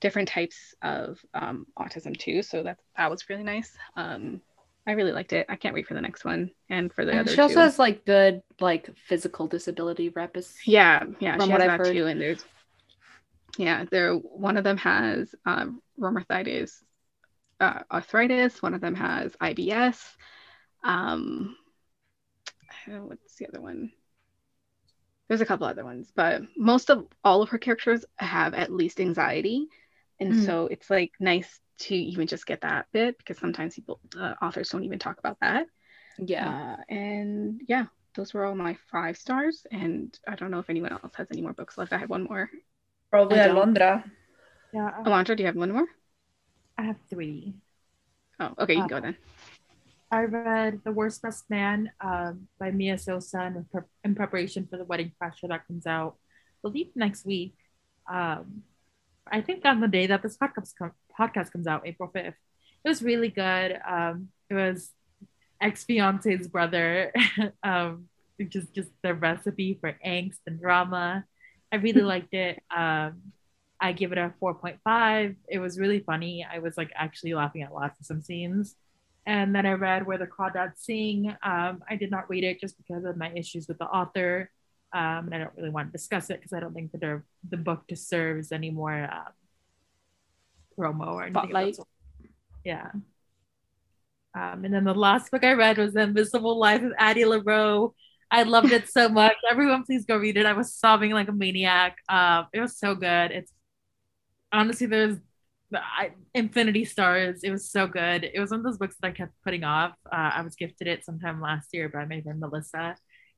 different 0.00 0.28
types 0.28 0.74
of 0.82 1.20
um, 1.34 1.66
autism 1.78 2.16
too. 2.16 2.42
So 2.42 2.62
that 2.64 2.78
that 2.96 3.10
was 3.10 3.28
really 3.30 3.44
nice. 3.44 3.72
Um, 3.96 4.40
I 4.86 4.92
really 4.92 5.12
liked 5.12 5.32
it. 5.32 5.46
I 5.48 5.56
can't 5.56 5.74
wait 5.74 5.86
for 5.86 5.94
the 5.94 6.00
next 6.00 6.24
one 6.24 6.50
and 6.70 6.92
for 6.92 7.04
the 7.04 7.12
And 7.12 7.20
other 7.20 7.36
she 7.36 7.40
also 7.40 7.60
two. 7.60 7.62
has 7.62 7.78
like 7.78 8.04
good 8.04 8.42
like 8.60 8.88
physical 8.96 9.48
disability 9.48 10.10
rep. 10.10 10.36
Yeah, 10.66 11.04
yeah, 11.20 11.36
from 11.36 11.48
she 11.48 11.52
what 11.52 11.60
has 11.60 11.70
I've 11.70 11.78
that 11.78 11.80
heard. 11.80 11.96
too. 11.96 12.06
And 12.06 12.20
there's, 12.20 12.44
yeah, 13.58 13.84
there. 13.90 14.14
One 14.14 14.56
of 14.56 14.64
them 14.64 14.76
has 14.78 15.34
um, 15.44 15.82
rheumatoid 15.98 16.70
uh, 17.60 17.80
arthritis. 17.90 18.62
One 18.62 18.74
of 18.74 18.80
them 18.80 18.94
has 18.94 19.34
IBS. 19.40 20.00
Um, 20.84 21.56
know, 22.86 23.04
what's 23.04 23.36
the 23.36 23.48
other 23.48 23.60
one? 23.60 23.92
There's 25.28 25.40
a 25.40 25.46
couple 25.46 25.66
other 25.66 25.84
ones, 25.84 26.12
but 26.14 26.42
most 26.56 26.88
of 26.90 27.06
all 27.24 27.42
of 27.42 27.48
her 27.48 27.58
characters 27.58 28.04
have 28.16 28.54
at 28.54 28.70
least 28.72 29.00
anxiety, 29.00 29.66
and 30.20 30.32
Mm. 30.32 30.46
so 30.46 30.66
it's 30.68 30.88
like 30.88 31.12
nice 31.18 31.60
to 31.78 31.94
even 31.94 32.26
just 32.26 32.46
get 32.46 32.60
that 32.62 32.86
bit 32.92 33.18
because 33.18 33.38
sometimes 33.38 33.74
people, 33.74 34.00
uh, 34.18 34.34
authors, 34.42 34.70
don't 34.70 34.84
even 34.84 34.98
talk 34.98 35.18
about 35.18 35.38
that. 35.40 35.66
Yeah. 36.18 36.76
Uh, 36.78 36.94
and 36.94 37.60
yeah, 37.68 37.86
those 38.14 38.32
were 38.32 38.44
all 38.44 38.54
my 38.54 38.76
five 38.90 39.16
stars. 39.16 39.66
And 39.70 40.18
I 40.26 40.34
don't 40.36 40.50
know 40.50 40.58
if 40.58 40.70
anyone 40.70 40.92
else 40.92 41.14
has 41.16 41.28
any 41.30 41.42
more 41.42 41.52
books 41.52 41.76
left. 41.76 41.92
I 41.92 41.98
have 41.98 42.10
one 42.10 42.24
more. 42.24 42.48
Probably 43.10 43.38
I 43.40 43.48
don't. 43.48 43.74
Alondra. 43.74 44.04
Yeah, 44.72 44.90
I- 44.98 45.02
Alondra, 45.02 45.36
do 45.36 45.42
you 45.42 45.46
have 45.46 45.56
one 45.56 45.72
more? 45.72 45.86
I 46.78 46.82
have 46.82 46.96
three. 47.08 47.54
Oh, 48.40 48.52
okay, 48.58 48.74
you 48.74 48.80
can 48.80 48.88
go 48.88 48.96
Uh, 48.96 49.00
then. 49.00 49.16
I 50.10 50.22
read 50.24 50.80
The 50.84 50.92
Worst 50.92 51.20
Best 51.22 51.50
Man 51.50 51.90
um, 52.00 52.48
by 52.60 52.70
Mia 52.70 52.96
Sosa 52.96 53.46
in, 53.46 53.66
pre- 53.70 53.82
in 54.04 54.14
preparation 54.14 54.66
for 54.70 54.76
the 54.76 54.84
Wedding 54.84 55.12
Crasher 55.20 55.48
that 55.48 55.66
comes 55.66 55.86
out, 55.86 56.16
I 56.18 56.56
believe 56.62 56.90
next 56.94 57.26
week. 57.26 57.54
Um, 58.08 58.62
I 59.26 59.40
think 59.40 59.64
on 59.64 59.80
the 59.80 59.88
day 59.88 60.06
that 60.06 60.22
this 60.22 60.36
podcast, 60.36 60.74
com- 60.78 60.92
podcast 61.18 61.52
comes 61.52 61.66
out, 61.66 61.86
April 61.86 62.10
5th. 62.14 62.34
It 62.84 62.88
was 62.88 63.02
really 63.02 63.28
good. 63.28 63.78
Um, 63.88 64.28
it 64.48 64.54
was 64.54 64.90
ex 65.60 65.84
fiance's 65.84 66.48
brother, 66.48 67.12
um, 67.62 68.08
which 68.36 68.54
is 68.56 68.68
just 68.70 68.90
the 69.02 69.14
recipe 69.14 69.78
for 69.80 69.96
angst 70.04 70.38
and 70.46 70.60
drama. 70.60 71.24
I 71.72 71.76
really 71.76 72.02
liked 72.14 72.34
it. 72.34 72.62
Um, 72.74 73.32
I 73.80 73.92
give 73.92 74.12
it 74.12 74.18
a 74.18 74.32
4.5. 74.40 75.36
It 75.48 75.58
was 75.58 75.78
really 75.78 76.00
funny. 76.00 76.46
I 76.50 76.60
was 76.60 76.76
like 76.76 76.90
actually 76.94 77.34
laughing 77.34 77.62
out 77.62 77.74
loud 77.74 77.92
for 77.96 78.04
some 78.04 78.22
scenes. 78.22 78.74
And 79.26 79.54
then 79.54 79.66
I 79.66 79.72
read 79.72 80.06
Where 80.06 80.18
the 80.18 80.26
Crawdads 80.26 80.78
Sing. 80.78 81.34
Um, 81.42 81.82
I 81.90 81.96
did 81.96 82.10
not 82.10 82.30
read 82.30 82.44
it 82.44 82.60
just 82.60 82.76
because 82.78 83.04
of 83.04 83.16
my 83.16 83.30
issues 83.32 83.66
with 83.66 83.78
the 83.78 83.86
author. 83.86 84.50
Um, 84.92 85.26
and 85.26 85.34
I 85.34 85.38
don't 85.38 85.56
really 85.56 85.70
want 85.70 85.88
to 85.88 85.92
discuss 85.92 86.30
it 86.30 86.38
because 86.38 86.52
I 86.52 86.60
don't 86.60 86.72
think 86.72 86.92
that 86.92 87.00
the, 87.00 87.22
the 87.48 87.56
book 87.56 87.86
deserves 87.88 88.52
any 88.52 88.70
more 88.70 89.10
um, 89.12 89.32
promo 90.78 91.14
or 91.14 91.28
Spotlight. 91.28 91.76
Yeah. 92.64 92.90
Um, 94.34 94.64
and 94.64 94.74
then 94.74 94.84
the 94.84 94.94
last 94.94 95.30
book 95.30 95.44
I 95.44 95.52
read 95.52 95.78
was 95.78 95.94
The 95.94 96.02
Invisible 96.02 96.58
Life 96.58 96.82
of 96.82 96.92
Addie 96.98 97.24
LaRue. 97.24 97.94
I 98.30 98.42
loved 98.42 98.72
it 98.72 98.88
so 98.88 99.08
much. 99.08 99.34
Everyone, 99.50 99.84
please 99.84 100.04
go 100.04 100.16
read 100.16 100.36
it. 100.36 100.46
I 100.46 100.52
was 100.52 100.74
sobbing 100.74 101.12
like 101.12 101.28
a 101.28 101.32
maniac. 101.32 101.96
Um, 102.08 102.46
it 102.52 102.60
was 102.60 102.78
so 102.78 102.94
good. 102.94 103.30
It's 103.30 103.52
honestly 104.52 104.86
there's 104.86 105.16
I, 105.74 106.12
Infinity 106.34 106.84
Stars. 106.84 107.40
It 107.42 107.50
was 107.50 107.70
so 107.70 107.86
good. 107.86 108.24
It 108.24 108.38
was 108.38 108.50
one 108.50 108.60
of 108.60 108.64
those 108.64 108.78
books 108.78 108.96
that 109.00 109.08
I 109.08 109.10
kept 109.12 109.32
putting 109.44 109.64
off. 109.64 109.92
Uh, 110.06 110.30
I 110.34 110.42
was 110.42 110.54
gifted 110.54 110.86
it 110.86 111.04
sometime 111.04 111.40
last 111.40 111.70
year 111.72 111.88
by 111.88 112.04
my 112.04 112.20
friend 112.20 112.38
Melissa, 112.40 112.96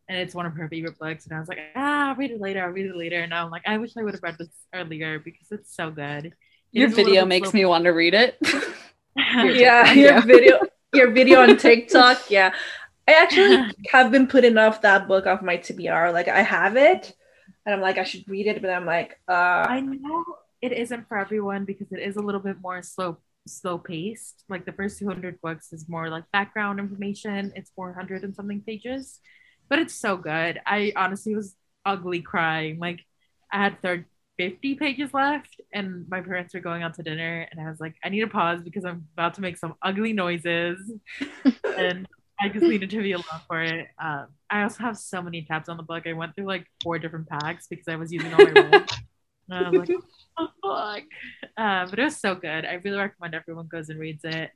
and 0.08 0.18
it's 0.18 0.34
one 0.34 0.46
of 0.46 0.54
her 0.54 0.68
favorite 0.68 0.98
books. 0.98 1.26
And 1.26 1.34
I 1.34 1.38
was 1.38 1.48
like, 1.48 1.58
ah, 1.76 2.10
I'll 2.10 2.16
read 2.16 2.30
it 2.32 2.40
later. 2.40 2.62
I'll 2.62 2.70
read 2.70 2.86
it 2.86 2.96
later. 2.96 3.20
And 3.20 3.30
now 3.30 3.44
I'm 3.44 3.50
like, 3.50 3.66
I 3.66 3.78
wish 3.78 3.92
I 3.96 4.02
would 4.02 4.14
have 4.14 4.22
read 4.22 4.36
this 4.38 4.48
earlier 4.74 5.18
because 5.18 5.48
it's 5.50 5.74
so 5.74 5.90
good. 5.90 6.34
It 6.72 6.80
Your 6.80 6.88
is 6.88 6.94
a 6.94 6.96
little 6.96 7.10
video 7.12 7.24
makes 7.26 7.50
slow- 7.50 7.58
me 7.58 7.64
want 7.64 7.84
to 7.84 7.90
read 7.90 8.14
it. 8.14 8.38
yeah, 9.16 9.92
your 9.92 10.20
video, 10.22 10.60
your 10.92 11.10
video 11.10 11.40
on 11.40 11.56
TikTok. 11.66 12.30
Yeah, 12.30 12.54
I 13.08 13.12
actually 13.12 13.74
have 13.90 14.10
been 14.10 14.26
putting 14.26 14.58
off 14.58 14.82
that 14.82 15.08
book 15.08 15.26
off 15.26 15.40
my 15.42 15.56
TBR. 15.56 16.12
Like 16.12 16.28
I 16.28 16.42
have 16.42 16.76
it, 16.76 17.14
and 17.64 17.74
I'm 17.74 17.80
like 17.80 17.96
I 17.96 18.04
should 18.04 18.28
read 18.28 18.46
it, 18.46 18.60
but 18.60 18.70
I'm 18.70 18.84
like, 18.84 19.18
uh, 19.28 19.32
I 19.68 19.80
know 19.80 20.24
it 20.60 20.72
isn't 20.72 21.08
for 21.08 21.18
everyone 21.18 21.64
because 21.64 21.90
it 21.90 22.00
is 22.00 22.16
a 22.16 22.20
little 22.20 22.40
bit 22.40 22.60
more 22.60 22.82
slow 22.82 23.18
slow 23.46 23.78
paced. 23.78 24.44
Like 24.48 24.66
the 24.66 24.72
first 24.72 24.98
200 24.98 25.40
books 25.40 25.72
is 25.72 25.88
more 25.88 26.10
like 26.10 26.24
background 26.32 26.80
information. 26.80 27.52
It's 27.56 27.70
400 27.70 28.24
and 28.24 28.34
something 28.34 28.60
pages, 28.60 29.20
but 29.70 29.78
it's 29.78 29.94
so 29.94 30.18
good. 30.18 30.60
I 30.66 30.92
honestly 30.96 31.34
was 31.34 31.56
ugly 31.86 32.20
crying. 32.20 32.78
Like 32.78 33.00
I 33.50 33.56
had 33.62 33.80
third 33.80 34.04
50 34.38 34.76
pages 34.76 35.12
left 35.12 35.60
and 35.72 36.08
my 36.08 36.20
parents 36.20 36.54
were 36.54 36.60
going 36.60 36.82
out 36.82 36.94
to 36.94 37.02
dinner 37.02 37.46
and 37.50 37.60
I 37.60 37.68
was 37.68 37.80
like, 37.80 37.96
I 38.04 38.08
need 38.08 38.20
to 38.20 38.28
pause 38.28 38.62
because 38.62 38.84
I'm 38.84 39.06
about 39.14 39.34
to 39.34 39.40
make 39.40 39.58
some 39.58 39.74
ugly 39.82 40.12
noises 40.12 40.78
and 41.76 42.06
I 42.40 42.48
just 42.48 42.64
needed 42.64 42.88
to 42.90 43.02
be 43.02 43.12
alone 43.12 43.24
for 43.48 43.60
it. 43.62 43.88
Um, 44.00 44.28
I 44.48 44.62
also 44.62 44.84
have 44.84 44.96
so 44.96 45.20
many 45.20 45.42
tabs 45.42 45.68
on 45.68 45.76
the 45.76 45.82
book. 45.82 46.06
I 46.06 46.12
went 46.12 46.36
through 46.36 46.46
like 46.46 46.66
four 46.82 46.98
different 46.98 47.28
packs 47.28 47.66
because 47.66 47.88
I 47.88 47.96
was 47.96 48.12
using 48.12 48.32
all 48.32 48.44
my 48.44 48.50
roles. 48.70 48.86
And 49.50 49.66
I 49.66 49.70
was 49.70 49.78
like, 49.78 49.98
oh, 50.38 50.48
fuck. 50.62 51.04
Uh, 51.56 51.90
but 51.90 51.98
it 51.98 52.04
was 52.04 52.16
so 52.16 52.36
good. 52.36 52.64
I 52.64 52.74
really 52.74 52.98
recommend 52.98 53.34
everyone 53.34 53.66
goes 53.66 53.88
and 53.88 53.98
reads 53.98 54.24
it. 54.24 54.50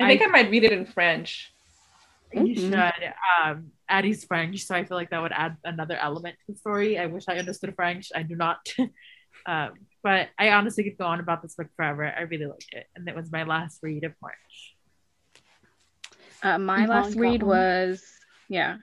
I 0.00 0.06
think 0.06 0.22
I 0.22 0.26
might 0.26 0.50
read 0.50 0.64
it 0.64 0.72
in 0.72 0.86
French. 0.86 1.52
You 2.32 2.54
Mhm. 2.54 2.70
should. 2.70 3.14
Um, 3.42 3.72
Addie's 3.88 4.24
French, 4.24 4.64
so 4.64 4.74
I 4.74 4.84
feel 4.84 4.96
like 4.96 5.10
that 5.10 5.22
would 5.22 5.32
add 5.32 5.56
another 5.64 5.96
element 5.96 6.36
to 6.46 6.52
the 6.52 6.58
story. 6.58 6.98
I 6.98 7.06
wish 7.06 7.24
I 7.28 7.38
understood 7.38 7.74
French. 7.74 8.10
I 8.14 8.22
do 8.22 8.36
not. 8.36 8.68
um, 9.46 9.72
but 10.02 10.28
I 10.38 10.50
honestly 10.50 10.84
could 10.84 10.98
go 10.98 11.06
on 11.06 11.20
about 11.20 11.42
this 11.42 11.54
book 11.54 11.68
forever. 11.76 12.04
I 12.04 12.22
really 12.22 12.46
liked 12.46 12.72
it, 12.72 12.86
and 12.94 13.08
it 13.08 13.16
was 13.16 13.32
my 13.32 13.44
last 13.44 13.80
read 13.82 14.04
of 14.04 14.12
March. 14.20 14.76
Uh, 16.42 16.58
my 16.58 16.84
Yvonne 16.84 16.88
last 16.88 17.14
got 17.14 17.20
read 17.20 17.42
one. 17.42 17.56
was 17.56 18.04
yeah, 18.48 18.76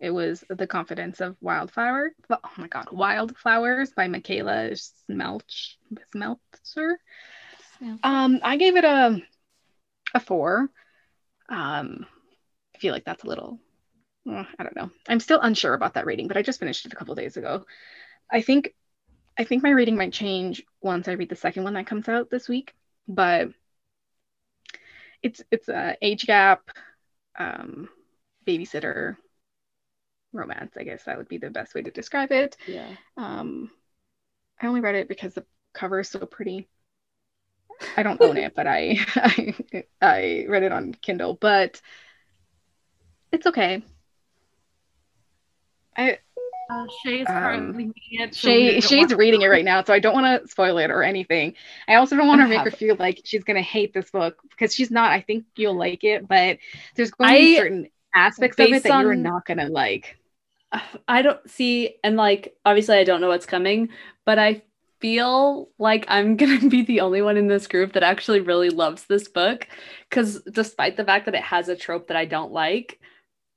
it 0.00 0.10
was 0.10 0.44
The 0.48 0.66
Confidence 0.66 1.20
of 1.20 1.36
Wildflower. 1.40 2.12
Oh 2.30 2.38
my 2.56 2.68
god, 2.68 2.90
Wildflowers 2.90 3.92
by 3.92 4.08
Michaela 4.08 4.70
Smelch 4.72 5.76
Smeltzer. 6.14 6.96
Um, 8.02 8.40
I 8.42 8.56
gave 8.56 8.76
it 8.76 8.84
a 8.84 9.22
a 10.14 10.20
four. 10.20 10.68
Um, 11.48 12.06
I 12.76 12.78
feel 12.78 12.92
like 12.92 13.04
that's 13.04 13.24
a 13.24 13.28
little. 13.28 13.58
uh, 14.28 14.44
I 14.58 14.62
don't 14.62 14.76
know. 14.76 14.90
I'm 15.08 15.20
still 15.20 15.40
unsure 15.40 15.74
about 15.74 15.94
that 15.94 16.06
rating, 16.06 16.28
but 16.28 16.36
I 16.36 16.42
just 16.42 16.58
finished 16.60 16.86
it 16.86 16.92
a 16.92 16.96
couple 16.96 17.14
days 17.14 17.36
ago. 17.36 17.64
I 18.30 18.42
think, 18.42 18.74
I 19.38 19.44
think 19.44 19.62
my 19.62 19.70
rating 19.70 19.96
might 19.96 20.12
change 20.12 20.64
once 20.82 21.08
I 21.08 21.12
read 21.12 21.30
the 21.30 21.36
second 21.36 21.64
one 21.64 21.74
that 21.74 21.86
comes 21.86 22.08
out 22.08 22.30
this 22.30 22.48
week. 22.48 22.74
But 23.08 23.50
it's 25.22 25.42
it's 25.50 25.68
a 25.68 25.96
age 26.02 26.26
gap, 26.26 26.70
um, 27.38 27.88
babysitter 28.46 29.16
romance. 30.32 30.76
I 30.76 30.84
guess 30.84 31.04
that 31.04 31.16
would 31.18 31.28
be 31.28 31.38
the 31.38 31.50
best 31.50 31.74
way 31.74 31.82
to 31.82 31.90
describe 31.90 32.32
it. 32.32 32.56
Yeah. 32.66 32.96
Um, 33.16 33.70
I 34.60 34.66
only 34.66 34.80
read 34.80 34.96
it 34.96 35.08
because 35.08 35.34
the 35.34 35.46
cover 35.74 36.00
is 36.00 36.10
so 36.10 36.26
pretty. 36.26 36.68
I 37.96 38.02
don't 38.02 38.20
own 38.20 38.36
it, 38.36 38.54
but 38.54 38.66
I, 38.66 38.98
I 39.16 39.84
I 40.00 40.46
read 40.48 40.62
it 40.62 40.72
on 40.72 40.92
Kindle, 40.94 41.34
but 41.34 41.80
it's 43.36 43.46
okay. 43.46 43.82
I 45.96 46.18
Uh, 46.68 46.86
Shay 47.04 47.20
is 47.20 47.28
Um, 47.28 47.34
currently 47.34 47.84
reading 47.84 48.20
it. 48.26 48.34
so 48.34 48.48
Shay 48.80 49.04
reading 49.14 49.42
it 49.42 49.46
right 49.56 49.64
now, 49.64 49.84
so 49.84 49.92
I 49.94 50.00
don't 50.00 50.14
want 50.14 50.42
to 50.42 50.48
spoil 50.48 50.78
it 50.78 50.90
or 50.90 51.02
anything. 51.04 51.54
I 51.86 51.94
also 51.94 52.16
don't 52.16 52.26
want 52.26 52.40
to 52.40 52.48
make 52.48 52.62
her 52.62 52.72
feel 52.72 52.96
like 52.98 53.20
she's 53.24 53.44
gonna 53.44 53.62
hate 53.62 53.94
this 53.94 54.10
book 54.10 54.40
because 54.50 54.74
she's 54.74 54.90
not. 54.90 55.12
I 55.12 55.20
think 55.20 55.44
you'll 55.54 55.76
like 55.78 56.02
it, 56.02 56.26
but 56.26 56.58
there's 56.96 57.12
going 57.12 57.32
to 57.32 57.38
be 57.40 57.56
certain 57.56 57.90
aspects 58.14 58.58
of 58.58 58.66
it 58.66 58.82
that 58.82 59.02
you're 59.02 59.14
not 59.14 59.44
gonna 59.46 59.68
like. 59.68 60.16
I 61.06 61.22
don't 61.22 61.48
see, 61.48 61.96
and 62.02 62.16
like, 62.16 62.56
obviously, 62.64 62.96
I 62.96 63.04
don't 63.04 63.20
know 63.20 63.28
what's 63.28 63.46
coming, 63.46 63.90
but 64.24 64.38
I 64.38 64.62
feel 64.98 65.68
like 65.78 66.04
I'm 66.08 66.36
gonna 66.40 66.68
be 66.68 66.82
the 66.82 67.00
only 67.00 67.22
one 67.22 67.36
in 67.36 67.46
this 67.46 67.66
group 67.66 67.92
that 67.92 68.02
actually 68.02 68.40
really 68.40 68.70
loves 68.70 69.04
this 69.04 69.28
book. 69.28 69.68
Because 70.08 70.42
despite 70.42 70.96
the 70.96 71.04
fact 71.04 71.26
that 71.26 71.34
it 71.34 71.42
has 71.42 71.68
a 71.68 71.76
trope 71.76 72.08
that 72.08 72.16
I 72.16 72.24
don't 72.24 72.52
like, 72.52 72.98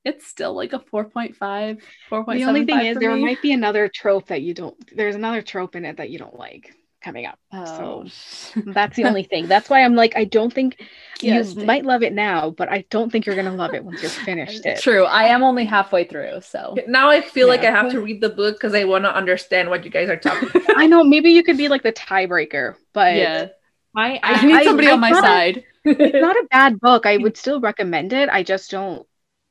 it's 0.05 0.25
still 0.27 0.53
like 0.53 0.73
a 0.73 0.79
4.5, 0.79 1.35
4.75. 1.37 2.33
The 2.35 2.43
only 2.45 2.65
thing 2.65 2.79
is, 2.85 2.97
there 2.97 3.13
me. 3.15 3.21
might 3.25 3.41
be 3.41 3.51
another 3.51 3.89
trope 3.93 4.27
that 4.27 4.41
you 4.41 4.53
don't. 4.53 4.75
There's 4.95 5.15
another 5.15 5.41
trope 5.41 5.75
in 5.75 5.85
it 5.85 5.97
that 5.97 6.09
you 6.09 6.17
don't 6.19 6.37
like 6.37 6.73
coming 7.01 7.25
up. 7.25 7.39
Oh. 7.53 8.05
So 8.07 8.61
that's 8.67 8.95
the 8.97 9.03
only 9.05 9.23
thing. 9.23 9.47
That's 9.47 9.69
why 9.69 9.83
I'm 9.83 9.95
like, 9.95 10.13
I 10.17 10.25
don't 10.25 10.53
think 10.53 10.81
Yes, 11.21 11.53
you 11.55 11.65
might 11.65 11.85
love 11.85 12.01
it 12.03 12.13
now, 12.13 12.49
but 12.49 12.69
I 12.69 12.85
don't 12.89 13.11
think 13.11 13.25
you're 13.25 13.35
gonna 13.35 13.53
love 13.55 13.73
it 13.73 13.83
once 13.83 14.01
you're 14.01 14.09
finished 14.25 14.65
it. 14.65 14.79
True. 14.79 15.03
I 15.05 15.23
am 15.25 15.43
only 15.43 15.65
halfway 15.65 16.05
through, 16.05 16.41
so 16.41 16.75
Now 16.87 17.09
I 17.09 17.21
feel 17.21 17.47
like 17.47 17.61
I 17.61 17.71
have 17.71 17.91
to 17.91 18.01
read 18.01 18.21
the 18.21 18.29
book 18.29 18.55
because 18.55 18.73
I 18.73 18.85
want 18.85 19.03
to 19.05 19.13
understand 19.15 19.69
what 19.69 19.83
you 19.83 19.91
guys 19.91 20.09
are 20.09 20.17
talking 20.17 20.49
about. 20.49 20.63
I 20.77 20.87
know 20.87 21.03
maybe 21.03 21.31
you 21.31 21.43
could 21.43 21.57
be 21.57 21.67
like 21.67 21.83
the 21.83 21.91
tiebreaker, 21.93 22.75
but 22.93 23.15
yeah. 23.15 23.47
My 23.93 24.19
I 24.23 24.33
I, 24.33 24.45
need 24.45 24.63
somebody 24.63 24.87
I 24.87 24.91
on 24.93 24.99
my 24.99 25.11
thought- 25.11 25.23
side. 25.23 25.63
it's 25.85 26.21
not 26.21 26.35
a 26.35 26.47
bad 26.51 26.79
book. 26.79 27.05
I 27.05 27.17
would 27.17 27.35
still 27.37 27.59
recommend 27.59 28.13
it. 28.13 28.29
I 28.29 28.43
just 28.43 28.69
don't 28.71 29.05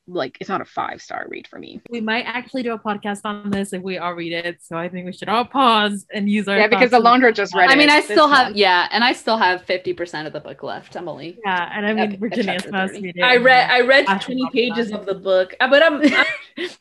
like 0.09 0.37
it's 0.41 0.49
not 0.49 0.61
a 0.61 0.65
five 0.65 1.01
star 1.01 1.25
read 1.29 1.47
for 1.47 1.59
me. 1.59 1.81
we 1.89 2.01
might 2.01 2.23
actually 2.23 2.63
do 2.63 2.73
a 2.73 2.79
podcast 2.79 3.21
on 3.25 3.49
this 3.51 3.73
if 3.73 3.81
we 3.81 3.97
all 3.97 4.13
read 4.13 4.33
it. 4.33 4.61
So 4.61 4.75
I 4.77 4.89
think 4.89 5.05
we 5.05 5.13
should 5.13 5.29
all 5.29 5.45
pause 5.45 6.05
and 6.13 6.29
use 6.29 6.47
our 6.47 6.57
Yeah, 6.57 6.67
because 6.67 6.91
thoughts. 6.91 7.05
Alondra 7.05 7.33
just 7.33 7.53
read 7.55 7.69
I 7.69 7.73
it. 7.73 7.77
mean, 7.77 7.89
I 7.89 8.01
still 8.01 8.27
have 8.27 8.47
month. 8.47 8.57
yeah, 8.57 8.87
and 8.91 9.03
I 9.03 9.13
still 9.13 9.37
have 9.37 9.65
50% 9.65 10.25
of 10.27 10.33
the 10.33 10.39
book 10.39 10.63
left. 10.63 10.95
I'm 10.95 11.07
only 11.07 11.39
Yeah, 11.45 11.69
and 11.73 11.85
I 11.85 11.93
mean 11.93 12.07
Okay, 12.09 12.17
Virginia 12.17 12.53
chapter 12.53 12.67
supposed 12.69 12.93
to 12.93 12.99
30. 12.99 13.05
read 13.07 13.17
it. 13.17 13.21
I 13.23 13.37
read 13.37 13.69
I 13.71 13.81
read 13.81 14.05
I 14.07 14.17
20 14.17 14.49
pages 14.51 14.91
of 14.91 15.05
the 15.05 15.15
book, 15.15 15.53
Uh, 15.59 15.69
but 15.69 15.83
I'm, 15.83 16.01
I'm 16.01 16.25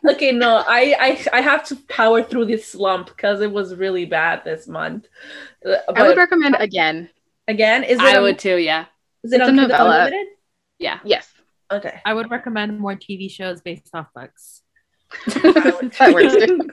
okay. 0.15 0.33
No, 0.33 0.65
I, 0.67 0.95
I 0.99 1.39
I 1.39 1.41
have 1.43 1.65
to 1.69 1.77
power 1.89 2.23
through 2.23 2.47
this 2.47 2.67
slump 2.67 3.09
because 3.09 3.41
it 3.41 3.51
was 3.53 3.75
really 3.75 4.05
bad 4.07 4.45
this 4.45 4.67
month. 4.67 5.07
Uh, 5.65 5.77
I 5.95 6.03
would 6.07 6.17
recommend 6.17 6.57
again. 6.59 7.11
again, 7.47 7.85
is 7.85 7.99
it 7.99 8.05
I 8.05 8.17
on- 8.17 8.23
would 8.23 8.39
too, 8.39 8.57
yeah. 8.57 8.87
is 9.23 9.33
it 9.33 9.41
It's 9.41 9.49
on 9.49 9.59
a 9.59 9.63
Kindle 9.63 9.69
novella. 9.69 9.99
Unlimited? 10.07 10.27
Yeah. 10.79 11.01
Yes. 11.05 11.28
Okay. 11.71 12.01
I 12.05 12.15
would 12.15 12.31
recommend 12.31 12.79
more 12.81 12.95
TV 12.97 13.31
shows 13.31 13.61
based 13.61 13.91
off 13.95 14.07
books. 14.15 14.63
that 15.27 16.11
works. 16.15 16.47
too. 16.47 16.71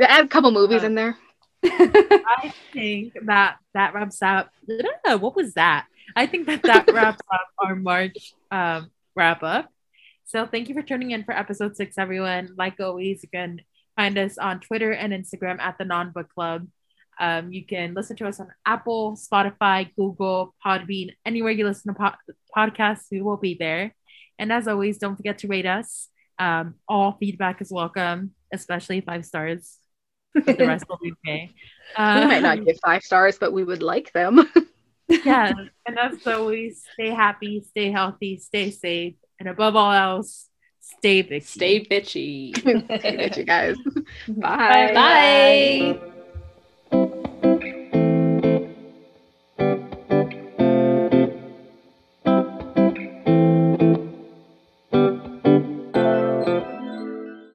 Add 0.00 0.24
a 0.24 0.28
couple 0.28 0.50
movies 0.50 0.82
Uh, 0.82 0.86
in 0.86 0.94
there. 0.94 1.16
I 1.64 2.52
think 2.72 3.14
that 3.24 3.56
that 3.74 3.94
wraps 3.94 4.20
up. 4.22 4.50
I 4.68 4.82
don't 4.82 4.96
know 5.06 5.16
what 5.16 5.36
was 5.36 5.54
that. 5.54 5.86
I 6.16 6.26
think 6.26 6.46
that 6.46 6.62
that 6.64 6.90
wraps 6.92 7.20
up 7.32 7.46
our 7.58 7.76
March 7.76 8.34
um, 8.50 8.90
wrap 9.14 9.42
up. 9.42 9.68
So 10.26 10.46
thank 10.46 10.68
you 10.68 10.74
for 10.74 10.82
tuning 10.82 11.10
in 11.12 11.24
for 11.24 11.32
episode 11.32 11.76
six, 11.76 11.98
everyone. 11.98 12.54
Like 12.56 12.80
always, 12.80 13.22
you 13.22 13.28
can 13.28 13.60
find 13.96 14.18
us 14.18 14.38
on 14.38 14.60
Twitter 14.60 14.92
and 14.92 15.12
Instagram 15.12 15.60
at 15.60 15.78
the 15.78 15.84
Non 15.84 16.10
Book 16.10 16.28
Club. 16.34 16.66
Um, 17.20 17.52
you 17.52 17.64
can 17.64 17.94
listen 17.94 18.16
to 18.16 18.26
us 18.26 18.40
on 18.40 18.48
Apple, 18.66 19.16
Spotify, 19.16 19.94
Google, 19.94 20.54
Podbean, 20.64 21.14
anywhere 21.26 21.52
you 21.52 21.64
listen 21.66 21.94
to 21.94 22.00
po- 22.00 22.34
podcasts, 22.56 23.04
we 23.12 23.20
will 23.20 23.36
be 23.36 23.54
there. 23.54 23.94
And 24.42 24.52
as 24.52 24.66
always, 24.66 24.98
don't 24.98 25.14
forget 25.14 25.38
to 25.38 25.46
rate 25.46 25.66
us. 25.66 26.08
Um, 26.36 26.74
all 26.88 27.12
feedback 27.20 27.62
is 27.62 27.70
welcome, 27.70 28.32
especially 28.52 29.00
five 29.00 29.24
stars. 29.24 29.78
But 30.34 30.58
the 30.58 30.66
rest 30.66 30.84
will 30.88 30.98
be 31.00 31.12
okay. 31.24 31.50
we 31.96 32.26
might 32.26 32.36
Um, 32.38 32.42
not 32.42 32.64
give 32.66 32.76
five 32.84 33.02
stars, 33.02 33.38
but 33.38 33.52
we 33.52 33.62
would 33.62 33.82
like 33.84 34.12
them. 34.12 34.40
yeah, 35.08 35.52
and 35.86 35.98
as 35.98 36.26
always, 36.26 36.82
stay 36.94 37.10
happy, 37.10 37.62
stay 37.70 37.92
healthy, 37.92 38.36
stay 38.38 38.72
safe, 38.72 39.14
and 39.38 39.48
above 39.48 39.76
all 39.76 39.92
else, 39.92 40.48
stay 40.80 41.22
bitchy. 41.22 41.46
Stay 41.46 41.84
bitchy. 41.84 42.52
Good, 42.64 43.36
you 43.36 43.44
guys. 43.44 43.76
Bye. 44.28 44.90
Bye. 44.92 46.11